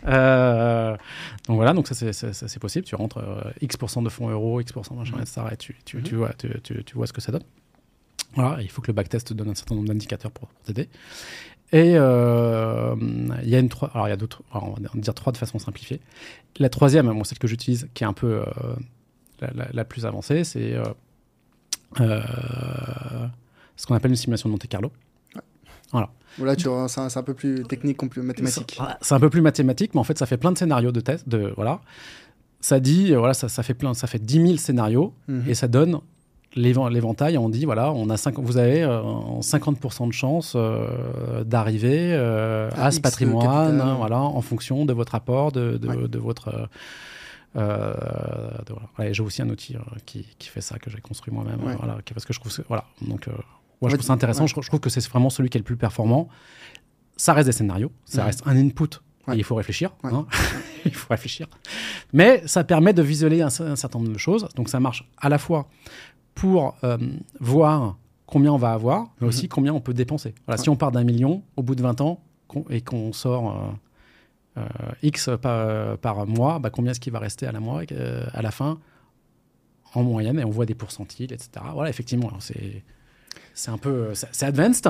[0.07, 0.97] Euh,
[1.49, 5.17] donc voilà, donc ça c'est- possible, tu rentres euh, X% de fonds euros, X% machin,
[5.21, 5.43] etc.
[5.53, 6.03] Et tu, tu, Mhm.
[6.03, 7.45] tu vois, tu, tu- vois ce que ça donne.
[8.37, 10.89] Voilà, il faut que le backtest te donne un certain nombre d'indicateurs pour, pour t'aider.
[11.73, 12.95] Et euh,
[13.43, 15.37] il y a une trois, alors il y a d'autres, on va dire trois de
[15.37, 16.01] façon simplifiée.
[16.59, 18.45] La troisième, moi celle que j'utilise, qui est un peu euh,
[19.41, 20.85] la, la- la plus avancée, c'est euh,
[22.01, 22.21] euh,
[23.77, 24.91] ce qu'on appelle une simulation de Monte Carlo.
[26.39, 28.77] Voilà, tu vois, c'est un, peu plus technique, compl- mathématique.
[28.79, 31.01] C'est c'est un peu plus mathématique, mais en fait, ça fait plein de scénarios de
[31.01, 31.27] test.
[31.27, 31.81] De, voilà.
[32.61, 35.45] Ça dit, euh, voilà, ça, ça fait plein, ça fait 10 000 scénarios Mhm.
[35.49, 36.01] et ça donne
[36.55, 37.39] l'éventail.
[37.39, 39.01] On dit, voilà, on a cinq- vous avez euh,
[39.41, 44.93] 50% de chance euh, d'arriver euh, À à ce patrimoine, hein, voilà, en fonction de
[44.93, 46.09] votre apport, de, de, Ouais.
[46.09, 46.69] de votre.
[47.57, 48.51] Euh, euh,
[48.95, 49.11] voilà.
[49.11, 51.75] Et J'ai aussi un outil euh, qui, qui fait ça que j'ai construit moi-même, Ouais.
[51.77, 53.29] voilà, qui- parce que je trouve, voilà, donc.
[53.29, 53.33] euh,
[53.83, 54.47] moi, je trouve ça intéressant.
[54.47, 56.29] Je, je trouve que c'est vraiment celui qui est le plus performant.
[57.17, 59.01] Ça reste des scénarios, ça reste un input.
[59.29, 59.35] Ouais.
[59.35, 59.91] Et il faut réfléchir.
[60.05, 60.13] Ouais.
[60.15, 60.27] hein.
[60.85, 61.47] il faut réfléchir.
[62.13, 64.47] Mais ça permet de visualiser un, un certain nombre de choses.
[64.55, 65.69] Donc ça marche à la fois
[66.35, 66.97] pour euh,
[67.41, 67.97] voir
[68.27, 70.35] combien on va avoir, mais aussi combien on peut dépenser.
[70.47, 72.23] Voilà, Si on part d'un million au bout de 20 ans
[72.71, 73.75] et qu'on sort
[75.03, 78.43] X par, par mois, bah, combien est-ce qu'il va rester à la, mois, euh, à
[78.43, 78.79] la fin
[79.95, 81.49] en moyenne et on voit des pourcentiles, etc.
[81.73, 82.83] Voilà, effectivement, c'est
[83.55, 84.89] c'est un peu c'est advanced,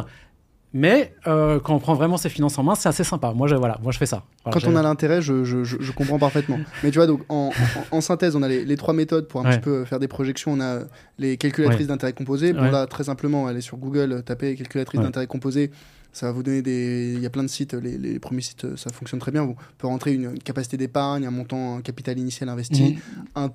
[0.73, 3.33] mais euh, quand on prend vraiment ses finances en main, c'est assez sympa.
[3.33, 4.25] Moi, je voilà, moi je fais ça.
[4.45, 6.59] Voilà, Quand on a l'intérêt, je, je- comprends parfaitement.
[6.83, 7.51] Mais tu vois, donc en,
[7.93, 9.51] en- en synthèse, on a les, les trois méthodes pour un Ouais.
[9.57, 10.53] petit peu faire des projections.
[10.53, 10.81] On a
[11.19, 11.87] les calculatrices Ouais.
[11.87, 12.53] d'intérêt composé.
[12.53, 12.71] Bon, Ouais.
[12.73, 15.71] là, très simplement, allez sur Google, tapez calculatrice d'intérêt composé.
[16.17, 17.13] Ça va vous donner des.
[17.15, 17.75] Il y a plein de sites.
[17.75, 19.45] Les, les premiers sites, ça fonctionne très bien.
[19.45, 22.97] Vous pouvez rentrer une, une capacité d'épargne, un montant, un capital initial investi,
[23.37, 23.51] Mhm.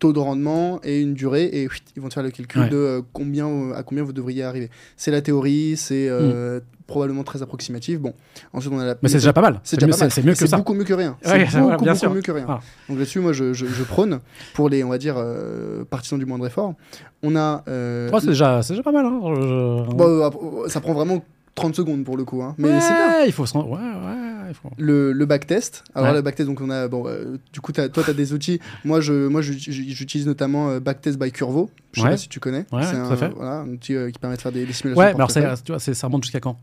[0.00, 1.48] taux de rendement et une durée.
[1.52, 2.68] Et whitt, ils vont te faire le calcul Ouais.
[2.68, 4.68] de euh, combien, euh, à combien vous devriez arriver.
[4.98, 8.00] C'est la théorie, c'est euh, probablement très approximatif.
[8.00, 8.12] Bon,
[8.52, 8.96] ensuite, on a la.
[9.02, 9.60] Mais c'est déjà pas mal.
[9.64, 10.10] C'est mieux, déjà pas mal.
[10.10, 10.58] c'est- c'est mieux que ça.
[10.58, 11.16] beaucoup mieux que rien.
[11.22, 12.12] C'est Ouais, beaucoup, bien beaucoup sûr.
[12.14, 12.44] mieux que rien.
[12.46, 12.60] Ah.
[12.90, 14.20] Donc là-dessus, moi, je, je- je prône
[14.52, 16.74] pour les, on va dire, euh, partisans du moindre effort.
[17.22, 17.64] On a.
[17.68, 19.06] euh, Oh, c'est déjà, c'est déjà pas mal.
[19.06, 19.20] Hein.
[19.22, 21.24] Je- bon, euh, ça prend vraiment
[21.54, 22.42] 30 secondes pour le coup.
[22.42, 22.54] hein.
[22.58, 23.24] Mais ouais, c'est bien.
[23.26, 24.70] il faut se rendre- Ouais, ouais, il faut.
[24.76, 25.84] Le, le backtest.
[25.94, 26.88] Alors le backtest, donc on a.
[26.88, 28.60] Bon, euh, du coup, toi, tu as des outils.
[28.84, 31.70] Moi, je, moi, j'utilise notamment euh, Backtest by Curvo.
[31.92, 32.66] Je sais pas si tu connais.
[32.72, 33.04] Ouais, c'est un.
[33.36, 35.00] Voilà, un outil euh, qui permet de faire des, des simulations.
[35.00, 36.58] Ouais, mais alors c'est- tu vois, c'est- ça remonte jusqu'à quand?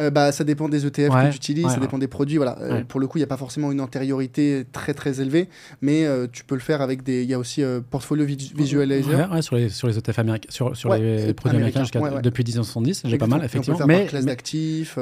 [0.00, 1.82] Euh, bah, ça dépend des ETF Ouais, que tu utilises, ouais, ça ouais.
[1.82, 2.36] dépend des produits.
[2.36, 2.58] Voilà.
[2.60, 5.48] Euh, pour le coup, il n'y a pas forcément une antériorité très très élevée,
[5.82, 7.22] mais euh, tu peux le faire avec des.
[7.22, 9.28] Il y a aussi Portfolio Vis- Visualizer.
[9.42, 13.18] Sur, les, sur les ETF américains, sur, sur les produits américains américains, depuis 1970, j'ai
[13.18, 13.76] pas mal, On effectivement.
[13.78, 14.98] peut le faire Mais, par classe d'actifs.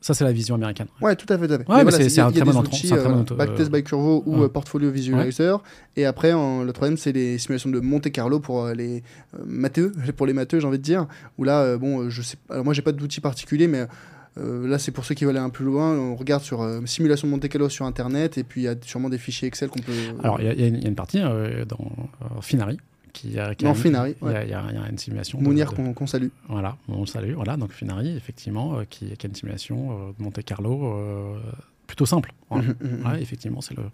[0.00, 0.86] Ça, c'est la vision américaine.
[1.02, 1.46] Ouais, tout à fait.
[1.46, 1.68] Tout à fait.
[1.68, 4.44] Ouais, voilà, c'est- un très bon très euh, Backtest by Curvo ou ouais.
[4.44, 5.62] euh, Portfolio Visualizer.
[5.96, 9.02] Et après, en- le troisième, c'est les simulations de Monte Carlo pour euh, les
[9.34, 11.06] euh, matheux, pour les matheux, j'ai envie de dire.
[11.38, 12.36] Où là, bon, je sais.
[12.48, 13.86] Alors moi, j'ai pas d'outil particulier, mais
[14.38, 15.90] euh, là, c'est pour ceux qui veulent aller un peu plus loin.
[15.98, 18.74] On regarde sur euh, simulation de Monte Carlo sur Internet, et puis il y a
[18.82, 19.92] sûrement des fichiers Excel qu'on peut.
[20.22, 21.78] Alors, il y, a- il y a une- partie euh, dans
[22.40, 22.78] Finari.
[23.12, 24.46] Qui qui a Finari, il y a- ouais.
[24.46, 25.40] il y, a il y a une simulation.
[25.40, 26.28] Mounir qu'on salue.
[26.48, 27.34] Voilà, on salue.
[27.34, 31.38] Voilà, donc Finari, effectivement, euh, qui, qui a une simulation euh, de Monte Carlo euh,
[31.86, 32.32] plutôt simple.
[32.50, 32.68] Voilà.
[32.68, 33.06] Mhm, mhm.
[33.06, 33.84] Ouais, effectivement, c'est le.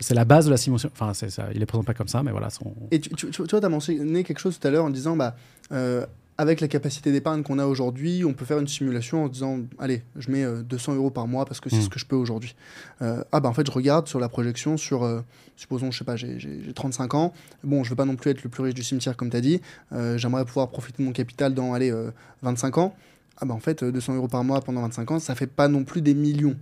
[0.00, 0.90] C'est la, base de la simulation.
[0.92, 2.50] Enfin, ça, il est présente pas comme ça, mais voilà.
[2.50, 2.74] Son...
[2.90, 5.16] Et tu, tu, tu, tu vois, as mentionné quelque chose tout à l'heure en disant,
[5.16, 5.36] bah,
[5.70, 6.04] euh,
[6.40, 10.02] avec la capacité d'épargne qu'on a aujourd'hui, on peut faire une simulation en disant, allez,
[10.16, 11.82] je mets euh, 200 euros par mois parce que c'est Mm.
[11.82, 12.54] ce que je peux aujourd'hui.
[13.02, 15.20] Euh, ah bah en fait, je regarde sur la projection sur, euh,
[15.56, 17.32] supposons, je sais pas, j'ai j'ai- j'ai 35 ans.
[17.64, 19.40] Bon, je veux pas non plus être le plus riche du cimetière comme tu as
[19.40, 19.60] dit.
[19.92, 22.10] Euh, J'aimerais pouvoir profiter de mon capital dans, allez, euh,
[22.42, 22.94] 25 ans.
[23.40, 25.66] Ah bah en fait, euh, 200 euros par mois pendant 25 ans, ça fait pas
[25.68, 26.56] non plus des millions.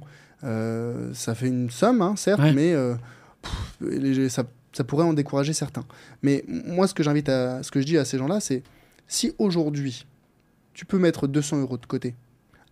[0.44, 2.52] Euh, ça fait une somme, hein, certes, Ouais.
[2.52, 2.94] mais euh,
[3.80, 5.84] pff, ça, ça pourrait en décourager certains.
[6.22, 8.62] Mais moi, ce que j'invite à, ce que je dis à ces gens-là, c'est
[9.08, 10.06] si aujourd'hui
[10.74, 12.14] tu peux mettre 200 euros de côté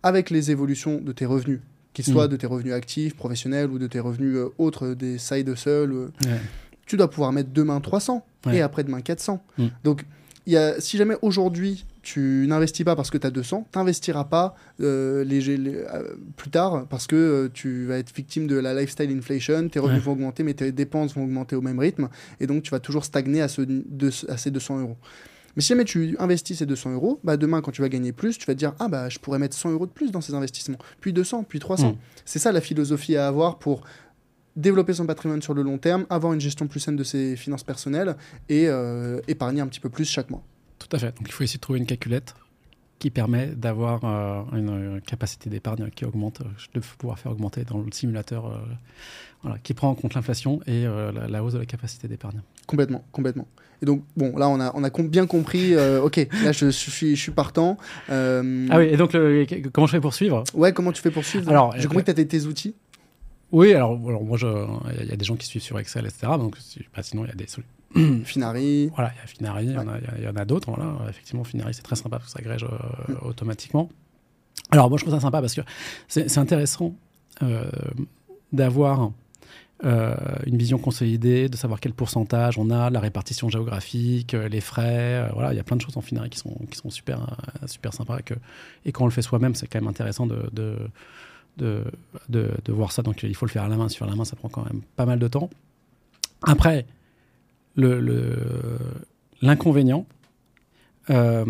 [0.03, 1.59] avec les évolutions de tes revenus,
[1.93, 2.31] qu'ils soient Mm.
[2.31, 6.07] de tes revenus actifs, professionnels ou de tes revenus euh, autres, des side hustle, euh,
[6.25, 6.39] Ouais.
[6.85, 8.57] tu dois pouvoir mettre demain 300 Ouais.
[8.57, 9.43] et après-demain 400.
[9.57, 9.65] Mm.
[9.83, 10.05] Donc,
[10.45, 13.79] il y a, si jamais aujourd'hui tu n'investis pas parce que tu as 200, tu
[13.79, 15.83] n'investiras pas euh, les, les-
[16.37, 20.05] plus tard parce que tu vas être victime de la lifestyle inflation, tes revenus Ouais.
[20.05, 22.09] vont augmenter mais tes dépenses vont augmenter au même rythme
[22.39, 24.97] et donc tu vas toujours stagner à, ce, de, à ces 200 euros.
[25.55, 28.37] Mais si jamais tu investis ces 200 euros, bah demain quand tu vas gagner plus,
[28.37, 30.33] tu vas te dire ah bah je pourrais mettre 100 euros de plus dans ces
[30.33, 31.91] investissements, puis 200, puis 300.
[31.91, 31.95] Mm.
[32.25, 33.83] C'est ça la philosophie à avoir pour
[34.55, 37.63] développer son patrimoine sur le long terme, avoir une gestion plus saine de ses finances
[37.63, 38.15] personnelles
[38.49, 40.43] et euh, épargner un petit peu plus chaque mois.
[40.79, 41.15] Tout à fait.
[41.17, 42.33] Donc il faut essayer de trouver une calculette
[42.99, 47.63] qui permet d'avoir euh, une euh, capacité d'épargne qui augmente, euh, de pouvoir faire augmenter
[47.63, 48.57] dans le simulateur, euh,
[49.43, 52.41] voilà, qui prend en compte l'inflation et euh, la, la hausse de la capacité d'épargne.
[52.67, 53.47] Complètement, complètement.
[53.81, 55.75] Et donc, bon, là, on a, on a bien compris.
[55.75, 57.77] ok, là, je, suis, je suis partant.
[58.07, 60.43] Ah oui, et donc le- comment je fais pour suivre?
[60.53, 61.49] Ouais, comment tu fais pour suivre?
[61.49, 62.73] Alors, J'ai compris que tu as tes outils.
[63.51, 64.37] Oui, alors, alors moi,
[64.99, 66.27] il y a des gens qui suivent sur Excel, etc.
[66.39, 66.57] Donc
[66.95, 67.63] bah, sinon, il y a des solu-
[68.25, 68.89] Finari.
[68.95, 69.65] Voilà, il y a Finari,
[70.17, 70.69] il y en a- d'autres.
[70.71, 70.95] Voilà.
[71.09, 73.27] Effectivement, Finari, c'est très sympa parce que ça agrège euh, Mm.
[73.27, 73.89] automatiquement.
[74.71, 75.61] Alors, moi, je trouve ça sympa parce que
[76.07, 76.93] c'est intéressant
[77.43, 77.69] euh,
[78.51, 79.11] d'avoir
[79.83, 85.29] une vision consolidée, de savoir quel pourcentage on a, la répartition géographique, les frais.
[85.33, 87.93] voilà, il y a plein de choses en finale qui sont, qui sont super, super
[87.93, 88.21] sympas.
[88.21, 88.33] Que,
[88.85, 90.77] et quand on le fait soi-même, c'est quand même intéressant de, de,
[91.57, 91.83] de,
[92.29, 93.01] de, voir ça.
[93.03, 93.89] Donc il faut le faire à la main.
[93.89, 95.49] Sur la main, ça prend quand même pas mal de temps.
[96.41, 96.85] Après,
[99.41, 100.15] l'inconvénient le,
[101.09, 101.45] euh,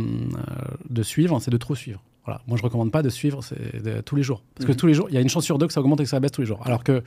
[0.90, 2.02] de suivre, c'est de trop suivre.
[2.26, 2.42] Voilà.
[2.48, 3.42] Moi, je recommande pas de suivre
[4.04, 4.42] tous les jours.
[4.56, 4.78] Parce que mhm.
[4.78, 6.10] tous les jours, il y a une chance sur deux que ça augmente et que
[6.10, 6.60] ça baisse tous les jours.
[6.66, 7.04] Alors que,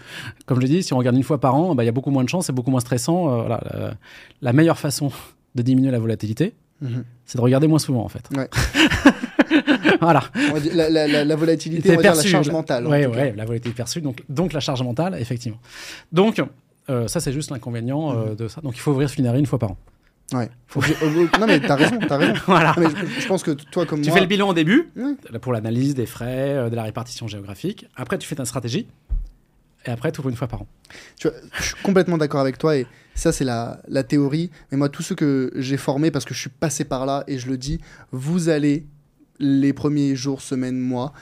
[0.47, 1.93] comme je l'ai dit, si on regarde une fois par an, bah, il y a
[1.93, 3.33] beaucoup moins de chances, c'est beaucoup moins stressant.
[3.33, 3.97] Euh, voilà,
[4.43, 5.11] la, meilleure façon
[5.57, 7.05] de diminuer la volatilité, mhm.
[7.25, 8.31] c'est de regarder moins souvent, en fait.
[10.01, 10.23] voilà.
[10.73, 12.87] La, la, volatilité, on va dire la charge mentale.
[12.87, 15.59] Oui, ouais, la volatilité perçue, donc, donc la charge mentale, effectivement.
[16.13, 16.41] Donc,
[16.91, 18.37] euh, ça, c'est juste l'inconvénient euh, mhm.
[18.37, 18.61] de ça.
[18.61, 19.77] Donc, il faut ouvrir ce Finari une fois par an.
[20.33, 20.51] Ouais.
[21.41, 22.35] non, mais t'as raison, t'as raison.
[22.47, 22.75] voilà.
[22.77, 24.17] je, pense que toi, comme tu moi.
[24.17, 24.91] fais le bilan au début,
[25.41, 27.87] pour l'analyse des frais, euh, de la répartition géographique.
[27.97, 28.87] Après, tu fais ta stratégie.
[29.87, 30.67] Et après, tu ouvres une fois par an.
[31.19, 32.77] Tu vois, je suis complètement d'accord avec toi.
[32.77, 34.51] Et ça, c'est la, la théorie.
[34.71, 37.39] Mais moi, tous ceux que j'ai formés, parce que je suis passé par là, et
[37.39, 37.81] je le dis,
[38.13, 38.87] vous allez
[39.39, 41.13] les premiers jours, semaines, mois,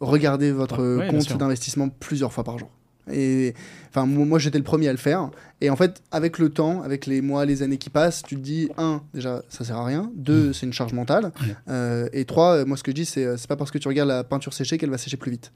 [0.00, 2.70] regarder votre compte d'investissement plusieurs fois par jour.
[3.12, 3.54] Et
[3.90, 5.30] enfin, moi, j'étais le premier à le faire.
[5.60, 8.40] Et en fait, avec le temps, avec les mois, les années qui passent, tu te
[8.40, 10.10] dis un, déjà, ça sert à rien.
[10.14, 10.54] Deux, mm.
[10.54, 11.32] c'est une charge mentale.
[11.68, 13.88] Euh, et trois, moi, ce que je dis, c'est euh, c'est pas parce que tu
[13.88, 15.52] regardes la peinture sécher qu'elle va sécher plus vite.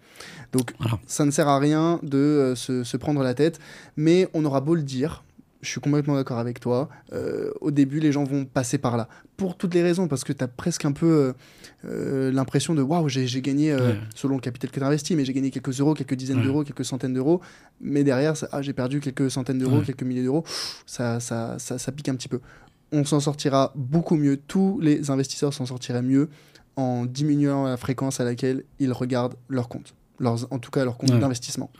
[0.52, 0.74] Donc,
[1.06, 3.60] ça ne sert à rien de euh, se, se, prendre la tête.
[3.96, 5.22] Mais on aura beau le dire,
[5.62, 6.88] je suis complètement d'accord avec toi.
[7.12, 9.08] Euh, au début, les gens vont passer par là.
[9.36, 11.32] Pour toutes les raisons, parce que tu as presque un peu euh,
[11.84, 13.74] euh, l'impression de waouh, j'ai gagné,
[14.14, 16.84] selon le capital que tu investi, mais j'ai gagné quelques euros, quelques dizaines d'euros, quelques
[16.84, 17.40] centaines d'euros.
[17.80, 20.44] Mais derrière, ah, j'ai perdu quelques centaines d'euros, quelques milliers d'euros.
[20.84, 22.40] Ça ça, ça, ça, pique un petit peu.
[22.90, 24.36] On s'en sortira beaucoup mieux.
[24.36, 26.28] Tous les investisseurs s'en sortiraient mieux
[26.76, 29.94] en diminuant la fréquence à laquelle ils regardent leur compte.
[30.18, 31.70] Leurs, en tout cas, leur compte d'investissement.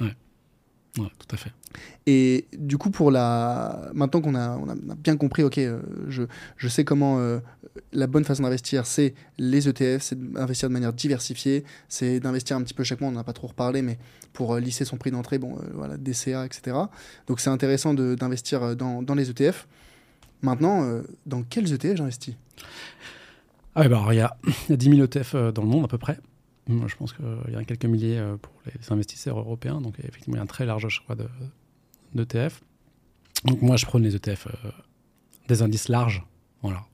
[0.98, 1.52] Ouais, tout à fait.
[2.06, 3.90] Et du coup, pour la...
[3.94, 6.24] maintenant qu'on a, on a, bien compris, ok, euh, je,
[6.58, 7.38] je, sais comment euh,
[7.94, 12.62] la bonne façon d'investir, c'est les ETF, c'est d'investir de manière diversifiée, c'est d'investir un
[12.62, 13.98] petit peu chaque mois, on n'a pas trop reparlé, mais
[14.34, 16.76] pour euh, lisser son prix d'entrée, bon, voilà, DCA, etc.
[17.26, 19.66] Donc c'est intéressant d'investir dans, dans, les ETF.
[20.42, 22.34] Maintenant, dans quels ETF j'investis?
[23.74, 24.36] Ah bah, il y, y a
[24.68, 26.18] 10 000 ETF dans le monde à peu près.
[26.68, 29.80] Moi, je pense qu'il y a quelques milliers euh, pour les investisseurs européens.
[29.80, 31.16] Donc, effectivement, il y a un très large choix
[32.14, 32.62] d'ETF.
[33.44, 34.70] donc, moi, je prône les ETF euh,
[35.48, 36.24] des indices larges.
[36.62, 36.84] Voilà.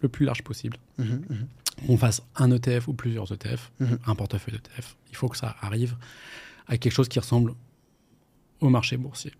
[0.00, 0.76] Le plus large possible.
[0.98, 1.46] Mmh, mmh.
[1.88, 3.86] On fasse un ETF ou plusieurs ETF, mmh.
[4.06, 4.96] un portefeuille d'ETF.
[5.10, 5.96] Il faut que ça arrive
[6.66, 7.54] à quelque chose qui ressemble
[8.60, 9.32] au marché boursier.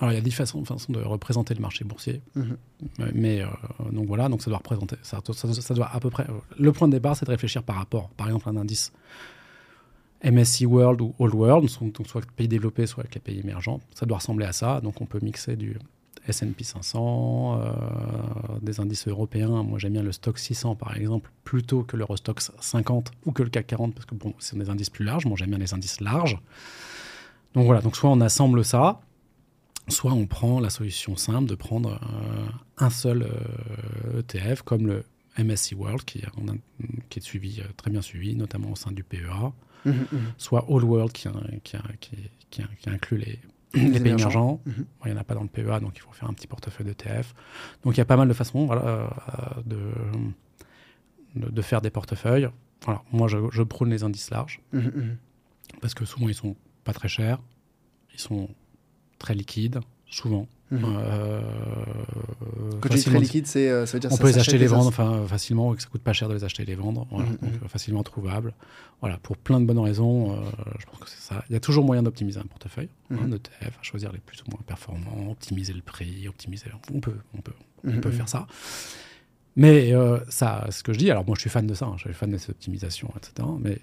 [0.00, 2.22] Alors, il y a différentes façons de représenter le marché boursier.
[2.34, 2.56] Mhm.
[3.14, 3.46] Mais euh,
[3.92, 4.96] donc voilà, donc ça doit représenter.
[5.02, 6.24] Ça, ça, doit à peu près.
[6.24, 8.92] Euh, le point de départ, c'est de réfléchir par rapport, par exemple, à un indice
[10.24, 13.80] MSCI World ou All World, donc soit pays développés, soit avec les pays émergents.
[13.94, 14.80] Ça doit ressembler à ça.
[14.80, 15.78] Donc on peut mixer du
[16.28, 17.72] SP 500, euh,
[18.60, 19.62] des indices européens.
[19.62, 23.50] Moi, j'aime bien le Stock 600, par exemple, plutôt que l'Eurostox 50 ou que le
[23.50, 25.26] CAC 40, parce que bon, c'est des indices plus larges.
[25.26, 26.38] Moi, j'aime bien les indices larges.
[27.54, 29.00] Donc voilà, donc soit on assemble ça,
[29.90, 32.46] soit on prend la solution simple de prendre euh,
[32.78, 33.26] un seul
[34.18, 35.04] ETF euh, e comme le
[35.38, 36.22] MSC World qui,
[37.08, 39.52] qui est suivi, euh, très bien suivi, notamment au sein du PEA,
[39.84, 40.18] mmh, mmh.
[40.38, 41.28] soit All World qui,
[41.62, 41.76] qui,
[42.50, 43.38] qui, inclut les,
[43.74, 44.60] les, pays émergents.
[44.64, 44.70] Mmh.
[45.04, 46.86] il n'y en a pas dans le PEA, donc il faut faire un petit portefeuille
[46.86, 47.34] d'ETF.
[47.84, 49.10] Donc il y a pas mal de façons voilà,
[49.64, 49.78] de,
[51.36, 52.48] de, faire des portefeuilles.
[52.84, 54.60] Voilà, moi, je, je prône les indices larges
[55.80, 57.38] parce que souvent ils sont pas très chers,
[58.12, 58.48] ils sont
[59.20, 59.78] très liquide,
[60.10, 60.48] souvent.
[60.72, 60.84] Mhm.
[60.84, 61.40] Euh,
[62.80, 64.88] Quand très liquide, c'est, euh, ça veut dire On peut les acheter et les vendre
[64.88, 67.62] enfin, facilement, que ça coûte pas cher de les acheter et les vendre, mhm, donc
[67.62, 67.68] mhm.
[67.68, 68.54] facilement trouvable.
[69.00, 70.36] Voilà, pour plein de bonnes raisons, euh,
[70.78, 71.44] je pense que c'est ça.
[71.48, 74.50] Il y a toujours moyen d'optimiser un portefeuille, un ETF, à choisir les plus ou
[74.50, 76.66] moins performants, optimiser le prix, optimiser.
[76.94, 78.46] On peut, on peut, on peut faire ça.
[79.56, 79.92] Mais
[80.28, 82.14] ça, ce que je dis, alors moi je suis fan de ça, hein, je suis
[82.14, 83.48] fan de cette optimisation, etc.
[83.58, 83.80] Mais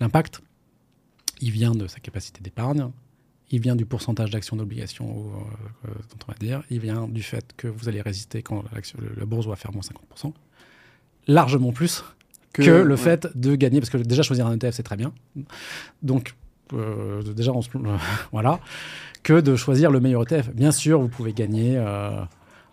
[0.00, 0.42] l'impact,
[1.40, 2.90] il vient de sa capacité d'épargne,
[3.50, 7.22] il vient du pourcentage d'actions d'obligations euh, euh, dont on va dire, il vient du
[7.22, 8.64] fait que vous allez résister quand
[9.16, 10.32] la bourse va faire moins 50%,
[11.28, 12.04] largement plus
[12.52, 15.12] que, le fait de gagner, parce que déjà choisir un ETF c'est très bien,
[16.02, 16.34] donc
[16.72, 17.68] euh, déjà on se,
[18.32, 18.60] voilà,
[19.22, 20.50] que de choisir le meilleur ETF.
[20.50, 21.78] Bien sûr, vous pouvez gagner.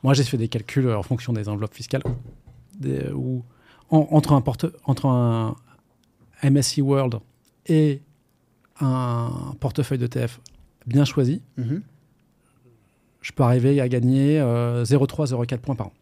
[0.04, 2.04] moi, j'ai fait des calculs en fonction des enveloppes fiscales,
[3.14, 3.44] où
[3.90, 5.56] entre un porte, entre un
[6.44, 7.20] MSCI World
[7.68, 8.02] et
[8.80, 10.40] un portefeuille d'ETF
[10.88, 11.82] bien choisi, mhm.
[13.22, 14.84] je peux arriver à gagner 0,3, euh,
[15.46, 15.94] 0,4 points par an.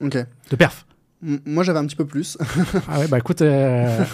[0.00, 0.16] Ok.
[0.50, 0.86] De perf.
[1.22, 2.36] moi, j'avais un petit peu plus.
[2.88, 4.04] ah ouais, bah écoute, euh,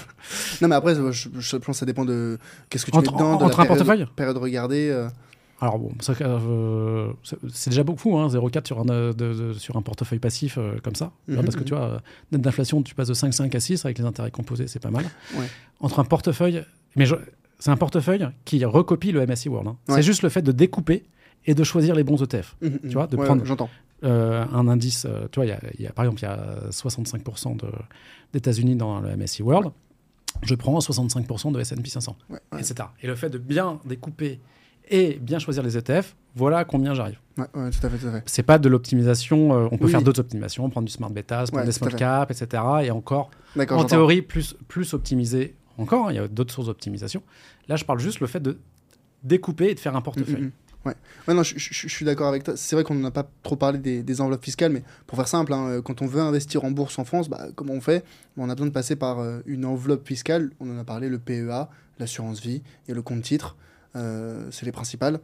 [0.61, 2.39] Non, mais après, je, je pense que ça dépend de
[2.69, 4.91] qu'est-ce que tu Entre- mets dedans, de entre la un portefeuille période, période regardée.
[4.91, 5.09] euh.
[5.62, 5.93] Alors bon,
[6.23, 7.12] euh,
[7.53, 10.95] c'est déjà beaucoup, hein, 0,4 sur un, de- de- sur un portefeuille passif euh, comme
[10.95, 11.12] ça.
[11.29, 11.67] Mhm, parce que mhm.
[11.67, 12.01] tu vois,
[12.33, 15.05] net d'inflation, tu passes de 5,5 à 6 avec les intérêts composés, c'est pas mal.
[15.37, 15.47] Ouais.
[15.81, 16.65] Entre un portefeuille,
[16.97, 17.15] mais je-
[17.61, 19.69] c'est un portefeuille qui recopie le MSCI World.
[19.69, 19.77] hein.
[19.89, 19.95] Ouais.
[19.97, 21.05] C'est juste le fait de découper
[21.47, 22.57] et de choisir les bons ETF.
[22.61, 22.91] Mhm, mhm.
[22.91, 23.70] vois, de Ouais, prendre- J'entends.
[24.03, 26.28] Euh, un indice, euh, tu vois, y a- il y a, par exemple, il y
[26.28, 27.70] a 65% de-
[28.32, 29.70] d'États-Unis dans le MSCI World.
[30.43, 32.61] Je prends 65% de S&P 500 Ouais, ouais.
[32.61, 32.89] etc.
[33.03, 34.41] Et le fait de bien découper
[34.89, 37.19] et bien choisir les ETF, voilà à combien j'arrive.
[37.37, 38.23] Ouais, ouais, tout à fait, tout à fait.
[38.27, 41.37] C'est pas de l'optimisation, euh, on peut Oui, faire d'autres optimisations, prendre du smart beta,
[41.45, 42.62] prendre Ouais, des small cap, etc.
[42.85, 43.97] Et encore, D'accord, en j'entends.
[43.97, 47.23] théorie, plus, plus optimisé encore, hein, il y a d'autres sources d'optimisation.
[47.69, 48.59] Là, je parle juste le fait de
[49.23, 50.36] découper et de faire un portefeuille.
[50.43, 50.52] Mm, mm, mm.
[50.86, 50.94] Ouais.
[51.28, 52.57] ouais, non, je, je- je suis d'accord avec toi.
[52.57, 55.28] C'est vrai qu'on n'en a pas trop parlé des, des enveloppes fiscales, mais pour faire
[55.28, 58.02] simple, hein, euh, quand on veut investir en bourse en France, bah, comment on fait?
[58.39, 60.51] On a besoin de passer par euh, une enveloppe fiscale.
[60.59, 63.57] On en a parlé, le PEA, l'assurance vie et le compte titre.
[63.94, 65.20] Euh, c'est les principales.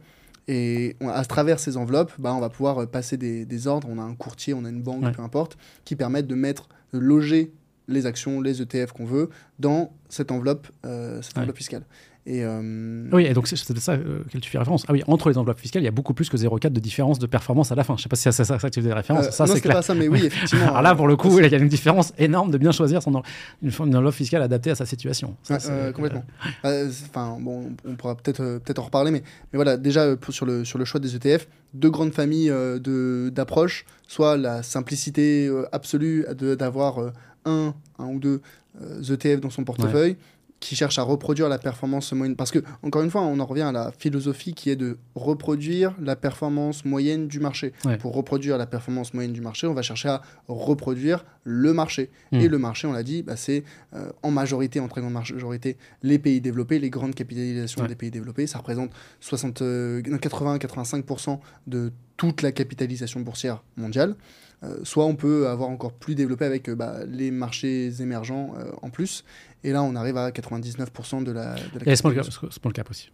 [0.47, 3.87] Et on- à travers ces enveloppes, bah, on va pouvoir passer des, des ordres.
[3.89, 5.11] On a un courtier, on a une banque, Ouais.
[5.11, 7.51] peu importe, qui permettent de mettre, de loger
[7.87, 11.41] les actions, les ETF qu'on veut dans cette enveloppe, euh, cette Ouais.
[11.41, 11.83] enveloppe fiscale.
[12.29, 14.83] Et euh, Oui, et donc c'est ça euh, auquel tu fais référence.
[14.89, 17.19] Ah oui, entre les enveloppes fiscales, il y a beaucoup plus que 0,4 de différence
[17.19, 17.95] de performance à la fin.
[17.95, 19.27] Je sais pas si c'est ça, ça que tu faisais référence.
[19.27, 20.67] euh, ça, non, c'est pas ça, mais oui, effectivement.
[20.71, 23.23] Alors là, pour le coup, il y a une différence énorme de bien choisir son,
[23.63, 25.37] une, une enveloppe fiscale adaptée à sa situation.
[25.43, 26.25] Ça, euh, complètement.
[26.63, 29.23] C'est- Enfin, bon, on pourra peut-être peut-être en reparler, mais,
[29.53, 33.31] mais voilà, déjà pour- sur, le, sur le choix des ETF, deux grandes familles de-
[33.33, 36.25] d'approches, soit la simplicité absolue
[36.59, 37.13] d'avoir
[37.47, 38.41] un, un ou deux
[38.81, 40.17] euh, ETF dans son portefeuille,
[40.59, 42.35] qui cherchent à reproduire la performance moyenne.
[42.35, 45.93] Parce que, encore une fois, on en revient à la philosophie qui est de reproduire
[46.01, 47.73] la performance moyenne du marché.
[47.85, 47.97] Ouais.
[47.97, 52.09] Pour reproduire la performance moyenne du marché, on va chercher à reproduire le marché.
[52.31, 52.37] Mm.
[52.37, 53.63] Et le marché, on l'a dit, bah, c'est
[53.93, 57.87] euh, en majorité, en très grande majorité, les pays développés, les grandes capitalisations Ouais.
[57.87, 58.47] des pays développés.
[58.47, 64.15] Ça représente 60, euh, 80-85% de toute la capitalisation boursière mondiale.
[64.63, 68.71] Euh, soit on peut avoir encore plus développé avec euh, bah, les marchés émergents euh,
[68.81, 69.23] en plus.
[69.63, 72.49] Et là, on arrive à 99% de la, de la small cap, capitalisation.
[72.49, 73.11] small cap aussi,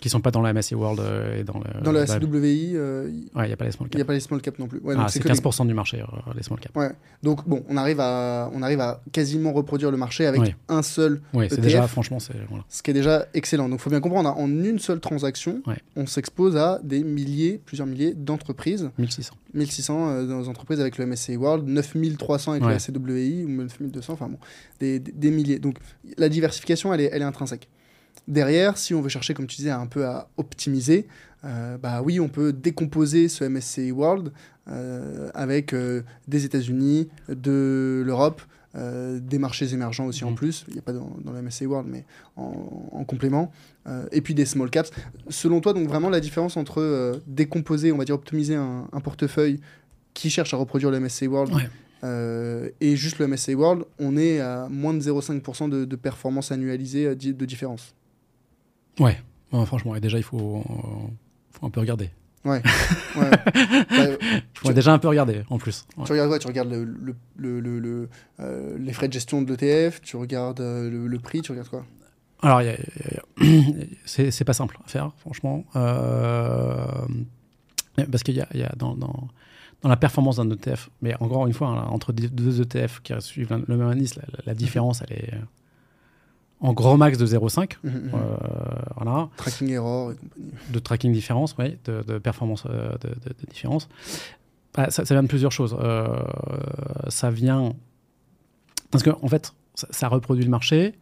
[0.00, 1.80] qui sont pas dans la MSCI World euh, et dans le.
[1.82, 4.00] Dans la la- CWI, euh, il Ouais, il n'y a pas les small n'y cap.
[4.00, 4.80] a pas les small caps non plus.
[4.80, 6.76] Ouais, Ah, c'est que les- 15% du marché, euh, les small cap.
[6.76, 6.90] Ouais.
[7.22, 11.20] Donc bon, on arrive à, on arrive à quasiment reproduire le marché avec un seul
[11.34, 12.34] Oui, c'est déjà, franchement, c'est.
[12.48, 12.64] Voilà.
[12.68, 13.68] Ce qui est déjà excellent.
[13.68, 15.76] Donc, il faut bien comprendre, hein, en une seule transaction, Ouais.
[15.94, 18.90] on s'expose à des milliers, plusieurs milliers d'entreprises.
[18.98, 19.34] 1600.
[19.54, 22.74] 1600 euh, dans les entreprises avec le MSCI World, 9300 avec Ouais.
[22.74, 24.38] le CWI, ou 9200, enfin bon,
[24.80, 25.58] des, des- des milliers.
[25.60, 25.78] Donc,
[26.18, 27.68] la diversification, elle est, elle est intrinsèque.
[28.28, 31.06] Derrière, si on veut chercher, comme tu disais, un peu à optimiser,
[31.44, 34.32] euh, bah oui, on peut décomposer ce MSCI World
[34.68, 38.42] euh, avec euh, des États-Unis, de l'Europe,
[38.74, 40.36] des marchés émergents aussi en Mhm.
[40.36, 40.64] plus.
[40.68, 42.04] Il n'y a pas dans, dans le MSCI World, mais
[42.36, 43.50] en, en complément.
[44.12, 44.90] Et puis des small caps.
[45.30, 49.60] Selon toi, donc vraiment la différence entre décomposer, on va dire optimiser un, un portefeuille
[50.12, 51.70] qui cherche à reproduire le MSCI World Ouais.
[52.04, 56.52] euh, et juste le MSCI World, on est à moins de 0,5% de, de performance
[56.52, 57.94] annualisée de différence.
[59.00, 59.18] Ouais,
[59.66, 61.06] franchement, et déjà, il faut, euh,
[61.52, 62.10] faut un peu regarder.
[62.44, 62.62] Ouais.
[63.16, 63.30] ouais.
[63.30, 65.84] Bah, Il faut Tu- déjà un peu regarder, en plus.
[65.96, 66.04] Ouais.
[66.04, 66.38] Tu regardes quoi?
[66.38, 68.08] Tu regardes le, le- le- le- le,
[68.40, 71.84] euh, les frais de gestion de l'ETF, tu regardes euh, le, prix, tu regardes quoi?
[72.42, 72.60] Alors,
[74.06, 75.64] c'est pas simple à faire, franchement.
[75.74, 76.84] Euh,
[78.10, 79.28] parce qu'il y a, il y a dans, dans,
[79.82, 83.52] dans la performance d'un ETF, mais encore une fois, hein, entre deux- ETF qui suivent
[83.66, 85.34] le même indice, la, la différence, elle est
[86.60, 87.76] en gros max de 0,5.
[87.84, 88.10] Mhm, mhm.
[88.14, 88.18] Euh,
[88.96, 89.28] voilà.
[89.36, 90.50] Tracking error et compagnie.
[90.70, 93.88] de tracking différence, oui, de, de performance euh, de, de- de différence.
[94.74, 95.76] Bah, ça, ça vient de plusieurs choses.
[95.80, 96.06] Euh,
[97.08, 97.72] ça vient
[98.90, 100.94] parce qu'en en fait, ça, ça reproduit le marché,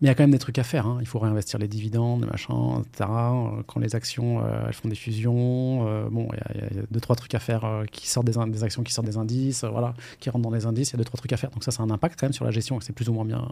[0.00, 0.86] mais il y a quand même des trucs à faire.
[0.86, 0.98] hein.
[1.00, 3.10] Il faut réinvestir les dividendes, les machins, etc.
[3.66, 7.16] Quand les actions, elles font des fusions, bon, il y a- y, a deux trois
[7.16, 10.54] trucs à faire qui sortent des, actions qui sortent des indices, voilà, qui rentrent dans
[10.54, 10.90] les indices.
[10.90, 11.50] Il y a deux trois trucs à faire.
[11.50, 12.78] Donc ça, c'est un impact quand même sur la gestion.
[12.80, 13.48] C'est plus ou moins bien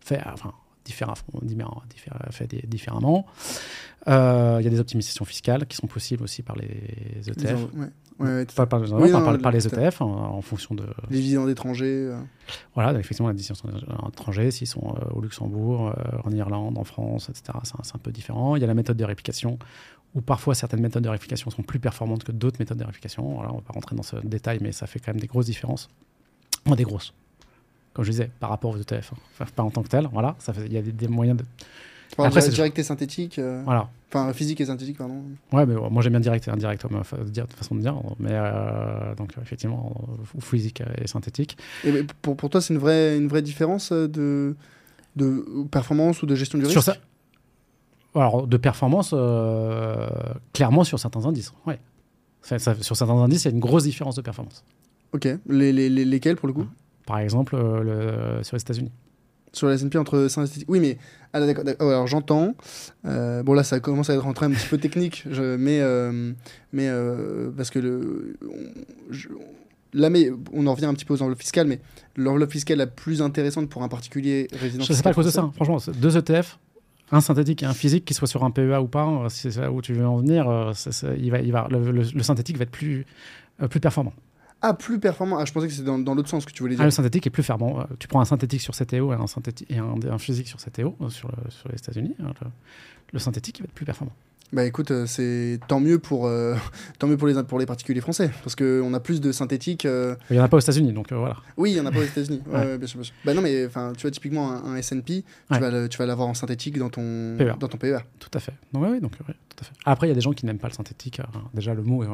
[0.00, 0.20] fait.
[0.32, 0.52] Enfin,
[0.86, 3.26] différent, différent, différent- fait di- différemment.
[4.08, 6.68] Euh, Il y a des optimisations fiscales qui sont possibles aussi par les
[7.16, 7.54] Les ETF.
[7.74, 7.86] en- ouais.
[8.18, 10.06] Ouais, ouais, tout- Pas par, Oui, enfin, non, par, le- par les ETF en,
[10.36, 12.08] en fonction de les dividendes étrangers.
[12.12, 12.18] euh.
[12.74, 13.54] voilà donc effectivement la décision
[14.08, 15.92] étrangers s'ils sont euh, au Luxembourg
[16.24, 19.04] en Irlande en France etc c'est un, peu différent il y a la méthode de
[19.04, 19.58] réplication
[20.14, 23.52] où parfois certaines méthodes de réplication sont plus performantes que d'autres méthodes de réplication voilà
[23.52, 25.88] on va pas rentrer dans ce détail mais ça fait quand même des grosses différences
[26.64, 27.12] Enfin, des grosses
[27.96, 29.16] comme je disais par rapport aux ETF hein.
[29.32, 30.36] Enfin, pas en tant que tel voilà
[30.66, 31.44] il y a des, des moyens de
[32.16, 33.38] parles Après, de c'est- direct et synthétique.
[33.38, 35.20] euh, voilà Enfin, physique et synthétique, pardon.
[35.52, 38.30] Ouais, mais moi j'aime bien direct et indirect comme fa- dire- façon de dire, mais
[38.32, 40.06] euh, donc effectivement,
[40.36, 41.58] euh, physique et synthétique.
[41.84, 44.54] Et pour, pour toi, c'est une vraie, une vraie différence de,
[45.16, 46.72] De performance ou de gestion du risque?
[46.74, 46.96] Sur ça.
[48.14, 50.06] Alors, de performance, euh,
[50.52, 51.52] clairement sur certains indices.
[51.66, 51.78] Ouais.
[52.42, 54.64] Ça- ça- sur certains indices, il y a une grosse différence de performance.
[55.12, 55.26] Ok.
[55.48, 56.66] Les, les- les- lesquels pour le coup?
[57.06, 58.92] Par exemple, euh, le- sur les États-Unis.
[59.52, 60.66] Sur la S&P entre synthétique.
[60.68, 60.98] Oui, mais
[61.32, 61.64] ah, d'accord.
[61.64, 61.86] d'accord.
[61.86, 62.54] Oh, alors j'entends.
[63.06, 66.32] Euh, bon là, ça commence à être rentré un petit peu technique, je- mais euh,
[66.72, 69.28] mais euh, parce que le on, je-
[69.94, 71.80] là, mais on en revient un petit peu aux enveloppes fiscales, mais
[72.16, 74.84] l'enveloppe fiscale la plus intéressante pour un particulier résident.
[74.84, 75.40] Je sais pas à cause de ça.
[75.42, 75.52] hein.
[75.54, 76.58] Franchement, deux ETF,
[77.12, 79.60] un synthétique et un physique, qui soit sur un PEA ou pas, euh, si c'est
[79.60, 82.22] là où tu veux en venir, c'est- c'est- il va, il va, le, le- le
[82.22, 83.06] synthétique va être plus,
[83.70, 84.12] plus performant.
[84.62, 85.38] Ah, plus performant.
[85.38, 86.84] Ah, je pensais que c'était dans, dans l'autre sens que tu voulais Ah, dire.
[86.86, 87.80] le synthétique est plus performant.
[87.80, 90.58] Euh, Tu prends un synthétique sur CTO et un, synthétique, et un, un physique sur
[90.58, 92.46] CTO, euh, sur, le- sur les États-Unis, euh, le,
[93.12, 94.14] le synthétique va être plus performant.
[94.52, 96.54] Bah écoute, euh, c'est tant mieux pour euh,
[97.00, 99.84] tant mieux pour les pour les particuliers français, parce que on a plus de synthétique.
[99.86, 101.36] euh, Il n'y en a pas aux États-Unis, donc euh, voilà.
[101.56, 102.42] Oui, il y en a pas aux États-Unis.
[102.46, 102.64] Ouais, Ouais.
[102.66, 103.14] ouais, bien sûr, bien sûr.
[103.24, 106.28] Bah non, mais enfin, tu vois typiquement un, un S&P, tu vas tu vas l'avoir
[106.28, 107.54] en synthétique dans ton PER.
[107.58, 107.98] dans ton PER.
[108.20, 108.52] Tout à fait.
[108.72, 109.24] Donc, donc, tout
[109.60, 109.72] à fait.
[109.84, 111.18] Après, il y a des gens qui n'aiment pas le synthétique.
[111.20, 112.04] euh, déjà, le mot,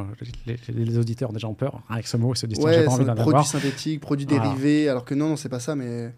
[0.46, 1.82] les, les- les auditeurs ont déjà ont peur.
[1.90, 5.04] Avec ce mot, ils se disent, j'ai pas envie d'en produit synthétique, produit dérivé, alors
[5.04, 6.12] que non, non, c'est pas ça, mais.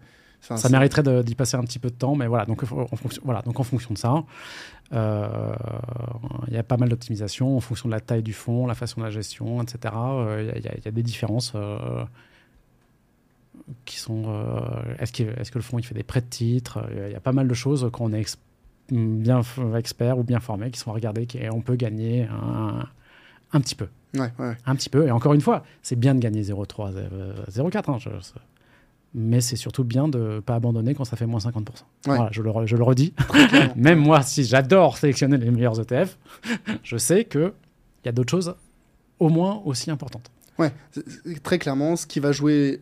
[0.57, 2.45] Ça mériterait d'y passer un petit peu de temps, mais voilà.
[2.45, 4.23] Donc, en fonction, voilà, donc en fonction de ça,
[4.93, 5.53] euh,
[6.47, 9.01] il y a pas mal d'optimisation en fonction de la taille du fonds, la façon
[9.01, 9.93] de la gestion, etc.
[9.95, 12.03] Euh, Il y, a- y y des différences euh,
[13.85, 14.25] qui sont.
[14.99, 17.19] Est-ce que, est que le fonds il fait des prêts de titres Il y a
[17.19, 18.37] pas mal de choses quand on est ex-
[18.91, 19.41] bien
[19.75, 22.85] expert ou bien formé qui sont à regarder et on peut gagner un,
[23.53, 23.87] un petit peu.
[24.15, 24.55] Ouais, ouais.
[24.65, 25.07] Un petit peu.
[25.07, 27.89] Et encore une fois, c'est bien de gagner 0,3, euh, 0,4.
[27.91, 27.97] hein,
[29.17, 31.47] mais c'est surtout bien de ne pas abandonner quand ça fait moins 50%.
[31.47, 31.63] Ouais.
[32.05, 33.13] Voilà, je, le, re- je le redis.
[33.77, 36.17] Même moi, si j'adore sélectionner les meilleurs ETF,
[36.83, 37.51] je sais qu'il
[38.05, 38.53] y a d'autres choses
[39.19, 40.29] au moins aussi importantes.
[40.59, 40.71] Ouais,
[41.43, 42.81] très clairement, ce qui va jouer,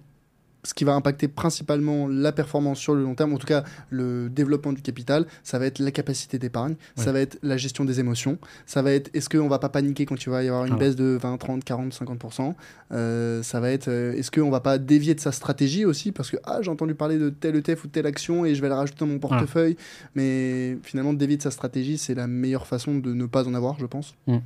[0.63, 4.29] ce qui va impacter principalement la performance sur le long terme, en tout cas le
[4.29, 7.99] développement du capital, ça va être la capacité d'épargne, ça va être la gestion des
[7.99, 10.73] émotions, ça va être est-ce qu'on va pas paniquer quand il va y avoir une
[10.73, 10.77] Ah.
[10.77, 12.55] baisse de 20, 30, 40, 50%,
[12.91, 16.29] euh, ça va être euh, est-ce qu'on va pas dévier de sa stratégie aussi, parce
[16.31, 18.75] que ah, j'ai entendu parler de tel ETF ou telle action et je vais la
[18.77, 19.75] rajouter dans mon portefeuille,
[20.15, 23.77] mais finalement dévier de sa stratégie, c'est la meilleure façon de ne pas en avoir,
[23.79, 24.15] je pense.
[24.27, 24.37] Mm.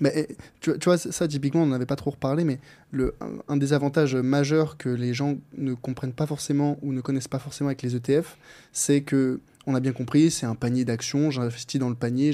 [0.00, 2.58] Mais eh, tu, tu vois, ça, typiquement, on n'en avait pas trop reparlé, mais
[2.92, 3.14] le,
[3.48, 7.38] un, des avantages majeurs que les gens ne comprennent pas forcément ou ne connaissent pas
[7.38, 8.36] forcément avec les ETF,
[8.72, 12.32] c'est que, on a bien compris, c'est un panier d'actions, j'investis dans le panier,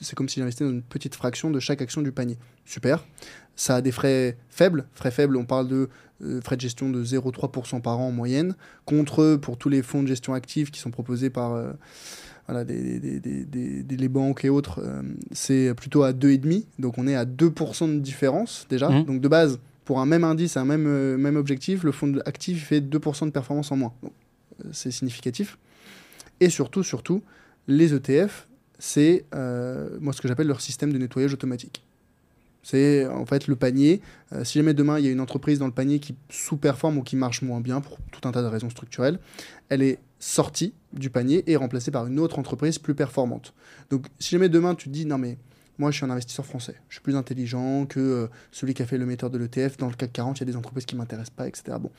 [0.00, 2.38] c'est comme si j'investissais dans une petite fraction de chaque action du panier.
[2.64, 3.04] Super.
[3.56, 4.86] Ça a des frais faibles.
[4.94, 5.90] Frais faibles, on parle de
[6.22, 8.54] euh, frais de gestion de 0,3% par an en moyenne,
[8.86, 11.72] contre, pour tous les fonds de gestion active qui sont proposés par euh,
[12.46, 15.02] voilà, des, des- des- les banques et autres, euh,
[15.32, 16.64] c'est plutôt à 2,5.
[16.78, 18.88] Donc on est à 2% de différence déjà.
[18.90, 19.04] Mhm.
[19.04, 22.66] Donc de base, pour un même indice, un même, euh, même objectif, le fonds actif
[22.66, 23.92] fait 2% de performance en moins.
[24.02, 24.12] Donc
[24.64, 25.58] euh, c'est significatif.
[26.40, 27.22] Et surtout, surtout,
[27.68, 28.46] les ETF,
[28.78, 29.24] c'est
[30.00, 31.82] moi ce que j'appelle leur système de nettoyage automatique.
[32.62, 34.00] C'est en fait le panier.
[34.32, 37.02] euh, si jamais demain il y a une entreprise dans le panier qui sous-performe ou
[37.02, 39.18] qui marche moins bien pour tout un tas de raisons structurelles,
[39.68, 43.52] elle est sortie du panier et remplacée par une autre entreprise plus performante.
[43.90, 45.36] Donc si jamais demain tu te dis non mais
[45.76, 48.86] moi je suis un investisseur français, je suis plus intelligent que euh, celui qui a
[48.86, 50.96] fait le metteur de l'ETF, dans le CAC 40 il y a des entreprises qui
[50.96, 51.76] m'intéressent pas, etc.
[51.78, 51.90] Bon,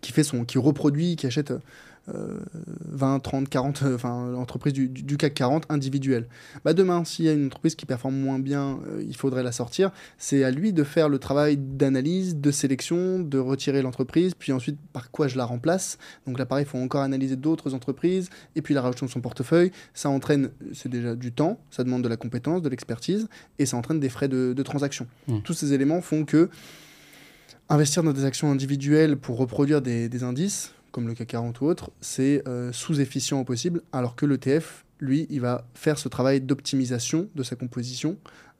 [0.00, 1.58] qui fait son, qui reproduit, qui achète euh,
[2.08, 6.26] 20, 30, 40, euh, enfin l'entreprise du, CAC 40 individuelle.
[6.64, 9.52] Bah demain, s'il y a une entreprise qui performe moins bien, euh, il faudrait la
[9.52, 9.92] sortir.
[10.18, 14.78] C'est à lui de faire le travail d'analyse, de sélection, de retirer l'entreprise, puis ensuite
[14.92, 15.98] par quoi je la remplace.
[16.26, 19.20] Donc là, pareil, il faut encore analyser d'autres entreprises et puis la rajouter dans son
[19.20, 19.70] portefeuille.
[19.94, 23.28] Ça entraîne, c'est déjà du temps, ça demande de la compétence, de l'expertise
[23.58, 25.06] et ça entraîne des frais de, de transaction.
[25.28, 25.40] Mm.
[25.40, 26.48] Tous ces éléments font que
[27.68, 31.64] investir dans des actions individuelles pour reproduire des, des indices, comme le CAC 40 ou
[31.66, 36.40] autre, c'est euh, sous-efficient au possible, alors que l'ETF, lui, il va faire ce travail
[36.40, 38.16] d'optimisation de sa composition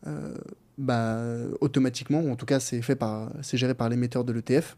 [0.07, 0.35] euh,
[0.79, 1.19] bah,
[1.61, 4.77] automatiquement, ou en tout cas c'est fait par, c'est géré par l'émetteur de l'ETF.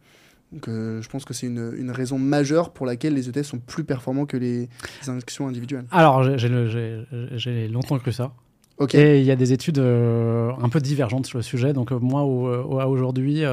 [0.53, 3.59] Donc euh, je pense que c'est une, une raison majeure pour laquelle les ETF sont
[3.59, 4.69] plus performants que les,
[5.03, 5.87] les actions individuelles.
[5.91, 8.33] Alors, j'ai- longtemps cru ça.
[8.95, 11.73] Et il y a des études euh, un peu divergentes sur le sujet.
[11.73, 13.45] Donc, moi, au- aujourd'hui,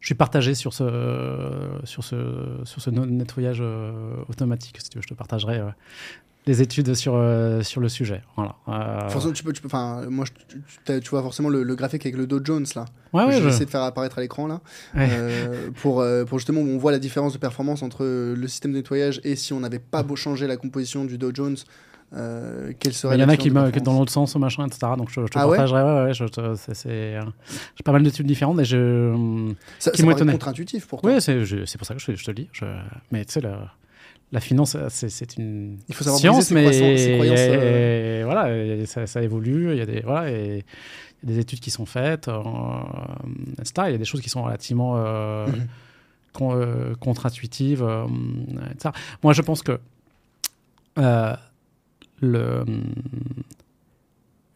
[0.00, 2.16] je suis partagé sur ce, sur ce,
[2.64, 4.78] sur ce nettoyage euh, automatique.
[4.80, 5.68] Si tu veux, je te partagerai euh,
[6.46, 8.22] les études sur, euh, sur le sujet.
[8.34, 8.56] Voilà.
[8.68, 9.68] Euh, Forcément, tu peux, tu peux,
[10.08, 10.24] moi,
[10.86, 12.86] tu, vois forcément le, le graphique avec le Dow Jones là.
[13.12, 14.62] ouais, ouais, je vais essayer de faire apparaître à l'écran là,
[14.94, 15.06] Ouais.
[15.10, 19.20] Euh, pour, pour justement on voit la différence de performance entre le système de nettoyage
[19.22, 21.56] et si on n'avait pas beau changer la composition du Dow Jones,
[22.12, 24.92] euh, quelle serait Il y en a qui, de me- dans l'autre sens, machin, etc.
[24.98, 25.82] Donc, je, je te Ah partagerai.
[25.82, 27.22] Ouais, ouais, je te- c'est- c'est, euh,
[27.76, 28.76] J'ai pas mal d'études différentes et je.
[29.78, 30.32] Ça, qui étonné.
[30.32, 31.10] contre-intuitif pour toi.
[31.12, 32.48] Oui, c'est c'est pour ça que je, te le dis.
[33.12, 33.42] Mais tu sais,
[34.32, 39.06] la finance, c'est une il faut savoir science, mais ses croyances, et, voilà, et ça,
[39.06, 39.72] ça, évolue.
[39.72, 40.64] Il y a des voilà, et,
[41.22, 42.40] des études qui sont faites, euh,
[43.58, 43.72] etc.
[43.88, 45.46] Il y a des choses qui sont relativement euh,
[46.32, 46.96] -hmm.
[46.98, 47.84] contre-intuitives,
[48.72, 48.90] etc.
[49.22, 49.78] Moi, je pense que
[52.20, 52.64] le,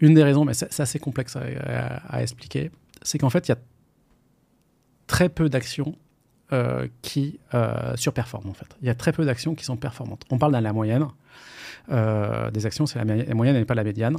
[0.01, 2.71] une des raisons, mais c'est assez complexe à, expliquer,
[3.03, 3.59] c'est qu'en fait, il y a
[5.07, 5.97] très peu d'actions
[6.53, 8.67] euh, qui euh, surperforment en fait.
[8.83, 10.25] Il y a très peu d'actions qui sont performantes.
[10.31, 11.07] On parle de la moyenne
[11.91, 14.17] euh, des actions, c'est la, moyenne et pas la médiane.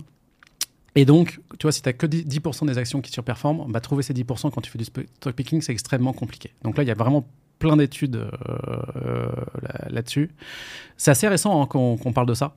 [0.95, 4.01] Et donc, tu vois, si tu n'as que 10%, des actions qui surperforment, bah, trouver
[4.01, 6.51] ces 10% quand tu fais du stock picking, c'est extrêmement compliqué.
[6.63, 7.27] Donc là, il y a vraiment
[7.59, 8.29] plein d'études
[9.89, 10.31] là-dessus.
[10.97, 12.55] C'est assez récent hein, qu'on qu parle de ça.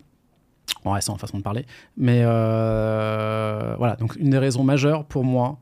[0.84, 1.66] En récent, façon de parler.
[1.96, 5.58] Mais euh, voilà, donc une des raisons majeures pour moi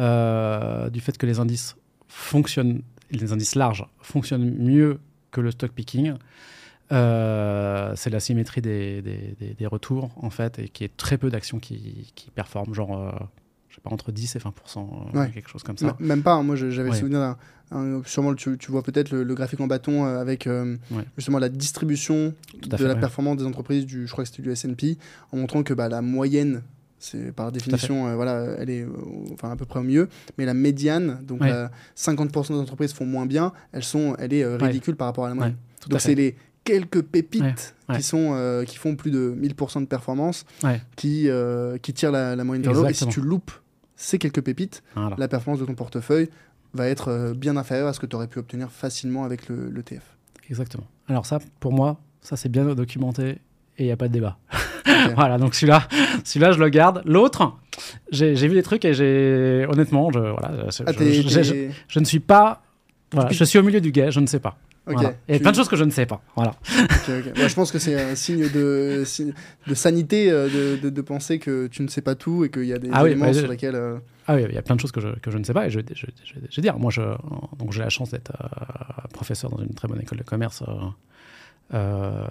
[0.00, 1.76] euh, du fait que les indices
[2.08, 6.14] fonctionnent, les indices larges fonctionnent mieux que le stock picking,
[6.92, 12.12] euh, c'est la symétrie des, retours, en fait, et qui est très peu d'actions qui,
[12.14, 13.28] qui, performent, genre,
[13.76, 15.30] je sais pas, entre 10 et 20 euh, ouais.
[15.30, 15.96] quelque chose comme ça.
[16.00, 16.42] Même pas, hein.
[16.42, 16.96] moi j'avais ouais.
[16.96, 17.36] souvenir d'un.
[18.04, 20.78] Sûrement, tu, tu, vois peut-être le, le, graphique en bâton avec ouais.
[21.16, 22.32] justement la distribution
[22.62, 24.96] de fait, la performance des entreprises, du, je crois que c'était du SP,
[25.32, 26.62] en montrant que bah, la moyenne
[26.98, 28.90] c'est par définition, euh, voilà, elle est euh,
[29.32, 30.08] enfin à peu près au mieux.
[30.38, 31.50] Mais la médiane, donc Ouais.
[31.50, 35.26] la 50% des entreprises font moins bien, elles sont, elle est euh, ridicule par rapport
[35.26, 35.56] à la moyenne.
[35.88, 37.42] Donc c'est les quelques pépites
[37.88, 37.96] Ouais, ouais.
[37.96, 40.80] qui sont euh, qui font plus de 1000% de performance Ouais.
[40.96, 42.88] qui euh, qui tirent la, la moyenne vers.
[42.88, 43.52] Et si tu loupes
[43.96, 45.16] ces quelques pépites, Voilà.
[45.18, 46.28] la performance de ton portefeuille
[46.74, 49.70] va être euh, bien inférieure à ce que tu aurais pu obtenir facilement avec le,
[49.70, 50.02] le TF.
[50.50, 50.84] Exactement.
[51.08, 53.38] Alors ça, pour moi, ça c'est bien documenté
[53.78, 54.38] et il n'y a pas de débat.
[55.16, 55.88] voilà, donc celui-là,
[56.24, 57.02] celui-là, je le garde.
[57.04, 57.54] L'autre,
[58.10, 62.04] j'ai vu des trucs et j'ai, honnêtement, je, voilà, je, Ah, je, je- je ne
[62.04, 62.62] suis pas,
[63.12, 64.58] voilà, je suis au milieu du guet, je ne sais pas.
[64.86, 65.14] Ok, Voilà.
[65.28, 66.22] Il y a tu- plein de choses que je ne sais pas.
[66.36, 66.54] Voilà.
[67.08, 69.02] Ouais, je pense que c'est un signe de,
[69.66, 72.66] de sanité euh, de, de, de penser que tu ne sais pas tout et qu'il
[72.66, 73.74] y a des Ah éléments sur je- lesquels.
[73.74, 73.98] euh,
[74.28, 75.66] Ah oui, il y a plein de choses que je, que je ne sais pas
[75.66, 76.06] et je, je,
[76.50, 76.92] je, dire, moi,
[77.58, 80.62] donc j'ai la chance d'être euh, professeur dans une très bonne école de commerce.
[81.74, 82.24] euh,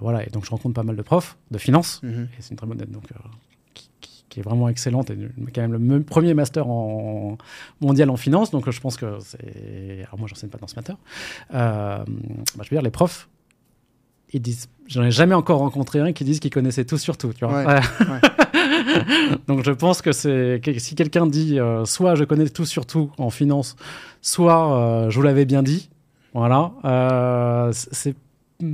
[0.00, 2.00] voilà, et donc je rencontre pas mal de profs de finance.
[2.02, 2.28] mhm.
[2.38, 3.04] Et c'est une très bonne donc,
[3.74, 5.18] qui, qui- qui est vraiment excellente et
[5.54, 7.36] quand même le premier master en,
[7.82, 8.50] mondial en finance.
[8.50, 10.04] Donc je pense que c'est.
[10.06, 10.96] Alors moi, j'enseigne pas dans ce master.
[11.52, 12.04] Euh, bah,
[12.64, 13.28] je veux dire, les profs,
[14.32, 14.70] ils disent.
[14.86, 17.34] J'en ai jamais encore rencontré un qui dise qu'il connaissait tout sur tout.
[17.34, 17.80] Tu vois Ouais,
[19.48, 23.10] donc je pense que c'est si quelqu'un dit euh, soit je connais tout sur tout
[23.18, 23.76] en finance,
[24.22, 25.90] soit euh, je vous l'avais bien dit.
[26.32, 26.72] Voilà,
[27.72, 28.16] c'est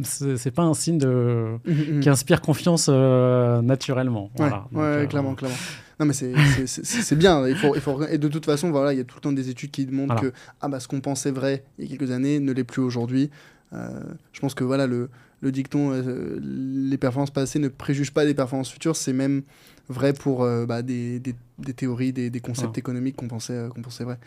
[0.04, 4.24] c'est pas un signe de Mhm, qui inspire confiance euh, naturellement.
[4.24, 4.56] Ouais, Voilà.
[4.56, 5.56] ouais, Donc, euh, clairement, clairement.
[6.00, 7.46] Non, mais c'est- bien.
[7.48, 8.00] Il faut, il faut...
[8.06, 10.14] Et de toute façon, voilà, il y a tout le temps des études qui montrent
[10.14, 10.30] Voilà.
[10.30, 12.82] que ah, bah, ce qu'on pensait vrai il y a quelques années ne l'est plus
[12.82, 13.30] aujourd'hui.
[13.72, 13.88] Euh,
[14.32, 15.10] je pense que voilà, le,
[15.40, 19.42] le dicton euh, les performances passées ne préjugent pas des performances futures, c'est même
[19.88, 23.82] vrai pour euh, bah, des, des, des théories, des, des concepts économiques qu'on pensait, qu'on
[23.82, 24.18] pensait vrais.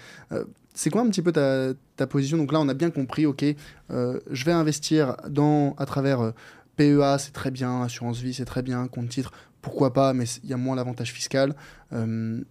[0.74, 2.38] C'est quoi un petit peu ta, ta position?
[2.38, 3.44] Donc là, on a bien compris, ok,
[3.92, 6.32] euh, je vais investir dans, à travers euh,
[6.78, 9.32] PEA, c'est très bien, assurance vie, c'est très bien, compte titre,
[9.62, 11.56] pourquoi pas, mais il y a moins l'avantage fiscal.
[11.94, 12.42] Euh,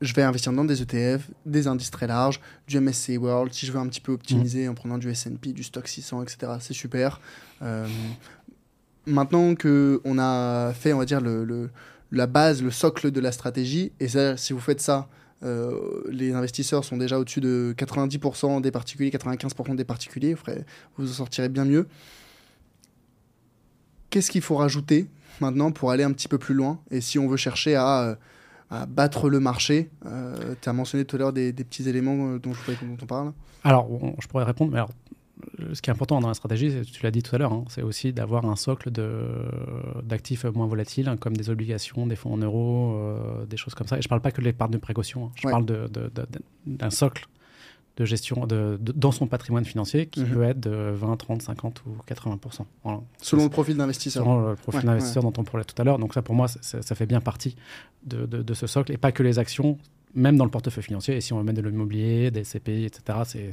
[0.00, 3.52] je vais investir dans des ETF, des indices très larges, du MSCI World.
[3.52, 6.52] Si je veux un petit peu optimiser en prenant du S&P, du Stock 600, etc.,
[6.60, 7.20] c'est super.
[9.06, 11.70] Maintenant que on a fait, on va dire, le, le-
[12.10, 15.08] la base, le socle de la stratégie, et ça, si vous faites ça,
[15.44, 20.42] euh, les investisseurs sont déjà au-dessus de 90% des particuliers, 95% des particuliers, vous,
[20.96, 21.86] vous en sortirez bien mieux.
[24.10, 25.06] Qu'est-ce qu'il faut rajouter
[25.40, 28.18] maintenant pour aller un petit peu plus loin Et si on veut chercher à,
[28.72, 32.52] euh, battre le marché, euh, tu as mentionné tout à l'heure des, petits éléments dont,
[32.52, 33.32] je on parle.
[33.64, 33.88] Alors,
[34.20, 34.90] je pourrais répondre, mais alors,
[35.72, 37.82] ce qui est important dans la stratégie, tu l'as dit tout à l'heure, hein, c'est
[37.82, 38.90] aussi d'avoir un socle
[40.02, 43.86] d'actifs moins volatiles, hein, comme des obligations, des fonds en euros, euh, des choses comme
[43.86, 43.98] ça.
[43.98, 45.30] Et je ne parle pas que de l'épargne de précaution, hein.
[45.36, 45.52] je Ouais.
[45.52, 45.66] parle
[46.66, 47.26] d'un socle
[47.96, 50.28] de gestion de, de- dans son patrimoine financier qui Mhm.
[50.30, 52.64] peut être de 20, 30, 50 ou 80%.
[52.84, 53.00] Voilà.
[53.20, 54.22] Selon le profil d'investisseur.
[54.22, 55.98] Selon le profil Ouais, d'investisseur dont on parlait tout à l'heure.
[55.98, 57.56] Donc ça, pour moi, ça fait bien partie
[58.04, 59.78] de ce socle, et pas que les actions,
[60.14, 61.16] même dans le portefeuille financier.
[61.16, 63.50] Et si on veut mettre de l'immobilier, des CPI, etc., c'est-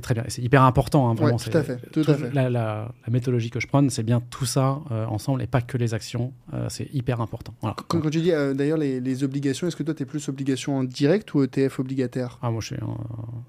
[0.00, 0.24] très bien.
[0.28, 1.36] C'est hyper important, hein, vraiment.
[1.36, 2.30] Ouais, tout à fait, tout à fait.
[2.32, 5.60] La, la- la méthodologie que je prône, c'est bien tout ça euh, ensemble, et pas
[5.62, 6.32] que les actions.
[6.52, 7.54] Euh, c'est hyper important.
[7.60, 7.76] Voilà.
[7.88, 10.28] Quand, quand tu dis euh, d'ailleurs les, les obligations, est-ce que toi tu es plus
[10.28, 12.38] obligation en direct ou ETF obligataire?
[12.42, 12.96] Ah, moi, je suis, non,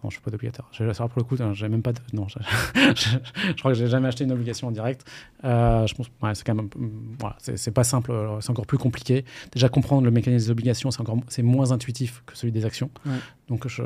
[0.05, 0.65] je suis pas d'obligataire.
[0.69, 2.37] Pour le coup, j'ai même pas de, non, je,
[2.95, 3.17] je-
[3.49, 5.05] je crois que j'ai jamais acheté une obligation en direct.
[5.43, 6.69] Je pense, ouais, c'est quand même,
[7.19, 8.11] voilà, c'est pas simple,
[8.41, 9.25] c'est encore plus compliqué.
[9.51, 12.89] Déjà comprendre le mécanisme des obligations, c'est encore c'est moins intuitif que celui des actions.
[13.05, 13.13] Ouais.
[13.47, 13.81] Donc, je,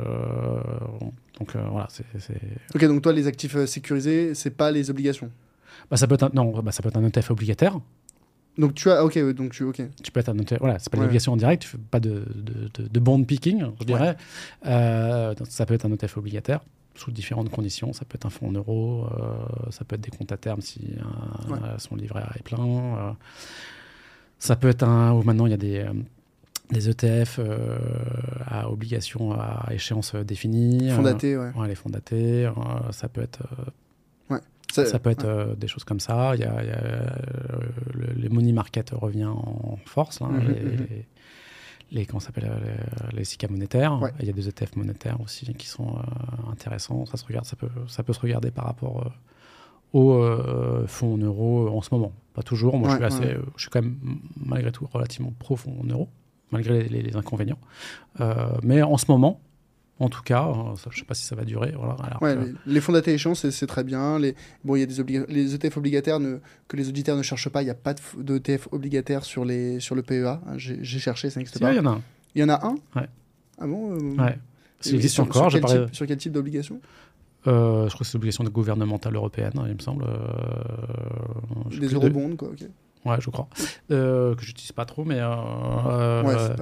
[1.38, 2.04] donc euh, voilà, c'est.
[2.18, 2.40] c'est-
[2.74, 5.30] Ok, donc toi, les actifs euh, sécurisés, c'est pas les obligations.
[5.90, 7.78] Bah, ça peut être un, non, bah, ça peut être un ETF obligataire.
[8.58, 9.80] Donc tu as, ok, donc tu, ok.
[10.02, 11.04] Tu peux être un ETF, voilà, c'est pas Ouais.
[11.04, 14.16] l'obligation en direct, tu fais pas de, de, de, de bond picking, je dirais.
[14.66, 16.60] Euh, donc ça peut être un ETF obligataire
[16.96, 17.92] sous différentes conditions.
[17.92, 20.60] Ça peut être un fonds en euros, euh, ça peut être des comptes à terme
[20.60, 21.58] si euh, Ouais.
[21.78, 22.58] son livret A est plein.
[22.66, 23.12] euh,
[24.38, 25.12] ça peut être un.
[25.12, 25.86] Ou maintenant il y a des.
[26.72, 27.78] Des ETF euh,
[28.46, 30.90] à obligation à échéance définie.
[30.90, 31.50] Fonds euh, datés, ouais.
[31.56, 32.46] ouais, les fonds datés.
[32.46, 32.52] euh,
[32.92, 33.40] ça peut être
[34.30, 34.38] euh,
[34.72, 35.56] Ça, ça peut être ouais.
[35.56, 36.32] des choses comme ça.
[36.36, 37.12] Il y a, il y a,
[37.94, 40.20] le, les money market revient en force.
[40.20, 40.86] là, Mhm, les, mhm.
[40.90, 41.06] les,
[41.92, 42.74] les- comment ça s'appelle euh,
[43.12, 44.00] les, les SICA monétaires.
[44.00, 44.12] Ouais.
[44.20, 47.04] Il y a des ETF monétaires aussi qui sont euh, intéressants.
[47.06, 49.10] Ça se regarde, ça peut, ça peut se regarder par rapport euh,
[49.92, 52.12] aux euh, fonds en euros en ce moment.
[52.34, 52.78] Pas toujours.
[52.78, 53.44] Moi, je, suis Ouais, assez, ouais.
[53.56, 53.96] je suis quand même
[54.36, 56.08] malgré tout relativement pro fonds en euros,
[56.50, 57.58] malgré les, inconvénients.
[58.20, 59.40] Euh, mais en ce moment.
[60.02, 61.74] En tout cas, euh, ça, je ne sais pas si ça va durer.
[61.76, 64.18] Voilà, alors Ouais, que- les, les fonds datés échéance, c'est- très bien.
[64.18, 67.50] Les, bon, il y a des les ETF obligataires ne- que les auditeurs ne cherchent
[67.50, 67.60] pas.
[67.60, 70.26] Il n'y a pas d'ETF obligataire sur, les, sur le PEA.
[70.26, 70.40] hein.
[70.56, 71.72] J'ai cherché, ça n'existe Si, pas.
[71.74, 72.02] il y en a un.
[72.34, 73.08] Il y en a un Ouais.
[73.58, 74.38] Ah bon euh, Ouais.
[74.90, 75.84] Existe sur- encore, sur quel, parlé.
[75.84, 76.80] type, sur quel type d'obligation?
[77.46, 80.04] Euh, je crois que c'est l'obligation gouvernementale européenne, hein, il me semble.
[80.04, 82.48] euh, Des eurobonds, quoi.
[82.48, 82.66] ok.
[83.06, 83.48] Ouais, je crois.
[83.90, 85.18] Euh, que j'utilise pas trop, mais.
[85.20, 86.56] Euh, ouais, euh,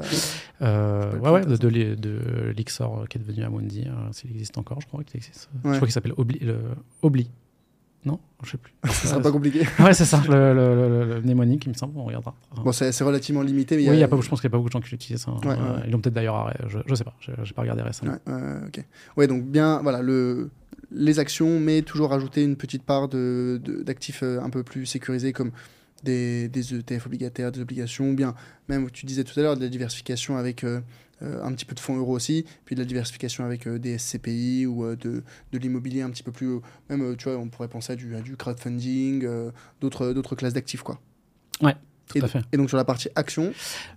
[0.63, 4.57] euh, ouais, ouais, plus de, de, l'I- de l'Ixor qui est devenu Amundi, s'il existe
[4.59, 5.49] encore, je crois qu'il existe.
[5.65, 5.73] Ouais.
[5.73, 6.39] Je crois qu'il s'appelle Obli.
[6.41, 6.59] Le...
[7.03, 7.31] Obli.
[8.05, 8.73] Non Je sais plus.
[8.85, 9.67] ça sera pas compliqué.
[9.81, 12.35] ouais, c'est ça, le, le, mnémonique, il me semble, on regardera.
[12.65, 13.75] Bon, c'est relativement limité.
[13.77, 14.69] Mais il y oui, a, y a pas, je pense qu'il n'y a pas beaucoup
[14.69, 15.27] de gens qui l'utilisent.
[15.27, 15.37] hein.
[15.43, 15.83] Ouais, ouais, ouais.
[15.87, 18.13] Ils l'ont peut-être d'ailleurs arrêté, je, je sais pas, j'ai j'ai pas regardé récemment.
[18.27, 18.85] Ouais, ouais, ok.
[19.17, 20.51] Ouais, donc bien, voilà, le,
[20.93, 24.87] les actions, mais toujours rajouter une petite part de- de- d'actifs euh, un peu plus
[24.87, 25.51] sécurisés comme
[26.05, 28.35] des, des ETF obligataires, des obligations, ou bien
[28.69, 30.81] même, tu disais tout à l'heure, de la diversification avec euh,
[31.23, 33.99] euh, un petit peu de fonds euros aussi, puis de la diversification avec euh, des
[33.99, 35.23] SCPI ou euh, de,
[35.53, 36.61] de l'immobilier un petit peu plus.
[36.89, 39.27] même, tu vois, on pourrait penser à du, à du crowdfunding,
[39.81, 41.01] d'autres d'autres classes d'actifs, quoi.
[41.61, 41.75] Ouais,
[42.07, 42.43] tout et, à fait.
[42.53, 43.53] et donc sur la partie action,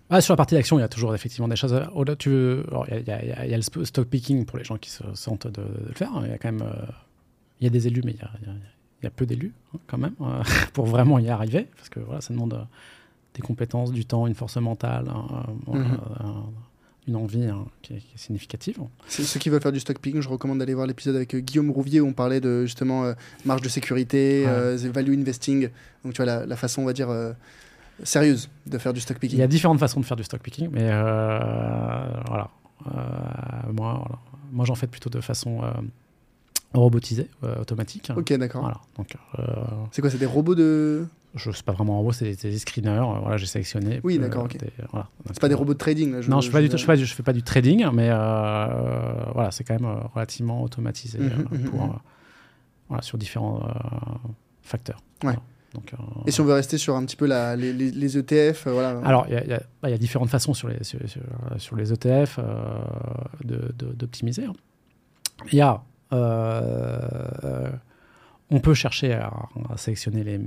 [0.10, 1.80] Ah, sur la partie action, il y a toujours effectivement des choses.
[1.94, 4.08] Au-delà, tu veux- alors, il y, a- il y a- il y a le stock
[4.08, 6.10] picking pour les gens qui se sentent de, de le faire.
[6.24, 6.68] Il y a quand même,
[7.60, 8.54] il y a des élus, mais il y a, il y a-
[9.02, 12.00] il y a peu d'élus hein, quand même euh, pour vraiment y arriver, parce que
[12.00, 12.64] voilà, ça demande euh,
[13.36, 15.26] des compétences, du temps, une force mentale, hein,
[15.70, 15.98] euh, Mhm.
[17.08, 18.78] une envie hein, qui, est, qui est significative.
[19.08, 21.72] C'est- Ceux qui veulent faire du stock picking, je recommande d'aller voir l'épisode avec Guillaume
[21.72, 23.12] Rouvier où on parlait de justement
[23.46, 24.76] marge de sécurité, Ouais.
[24.90, 25.70] value investing.
[26.04, 27.10] Donc tu vois la, la façon, on va dire,
[28.04, 29.40] sérieuse de faire du stock Il picking.
[29.40, 31.40] y a différentes façons de faire du stock picking, mais euh,
[32.28, 32.50] voilà.
[32.88, 34.20] Euh, moi, voilà.
[34.52, 35.72] moi, j'en fais plutôt de façon euh,
[36.80, 38.12] robotisée, euh, automatique.
[38.16, 38.62] Ok, d'accord.
[38.62, 38.78] Voilà.
[38.98, 39.44] Donc, euh,
[39.92, 41.06] C'est quoi C'est des robots de.
[41.36, 42.90] je sais pas vraiment en robot, c'est des, screeners.
[42.92, 44.00] euh, voilà, j'ai sélectionné.
[44.04, 44.48] Oui, euh, d'accord,
[44.92, 45.08] voilà.
[45.28, 46.78] C'est pas des robots de trading là, non, je fais pas du tout.
[46.78, 49.86] Je fais pas du, je fais pas du trading, mais euh, voilà, c'est quand même
[49.90, 51.90] euh, relativement automatisé Mhm, euh, mhm, pour, mhm.
[51.90, 51.94] euh,
[52.90, 53.70] voilà, sur différents euh,
[54.62, 54.98] facteurs.
[55.24, 55.34] Ouais.
[55.34, 55.40] Voilà.
[55.74, 58.18] Donc, euh, Et si on veut rester sur un petit peu la, les, les- les
[58.18, 59.00] ETF, euh, voilà.
[59.06, 59.48] Alors, il y, y
[59.82, 61.22] bah, il y a différentes façons sur les, sur, sur-
[61.58, 62.44] sur les ETF euh,
[63.46, 64.44] de- de- d'optimiser.
[64.46, 64.54] hein.
[65.52, 65.82] Il y a.
[66.14, 67.70] euh,
[68.50, 69.32] on peut chercher à,
[69.70, 70.40] à sélectionner les,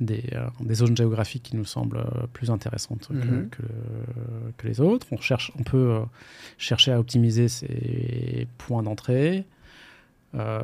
[0.00, 3.48] des, euh, des zones géographiques qui nous semblent euh, plus intéressantes que, Mhm.
[3.50, 3.62] que,
[4.56, 5.06] que les autres.
[5.10, 6.00] On, cherche, on peut euh,
[6.58, 9.44] chercher à optimiser ces points d'entrée.
[10.34, 10.60] Euh,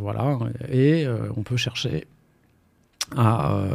[0.00, 0.38] voilà.
[0.68, 2.06] Et euh, on peut chercher
[3.16, 3.68] à euh,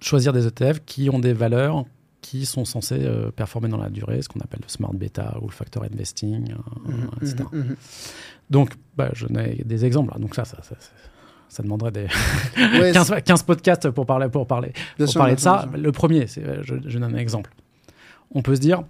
[0.00, 1.84] choisir des ETF qui ont des valeurs
[2.20, 5.46] qui sont censées euh, performer dans la durée, ce qu'on appelle le smart beta ou
[5.46, 6.56] le factor investing, euh,
[6.92, 7.36] Mhm, etc.
[7.52, 7.76] mhm, mhm.
[8.50, 10.18] Donc, bah, je n'ai des exemples.
[10.20, 10.90] Donc ça, ça, ça, ça-
[11.48, 12.06] ça demanderait des
[12.78, 15.66] Ouais, 15, 15 podcasts pour parler, pour parler, bien pour sûr, parler de ça.
[15.70, 15.78] sûr.
[15.78, 17.50] Le premier, c'est, euh, je, je donne un exemple.
[18.32, 18.84] On peut se dire,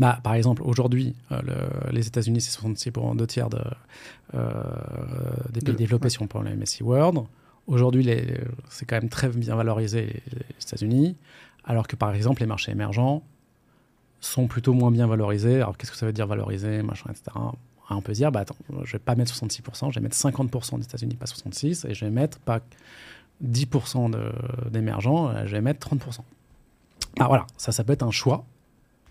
[0.00, 3.60] bah, par exemple, aujourd'hui, euh, le- les États-Unis, c'est 66 pour deux tiers de,
[5.52, 6.10] des pays De- développés ouais.
[6.10, 7.20] si on prend le MSCI World.
[7.66, 11.16] Aujourd'hui, les- c'est quand même très bien valorisé les, les États-Unis,
[11.68, 13.22] alors que par exemple, les marchés émergents
[14.20, 15.56] sont plutôt moins bien valorisés.
[15.56, 17.24] Alors, qu'est-ce que ça veut dire valoriser, machin, etc.
[17.90, 20.84] On peut dire, bah, attends, je vais pas mettre 66%, je vais mettre 50% des
[20.84, 22.58] États-Unis, pas 66%, et je vais mettre pas
[23.40, 24.32] 10% de-
[24.70, 26.24] d'émergents, euh, je vais mettre 30%.
[27.20, 28.44] Ah, voilà, ça, ça peut être un choix.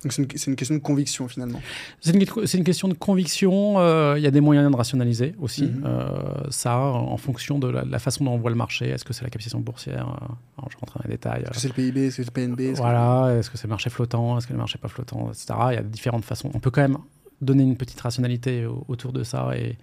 [0.03, 1.59] Donc c'est une, question de conviction finalement.
[2.01, 3.79] C'est une, question de conviction.
[3.79, 5.63] euh, Il y a des moyens de rationaliser aussi.
[5.63, 5.83] Mhm.
[5.85, 6.07] euh,
[6.51, 8.89] ça, en fonction de la, la façon dont on voit le marché.
[8.89, 10.25] Est-ce que c'est la capitalisation boursière euh,
[10.59, 11.41] alors, Je rentre dans les détails.
[11.43, 13.71] Est-ce que c'est le PIB Est-ce que c'est le PNB Voilà, est-ce que c'est le
[13.71, 15.47] marché flottant, est-ce que le marché pas flottant, etc.
[15.71, 16.51] Il y a différentes façons.
[16.53, 16.97] On peut quand même
[17.41, 19.77] donner une petite rationalité au- autour de ça et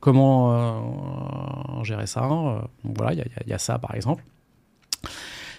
[0.00, 2.22] comment gérer ça.
[2.22, 4.24] Donc voilà, y, y il y a ça par exemple.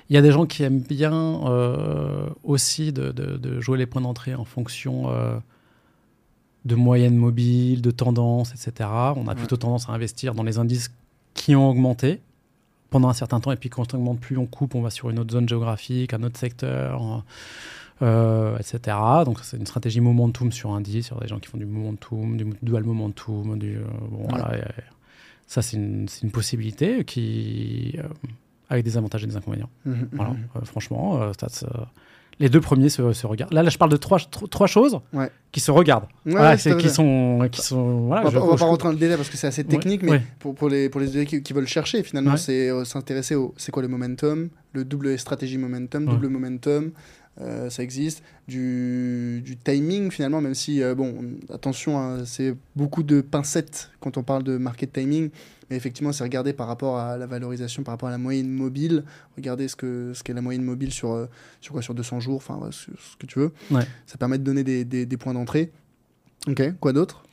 [0.10, 1.14] Il y a des gens qui aiment bien
[1.46, 5.38] euh, aussi de, de- de jouer les points d'entrée en fonction euh,
[6.66, 8.90] de moyenne mobile, de tendance, etc.
[9.16, 9.36] On a Ouais.
[9.36, 10.92] plutôt tendance à investir dans les indices
[11.34, 12.20] qui ont augmenté
[12.90, 15.10] pendant un certain temps, et puis quand on augmente plus, on coupe, on va sur
[15.10, 17.24] une autre zone géographique, un autre secteur,
[18.02, 18.98] euh, etc.
[19.24, 22.46] Donc c'est une stratégie momentum sur indice, sur des gens qui font du momentum, du
[22.62, 24.66] dual momentum, du euh, bon, voilà, et, euh,
[25.48, 28.04] ça c'est une, une possibilité qui euh,
[28.72, 29.70] avec des avantages et des inconvénients.
[29.86, 30.38] Mhm, Voilà, mhm.
[30.56, 31.66] euh, franchement, euh, se-
[32.40, 33.54] les deux premiers se, se regardent.
[33.54, 35.30] Là, là, je parle de trois, tro- trois choses Ouais.
[35.52, 36.06] qui se regardent.
[36.26, 38.08] Ouais, Voilà, ouais, qui sont, qui sont.
[38.08, 39.38] Voilà, on va, je- pas- on va je- pas rentrer dans le délai parce que
[39.38, 42.38] c'est assez technique, mais pour, pour les, pour les étudiants qui, qui veulent chercher, finalement,
[42.38, 46.92] c'est euh, s'intéresser au c'est quoi le momentum, le double stratégie momentum, double momentum,
[47.40, 48.24] euh, ça existe.
[48.48, 54.18] Du, du timing, finalement, même si, euh, bon, attention, hein, c'est beaucoup de pincettes quand
[54.18, 55.30] on parle de market timing,
[55.70, 59.04] mais effectivement, c'est regarder par rapport à la valorisation, par rapport à la moyenne mobile,
[59.38, 61.28] regarder ce que ce qu'est la moyenne mobile sur, euh,
[61.62, 63.54] sur quoi, sur 200 jours, enfin, ce que tu veux.
[63.72, 63.88] Ouais.
[64.06, 65.72] Ça permet de donner des, des, des points d'entrée.
[66.48, 67.24] Ok, quoi d'autre?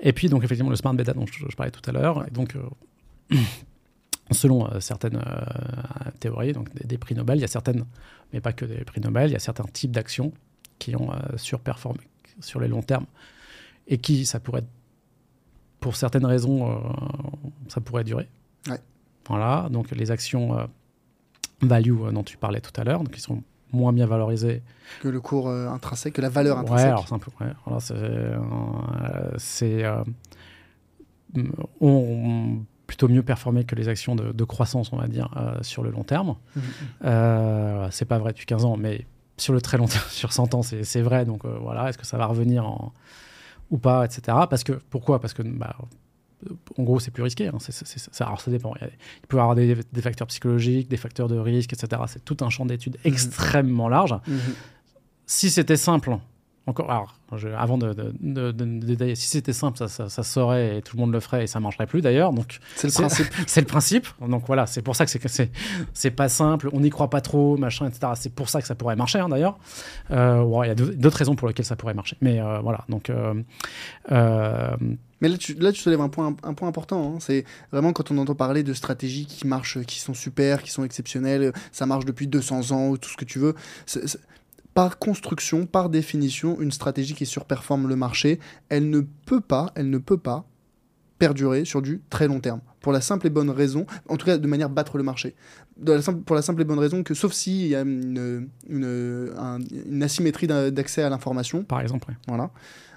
[0.00, 2.26] Et puis, donc, effectivement, le smart beta dont je, je parlais tout à l'heure.
[2.32, 2.54] Donc,
[4.30, 7.84] selon euh, certaines euh, théories, donc des, des prix Nobel, il y a certaines,
[8.32, 10.32] mais pas que des prix Nobel, il y a certains types d'actions
[10.78, 12.00] qui ont euh, surperformé
[12.40, 13.06] sur les longs termes
[13.86, 14.68] et qui, ça pourrait, être-
[15.80, 16.80] pour certaines raisons,
[17.68, 18.28] ça pourrait durer.
[18.68, 18.78] Ouais.
[19.28, 20.68] Voilà, donc les actions
[21.62, 23.42] value dont tu parlais tout à l'heure, donc qui sont
[23.72, 24.62] moins bien valorisées
[25.02, 26.86] que le cours euh, intrinsèque, que la valeur Ouais, intrinsèque.
[26.88, 27.30] alors c'est un peu.
[27.40, 27.52] Ouais,
[29.38, 29.84] c'est.
[29.84, 30.02] euh,
[31.36, 31.42] euh,
[31.80, 32.58] ont
[32.88, 35.90] plutôt mieux performé que les actions de, de croissance, on va dire, euh, sur le
[35.90, 36.34] long terme.
[36.56, 36.62] Mhm.
[37.04, 39.06] Euh, c'est pas vrai depuis 15 ans, mais
[39.36, 41.24] sur le très long terme, sur 100 ans, c'est c'est vrai.
[41.24, 42.92] Donc euh, voilà, est-ce que ça va revenir en,
[43.70, 44.38] ou pas, etc.
[44.48, 45.20] Parce que, pourquoi?
[45.20, 45.76] Parce que, bah,
[46.78, 47.48] en gros, c'est plus risqué.
[47.48, 47.58] hein.
[48.20, 48.72] Alors ça dépend.
[48.80, 52.02] Il, peut y avoir des, des facteurs psychologiques, des facteurs de risque, etc.
[52.06, 54.14] C'est tout un champ d'études extrêmement large.
[54.26, 54.38] Mhm.
[55.26, 56.16] Si c'était simple,
[56.68, 60.96] encore, alors, je- avant de, de- si c'était simple, ça, ça, ça saurait et tout
[60.96, 62.32] le monde le ferait et ça marcherait plus d'ailleurs.
[62.32, 63.26] Donc C'est le principe.
[63.46, 64.06] c'est le principe.
[64.26, 65.50] Donc voilà, c'est pour ça que c'est
[65.94, 66.68] c'est pas simple.
[66.72, 68.12] On n'y croit pas trop, machin, etc.
[68.16, 69.58] C'est pour ça que ça pourrait marcher hein, d'ailleurs.
[70.10, 72.16] Euh, ouais, il y a d'autres raisons pour lesquelles ça pourrait marcher.
[72.20, 73.34] Mais euh, voilà, donc euh,
[74.12, 74.76] euh,
[75.20, 77.14] Mais là, tu, là, tu soulèves un point, un point important.
[77.14, 77.18] hein.
[77.20, 80.84] C'est vraiment quand on entend parler de stratégies qui marchent, qui sont super, qui sont
[80.84, 83.54] exceptionnelles, ça marche depuis 200 ans, ou tout ce que tu veux.
[84.78, 88.38] Par construction, par définition, une stratégie qui surperforme le marché,
[88.68, 90.46] elle ne peut pas, elle ne peut pas
[91.18, 92.60] perdurer sur du très long terme.
[92.80, 95.34] Pour la simple et bonne raison, en tout cas de manière battre le marché.
[95.78, 98.48] De la simple- pour la simple et bonne raison que, sauf s'il y a une,
[98.68, 102.52] une, un- une asymétrie d'a- d'accès à l'information, par exemple, voilà.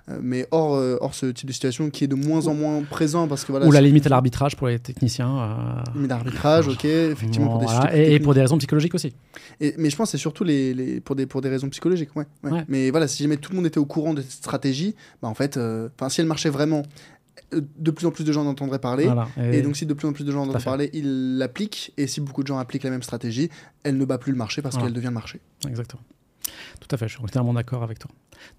[0.09, 2.81] Euh, mais hors, euh, hors ce type de situation qui est de moins en moins
[2.83, 3.67] présent parce que voilà.
[3.67, 5.37] ou la limite à l'arbitrage pour les techniciens.
[5.39, 7.95] euh, limite d'arbitrage, ok, effectivement pour des voilà.
[7.95, 9.13] et, pour des raisons psychologiques aussi.
[9.59, 12.15] Et- mais je pense que c'est surtout les, les- pour, des, pour des raisons psychologiques,
[12.15, 12.51] ouais, ouais.
[12.51, 12.65] Ouais.
[12.67, 15.33] Mais voilà, si jamais tout le monde était au courant de cette stratégie, bah en
[15.35, 16.83] fait, enfin si elle marchait vraiment,
[17.51, 19.05] de plus en plus de gens en entendraient parler.
[19.05, 19.27] Voilà.
[19.51, 21.93] Et, donc si de plus en plus de gens en à entendent parler, ils l'appliquent.
[21.97, 23.49] Et si beaucoup de gens appliquent la même stratégie,
[23.83, 24.87] elle ne bat plus le marché parce Voilà.
[24.87, 25.39] qu'elle devient le marché.
[25.67, 26.01] Exactement.
[26.79, 28.09] Tout à fait, je suis entièrement d'accord avec toi.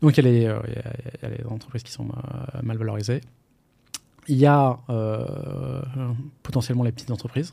[0.00, 2.08] Donc, il y, a les, il y a- il y a les entreprises qui sont
[2.08, 3.20] euh, mal valorisées.
[4.28, 5.82] Il y a euh,
[6.42, 7.50] potentiellement les petites entreprises,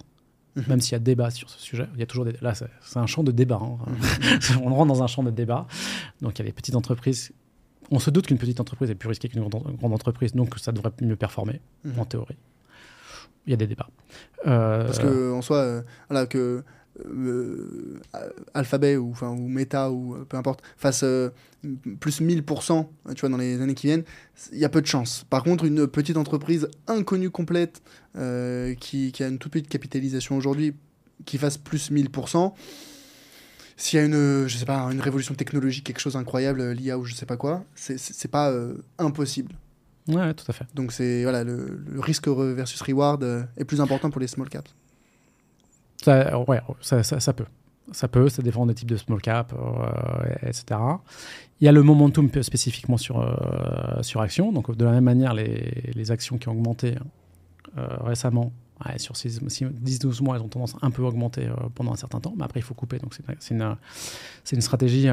[0.56, 0.64] Mhm.
[0.68, 1.88] même s'il y a débat sur ce sujet.
[1.94, 2.34] Il y a toujours des...
[2.42, 2.68] Là, c'est
[3.00, 3.60] un champ de débat.
[3.62, 3.78] hein.
[4.64, 5.66] On rentre dans un champ de débat.
[6.22, 7.32] Donc, il y a les petites entreprises.
[7.92, 10.72] On se doute qu'une petite entreprise est plus risquée qu'une grande, grande entreprise, donc ça
[10.72, 12.00] devrait mieux performer, Mhm.
[12.00, 12.38] en théorie.
[13.48, 13.90] Il y a des débats.
[14.46, 16.64] Euh, Parce que en soi, euh, voilà, que
[17.08, 18.00] euh,
[18.54, 21.30] Alphabet ou, enfin, ou Meta ou euh, peu importe fasse euh,
[22.00, 24.04] plus 1000% tu vois, dans les années qui viennent,
[24.52, 25.26] il y a peu de chance.
[25.30, 27.82] Par contre, une petite entreprise inconnue complète
[28.16, 30.74] euh, qui, qui a une toute petite capitalisation aujourd'hui,
[31.26, 32.54] qui fasse plus 1000%,
[33.78, 36.98] s'il y a une, je sais pas, une révolution technologique, quelque chose d'incroyable, euh, l'IA
[36.98, 39.54] ou je sais pas quoi, c'est- pas euh, impossible.
[40.08, 40.66] Ouais, tout à fait.
[40.76, 44.50] Donc c'est voilà, le, le risque versus reward euh, est plus important pour les small
[44.50, 44.74] caps.
[46.02, 47.46] Ça, ouais, ça, ça, peut.
[47.92, 50.80] Ça peut, ça dépend des types de small cap, euh, etc.
[51.62, 54.52] Il y a le momentum spécifiquement sur, euh, sur actions.
[54.52, 56.96] Donc, de la même manière, les, les actions qui ont augmenté
[57.78, 58.54] euh, récemment,
[58.86, 62.22] ouais, sur 10-12 mois, elles ont tendance à un peu augmenter euh, pendant un certain
[62.22, 62.34] temps.
[62.38, 62.98] Mais après, il faut couper.
[63.00, 63.76] Donc, c'est une,
[64.54, 65.10] une, stratégie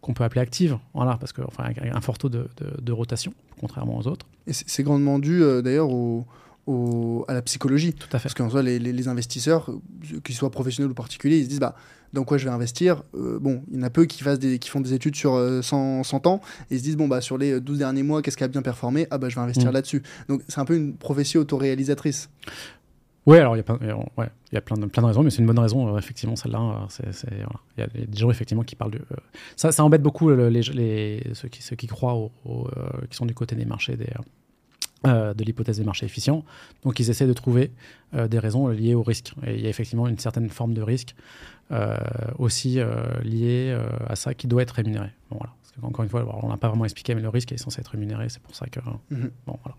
[0.00, 0.78] qu'on peut appeler active.
[0.94, 2.48] Voilà, parce que, enfin, un fort taux de,
[2.80, 4.26] de, rotation, contrairement aux autres.
[4.46, 6.26] C'est grandement dû d'ailleurs au,
[6.66, 7.92] au- à la psychologie.
[7.92, 8.24] Tout à fait.
[8.24, 11.48] Parce qu'en soi, les, les- les investisseurs, euh, qu'ils soient professionnels ou particuliers, ils se
[11.48, 11.74] disent bah,
[12.12, 14.58] dans quoi je vais investir Euh, Bon, il y en a peu qui, fassent des,
[14.58, 17.20] qui font des études sur euh, 100, 100 ans et ils se disent bon, bah,
[17.20, 19.06] sur les 12 derniers mois, qu'est-ce qui a bien performé?
[19.10, 19.74] Ah, bah, je vais investir Mm.
[19.74, 20.02] là-dessus.
[20.28, 22.30] Donc, c'est un peu une prophétie autoréalisatrice.
[23.26, 23.78] Ouais, alors il y a plein,
[24.18, 26.36] ouais, il y a plein de, plein de raisons, mais c'est une bonne raison, effectivement,
[26.36, 26.86] celle-là.
[27.78, 29.00] Il y a des gens, effectivement, qui parlent de.
[29.56, 32.30] ça, ça embête beaucoup les, les, ceux, qui, ceux qui croient, au,
[33.08, 34.10] qui sont du côté des marchés, des,
[35.04, 36.44] de l'hypothèse des marchés efficients.
[36.82, 37.70] Donc, ils essaient de trouver
[38.12, 39.34] des raisons liées au risque.
[39.46, 41.14] Et il y a effectivement une certaine forme de risque
[42.38, 42.78] aussi
[43.22, 45.08] liée à ça qui doit être rémunéré.
[45.30, 45.52] Bon, voilà.
[45.82, 48.28] Encore une fois, on n'a pas vraiment expliqué, mais le risque est censé être rémunéré.
[48.28, 48.80] C'est pour ça que.
[49.10, 49.30] Mhm.
[49.46, 49.76] Bon, voilà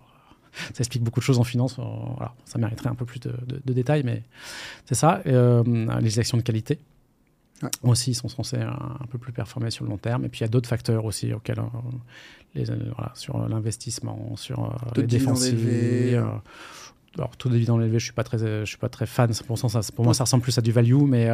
[0.56, 1.77] ça explique beaucoup de choses en finance.
[1.80, 1.84] Euh,
[2.15, 4.23] voilà, ça mériterait un peu plus de, détails, mais
[4.85, 5.22] c'est ça.
[5.26, 5.64] Euh,
[5.99, 6.80] les actions de qualité
[7.84, 10.26] aussi sont censées un, peu plus performer sur le long terme.
[10.26, 11.64] Et puis il y a d'autres facteurs aussi auxquels euh,
[12.56, 16.23] les, voilà, sur l'investissement, sur les défensives.
[17.18, 19.32] alors tout dividende élevé, je suis pas très, je suis pas très fan.
[19.45, 21.26] Pour, ça, pour moi, ça ressemble plus à du value, mais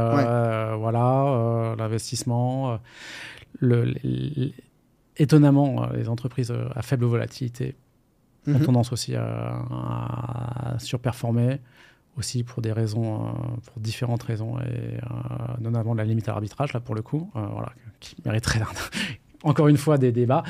[0.78, 2.80] voilà, l'investissement,
[3.60, 3.94] le,
[5.18, 7.76] étonnamment, les entreprises à faible volatilité
[8.48, 8.66] ont mhm.
[8.66, 11.60] tendance aussi à, surperformer
[12.18, 13.32] aussi pour des raisons, euh,
[13.66, 15.00] pour différentes raisons, et euh,
[15.62, 17.72] notamment la limite à l'arbitrage, là pour le coup, euh, voilà,
[18.02, 18.60] qui mériterait
[19.44, 20.44] encore une fois des débats.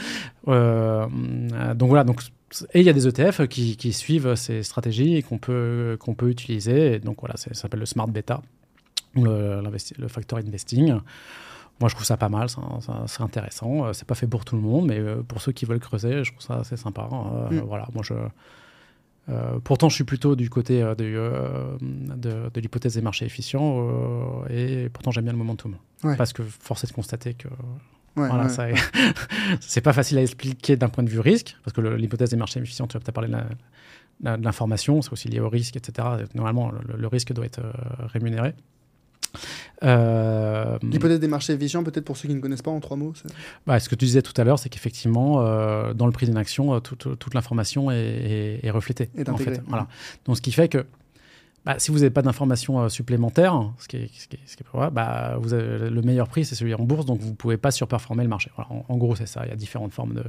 [0.46, 2.22] donc voilà, donc,
[2.74, 6.14] et il y a des ETF qui, qui suivent ces stratégies et qu'on peut, qu'on
[6.14, 6.96] peut utiliser.
[6.96, 8.42] Et donc voilà, ça s'appelle le Smart Beta,
[9.16, 9.62] le,
[9.98, 11.00] le factor investing.
[11.82, 12.48] Moi, je trouve ça pas mal,
[13.08, 13.86] c'est intéressant.
[13.86, 16.24] Euh, c'est pas fait pour tout le monde, mais euh, pour ceux qui veulent creuser,
[16.24, 17.10] je trouve ça assez sympa.
[17.12, 17.64] Euh, mm.
[17.66, 18.14] Voilà, moi, je.
[19.64, 25.24] pourtant, je suis plutôt du côté de, de, l'hypothèse des marchés efficients et pourtant j'aime
[25.24, 25.76] bien le momentum.
[26.18, 27.48] Parce que force est de constater que
[28.16, 28.48] voilà,
[29.62, 32.60] c'est pas facile à expliquer d'un point de vue risque, parce que l'hypothèse des marchés
[32.60, 36.08] efficients, tu as parlé de l'information, c'est aussi lié au risque, etc.
[36.36, 37.62] Normalement, le risque doit être
[38.14, 38.54] rémunéré.
[39.84, 43.14] Euh, L'hypothèse des marchés efficients, peut-être pour ceux qui ne connaissent pas en trois mots
[43.66, 46.38] bah, Ce que tu disais tout à l'heure, c'est qu'effectivement, euh, dans le prix d'une
[46.38, 49.10] action, euh, toute, l'information est, reflétée.
[49.28, 49.62] en fait.
[49.68, 49.88] voilà.
[50.26, 50.86] Donc, ce qui fait que
[51.66, 54.64] bah, si vous n'avez pas d'informations supplémentaires, ce qui est, ce qui est, ce qui
[54.64, 57.58] est bah, vous avez, le meilleur prix, c'est celui en bourse, donc vous ne pouvez
[57.58, 58.52] pas surperformer le marché.
[58.56, 59.42] Voilà, en, gros, c'est ça.
[59.46, 60.24] Il y a différentes formes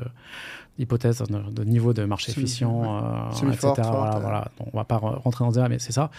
[0.78, 3.72] d'hypothèses, de, de, niveau de marché efficient, etc.
[3.76, 4.48] voilà, voilà.
[4.60, 6.10] on ne va pas rentrer dans ce débat, mais c'est ça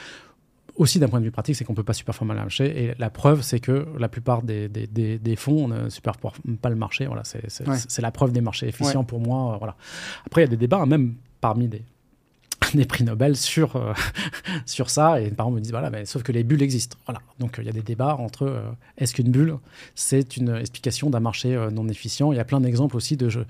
[0.76, 2.84] aussi d'un point de vue pratique, c'est qu'on ne peut pas superformer le marché.
[2.84, 4.88] Et la preuve, c'est que la plupart des, des,
[5.19, 7.06] des, fonds ne superforment pas le marché.
[7.06, 9.57] Voilà, c'est la preuve des marchés efficients pour moi.
[9.57, 9.76] Voilà.
[10.26, 11.84] Après, il y a des débats, hein, même parmi des,
[12.78, 13.94] des prix Nobel sur, euh,
[14.66, 15.22] sur ça.
[15.22, 16.98] Et les parents me disent, voilà, mais, sauf que les bulles existent.
[17.06, 17.22] Voilà.
[17.40, 18.62] Donc il y a des débats entre euh,
[18.98, 19.58] est-ce qu'une bulle,
[19.95, 22.32] c'est une explication d'un marché euh, non efficient?
[22.32, 23.45] Il y a plein d'exemples aussi de jeux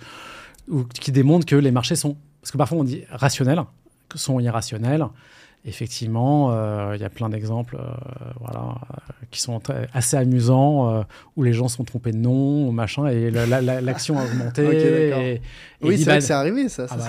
[1.01, 3.61] qui démontrent que les marchés sont, parce que parfois on dit rationnels,
[4.15, 5.05] sont irrationnels
[5.65, 7.93] effectivement, euh, il y a plein d'exemples euh,
[8.39, 8.75] voilà,
[9.31, 9.61] qui sont
[9.93, 11.03] assez amusants, euh,
[11.35, 15.41] où les gens sont trompés de nom, machin, et l'action a augmenté.
[15.81, 16.87] oui, c'est vrai que c'est arrivé, ça.
[16.89, 17.05] Ah bah,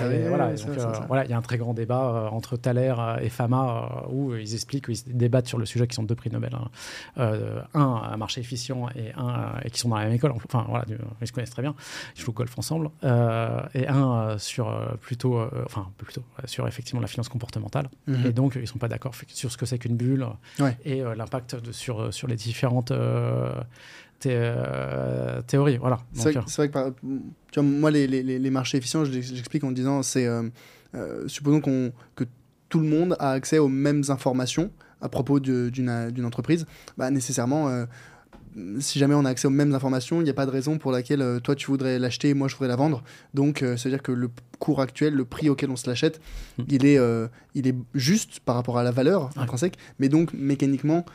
[1.07, 4.87] voilà, il y a un très grand débat entre Thaler et Fama, où ils expliquent,
[4.87, 6.55] ils débattent sur le sujet, qui sont deux prix Nobel.
[6.55, 7.31] Hein.
[7.73, 10.85] un, un marché efficient, et un, et qui sont dans la même école, enfin voilà,
[11.21, 11.75] ils se connaissent très bien,
[12.15, 17.27] ils jouent au golf ensemble, et un sur plutôt, enfin plutôt, sur effectivement la finance
[17.27, 17.89] comportementale.
[18.07, 18.25] Mhm.
[18.25, 20.27] Et donc, donc ils ne sont pas d'accord sur ce que c'est qu'une bulle
[20.83, 23.51] et euh, l'impact sur, euh, sur les différentes euh,
[25.47, 25.77] théories.
[25.77, 25.97] Voilà.
[26.13, 26.93] C'est vrai, que
[27.51, 30.27] tu vois, moi, les, les, les, marchés efficients, j'explique en disant c'est
[31.25, 32.23] supposons que
[32.69, 36.67] tout le monde a accès aux mêmes informations à propos d'une entreprise,
[36.97, 37.85] bah, nécessairement
[38.79, 40.91] si jamais on a accès aux mêmes informations, il n'y a pas de raison pour
[40.91, 43.03] laquelle euh, toi tu voudrais l'acheter et moi je voudrais la vendre.
[43.33, 44.29] Donc, euh, c'est-à-dire que le
[44.59, 46.21] cours actuel, le prix auquel on se l'achète,
[46.57, 46.63] hmm.
[46.69, 49.77] il, est, euh, il est juste par rapport à la valeur intrinsèque.
[49.99, 51.05] Mais donc, mécaniquement,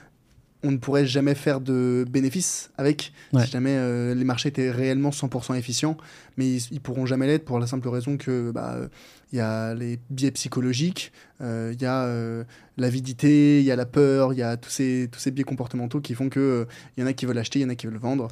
[0.62, 5.10] on ne pourrait jamais faire de bénéfices avec si jamais euh, les marchés étaient réellement
[5.10, 5.96] 100% efficients,
[6.36, 8.76] mais ils, ne pourront jamais l'être pour la simple raison que bah
[9.32, 12.08] il y a les biais psychologiques, euh, il y a
[12.76, 16.00] l'avidité, il y a la peur, il y a tous ces tous ces biais comportementaux
[16.00, 16.66] qui font que
[16.96, 18.28] il y en a qui veulent acheter, il y en a qui veulent vendre,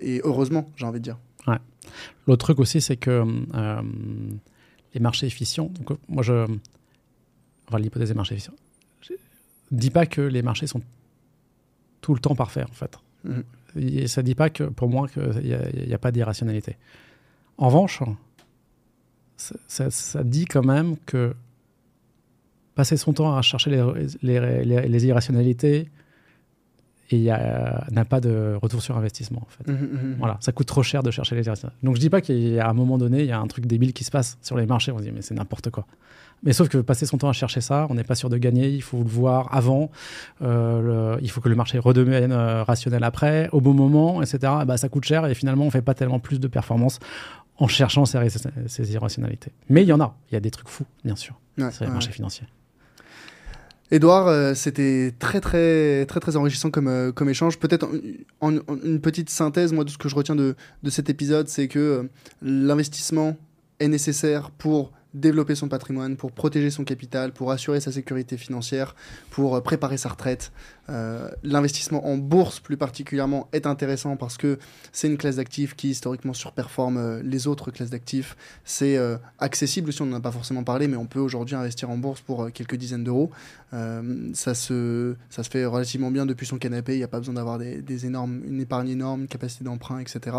[0.00, 1.18] et heureusement, j'ai envie de dire.
[1.46, 1.58] Ouais.
[2.26, 3.24] L'autre truc aussi, c'est que
[4.94, 5.66] les marchés efficients.
[5.66, 6.46] Donc moi je,
[7.68, 8.54] enfin l'hypothèse des marchés efficients,
[9.02, 9.14] je
[9.70, 10.82] dis pas que les marchés sont
[12.00, 12.98] tout le temps parfait, en fait.
[13.24, 13.44] Mhm.
[13.76, 16.76] Et ça ne dit pas que, pour moi qu'il n'y a, a, pas d'irrationalité.
[17.56, 18.02] En revanche,
[19.36, 21.34] ça, ça, dit quand même que
[22.74, 25.88] passer son temps à chercher les, les, les, irrationalités
[27.10, 27.30] et
[27.90, 29.42] n'a pas de retour sur investissement.
[29.42, 29.70] En fait.
[29.70, 31.84] Mhm, mhm, voilà, ça coûte trop cher de chercher les irrationalités.
[31.84, 34.04] Donc je dis pas a un moment donné, il y a un truc débile qui
[34.04, 34.92] se passe sur les marchés.
[34.92, 35.86] On se dit mais c'est n'importe quoi.
[36.42, 38.68] Mais sauf que passer son temps à chercher ça, on n'est pas sûr de gagner.
[38.68, 39.90] Il faut le voir avant.
[40.42, 44.52] Euh, il faut que le marché redevienne euh, rationnel après, au bon moment, etc.
[44.66, 46.98] Bah, ça coûte cher et finalement, on fait pas tellement plus de performance
[47.58, 48.18] en cherchant ces,
[48.66, 49.52] ces irrationalités.
[49.68, 50.16] Mais il y en a.
[50.30, 51.38] Il y a des trucs fous, bien sûr.
[51.58, 52.46] sur les marchés financiers.
[53.92, 57.58] Edouard, euh, c'était très très très très enrichissant comme, euh, comme échange.
[57.58, 57.88] Peut-être
[58.40, 61.66] en, une petite synthèse, moi de ce que je retiens de, de cet épisode, c'est
[61.66, 62.02] que euh,
[62.40, 63.36] l'investissement
[63.80, 68.94] est nécessaire pour développer son patrimoine, pour protéger son capital, pour assurer sa sécurité financière,
[69.30, 70.52] pour euh, préparer sa retraite.
[70.88, 74.58] Euh, l'investissement en bourse plus particulièrement est intéressant parce que
[74.92, 78.36] c'est une classe d'actifs qui historiquement surperforme euh, les autres classes d'actifs.
[78.64, 78.98] C'est
[79.38, 82.20] accessible si on n'en a pas forcément parlé, mais on peut aujourd'hui investir en bourse
[82.20, 83.30] pour quelques dizaines d'euros.
[83.72, 87.34] ça, se, ça se fait relativement bien depuis son canapé, il n'y a pas besoin
[87.34, 90.36] d'avoir des, énormes, une épargne énorme, une capacité d'emprunt, etc.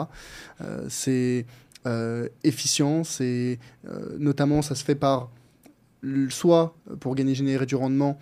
[0.89, 1.45] c'est
[1.85, 3.03] euh, efficient.
[3.03, 5.31] C'est euh, notamment ça se fait par
[6.29, 8.17] soit pour gagner générer du rendement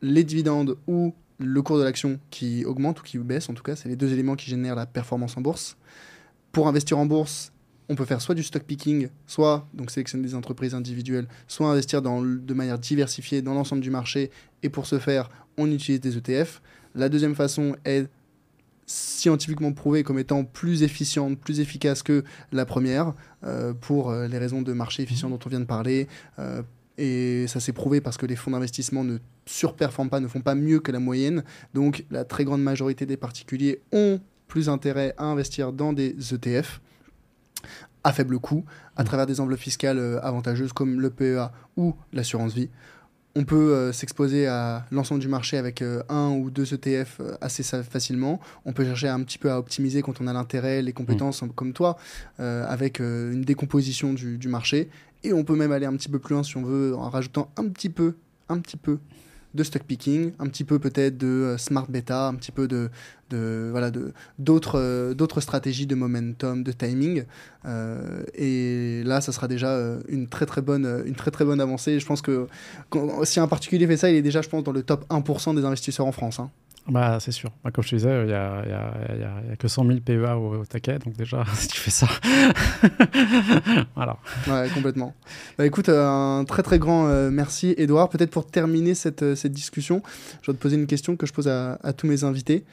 [0.00, 3.76] les dividendes ou le cours de l'action qui augmente ou qui baisse en tout cas,
[3.76, 5.76] c'est les deux éléments qui génèrent la performance en bourse.
[6.52, 7.52] Pour investir en bourse,
[7.88, 12.02] on peut faire soit du stock picking, soit donc sélectionner des entreprises individuelles, soit investir
[12.02, 14.30] dans, de manière diversifiée dans l'ensemble du marché.
[14.62, 16.60] Et pour ce faire, on utilise des ETF.
[16.94, 18.08] La deuxième façon est
[18.88, 23.12] scientifiquement prouvée comme étant plus efficiente, plus efficace que la première,
[23.44, 26.08] euh, pour euh, les raisons de marché efficient dont on vient de parler.
[26.38, 26.62] Euh,
[26.96, 30.54] et ça s'est prouvé parce que les fonds d'investissement ne surperforment pas, ne font pas
[30.54, 31.44] mieux que la moyenne.
[31.74, 36.80] Donc la très grande majorité des particuliers ont plus intérêt à investir dans des ETF
[38.04, 38.64] à faible coût,
[38.96, 39.06] à mmh.
[39.06, 42.70] travers des enveloppes fiscales avantageuses comme le PEA ou l'assurance vie
[43.38, 47.36] on peut euh, s'exposer à l'ensemble du marché avec euh, un ou deux ETF euh,
[47.40, 48.40] assez facilement.
[48.64, 51.50] On peut chercher un petit peu à optimiser quand on a l'intérêt, les compétences, mm.
[51.50, 51.96] comme toi,
[52.38, 54.90] avec une décomposition du, du, marché.
[55.22, 57.48] Et on peut même aller un petit peu plus loin si on veut, en rajoutant
[57.56, 58.16] un petit peu,
[58.48, 58.98] un petit peu
[59.58, 62.88] de stock picking, un petit peu peut-être de euh, smart beta, un petit peu de,
[63.30, 67.24] de voilà de d'autres euh, d'autres stratégies de momentum, de timing.
[67.66, 69.76] Euh, et là, ça sera déjà
[70.08, 72.00] une très très bonne une très très bonne avancée.
[72.00, 72.46] Je pense que
[73.24, 75.64] si un particulier fait ça, il est déjà, je pense, dans le top 1% des
[75.64, 76.38] investisseurs en France.
[76.38, 76.50] Hein.
[76.88, 77.50] Bah, c'est sûr.
[77.62, 80.64] Bah, comme je te disais, il n'y a, a, a, que 100 000 PEA au,
[80.64, 82.08] taquet, donc déjà, si tu fais ça.
[83.94, 84.16] voilà.
[84.46, 85.14] Ouais, complètement.
[85.58, 88.08] Bah, écoute, euh, un très très grand euh, merci, Edouard.
[88.08, 90.02] Peut-être pour terminer cette, euh, cette discussion,
[90.42, 92.64] je vais te poser une question que je pose à, tous mes invités.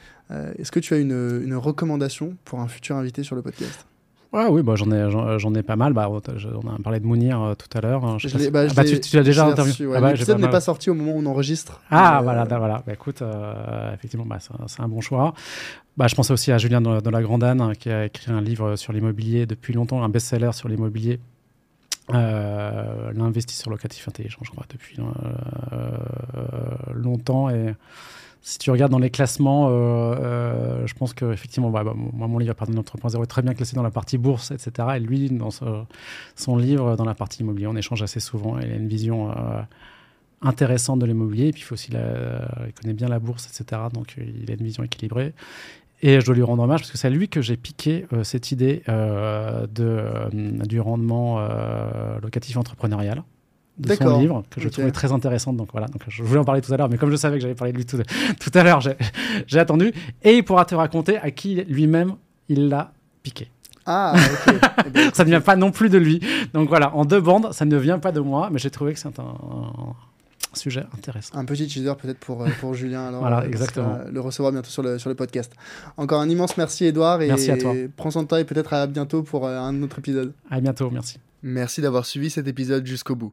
[0.58, 3.86] Est-ce que tu as une, une recommandation pour un futur invité sur le podcast?
[4.50, 5.92] Oui, bah, j'en ai, j'en, ai pas mal.
[5.92, 8.04] Bah, on a parlé de Mounir euh, tout à l'heure.
[8.04, 8.18] Hein,
[8.50, 9.86] bah, ah, bah, tu, l'as déjà interviewé.
[9.86, 9.98] Ouais.
[10.02, 11.80] Ah, L'épisode n'est pas sorti au moment où on enregistre.
[11.90, 12.82] Ah, voilà, euh, voilà.
[12.86, 14.26] Bah, écoute, euh, effectivement,
[14.66, 15.34] c'est, un bon choix.
[15.96, 18.40] Bah, je pensais aussi à Julien dans, la Grande Anne, hein, qui a écrit un
[18.40, 21.18] livre sur l'immobilier depuis longtemps, un best-seller sur l'immobilier.
[22.10, 24.98] l'investisseur locatif intelligent, je crois, depuis
[26.94, 27.48] longtemps.
[27.50, 27.74] Et
[28.46, 32.28] si tu regardes dans les classements, euh, euh, je pense que effectivement, bah, bah, moi,
[32.28, 34.86] mon livre Pardon 3.0 est très bien classé dans la partie bourse, etc.
[34.94, 38.56] Et lui, dans son livre, dans la partie immobilier, on échange assez souvent.
[38.60, 39.60] il a une vision euh,
[40.42, 41.48] intéressante de l'immobilier.
[41.48, 43.82] Et puis, il, faut aussi il connaît bien la bourse, etc.
[43.92, 45.34] Donc, il a une vision équilibrée.
[46.02, 48.52] Et je dois lui rendre hommage parce que c'est à lui que j'ai piqué cette
[48.52, 48.84] idée
[49.74, 51.40] du rendement
[52.22, 53.24] locatif entrepreneurial
[53.78, 55.56] de son livre que je trouvais très intéressante.
[55.56, 57.42] Donc voilà, donc je voulais en parler tout à l'heure, mais comme je savais que
[57.42, 57.98] j'allais parler de lui tout,
[58.40, 58.80] tout à l'heure,
[59.46, 59.92] j'ai attendu.
[60.22, 62.14] Et il pourra te raconter à qui lui-même
[62.48, 62.92] il l'a
[63.22, 63.50] piqué.
[63.86, 64.54] Ah, ok.
[64.86, 66.20] Eh ben, ça ne vient pas non plus de lui.
[66.52, 69.00] Donc voilà, en deux bandes, ça ne vient pas de moi, mais j'ai trouvé que
[69.00, 69.34] c'est un,
[70.54, 71.36] sujet intéressant.
[71.36, 73.08] Un petit teaser peut-être pour, euh, pour Julien.
[73.08, 73.98] Alors, voilà, euh, exactement.
[74.10, 75.52] le recevoir bientôt sur le, sur le podcast.
[75.96, 77.22] Encore un immense merci, Edouard.
[77.22, 77.74] Et merci à toi.
[77.96, 80.32] Prends son temps et peut-être à bientôt pour euh, un autre épisode.
[80.50, 81.18] À bientôt, merci.
[81.42, 83.32] Merci d'avoir suivi cet épisode jusqu'au bout.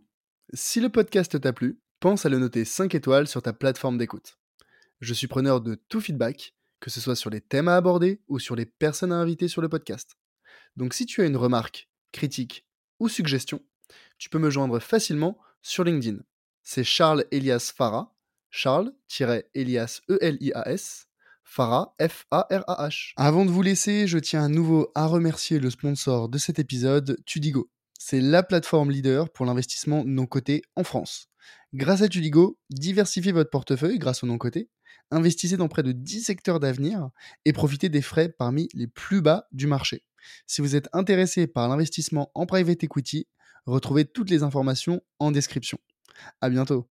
[0.51, 4.37] Si le podcast t'a plu, pense à le noter 5 étoiles sur ta plateforme d'écoute.
[4.99, 8.39] Je suis preneur de tout feedback, que ce soit sur les thèmes à aborder ou
[8.39, 10.17] sur les personnes à inviter sur le podcast.
[10.75, 12.67] Donc si tu as une remarque, critique
[12.99, 13.61] ou suggestion,
[14.17, 16.19] tu peux me joindre facilement sur LinkedIn.
[16.61, 18.13] C'est Charles Elias Farah,
[18.49, 21.07] Charles-Elias E-L-I-A-S,
[21.43, 23.13] Farah, F-A-R-A-H.
[23.15, 27.17] Avant de vous laisser, je tiens à nouveau à remercier le sponsor de cet épisode,
[27.25, 27.69] Tudigo
[28.05, 31.29] c'est la plateforme leader pour l'investissement non coté en France.
[31.73, 34.69] Grâce à Tudigo, diversifiez votre portefeuille grâce au non coté,
[35.09, 37.11] investissez dans près de 10 secteurs d'avenir
[37.45, 40.03] et profitez des frais parmi les plus bas du marché.
[40.47, 43.29] Si vous êtes intéressé par l'investissement en private equity,
[43.65, 45.77] retrouvez toutes les informations en description.
[46.41, 46.81] À bientôt.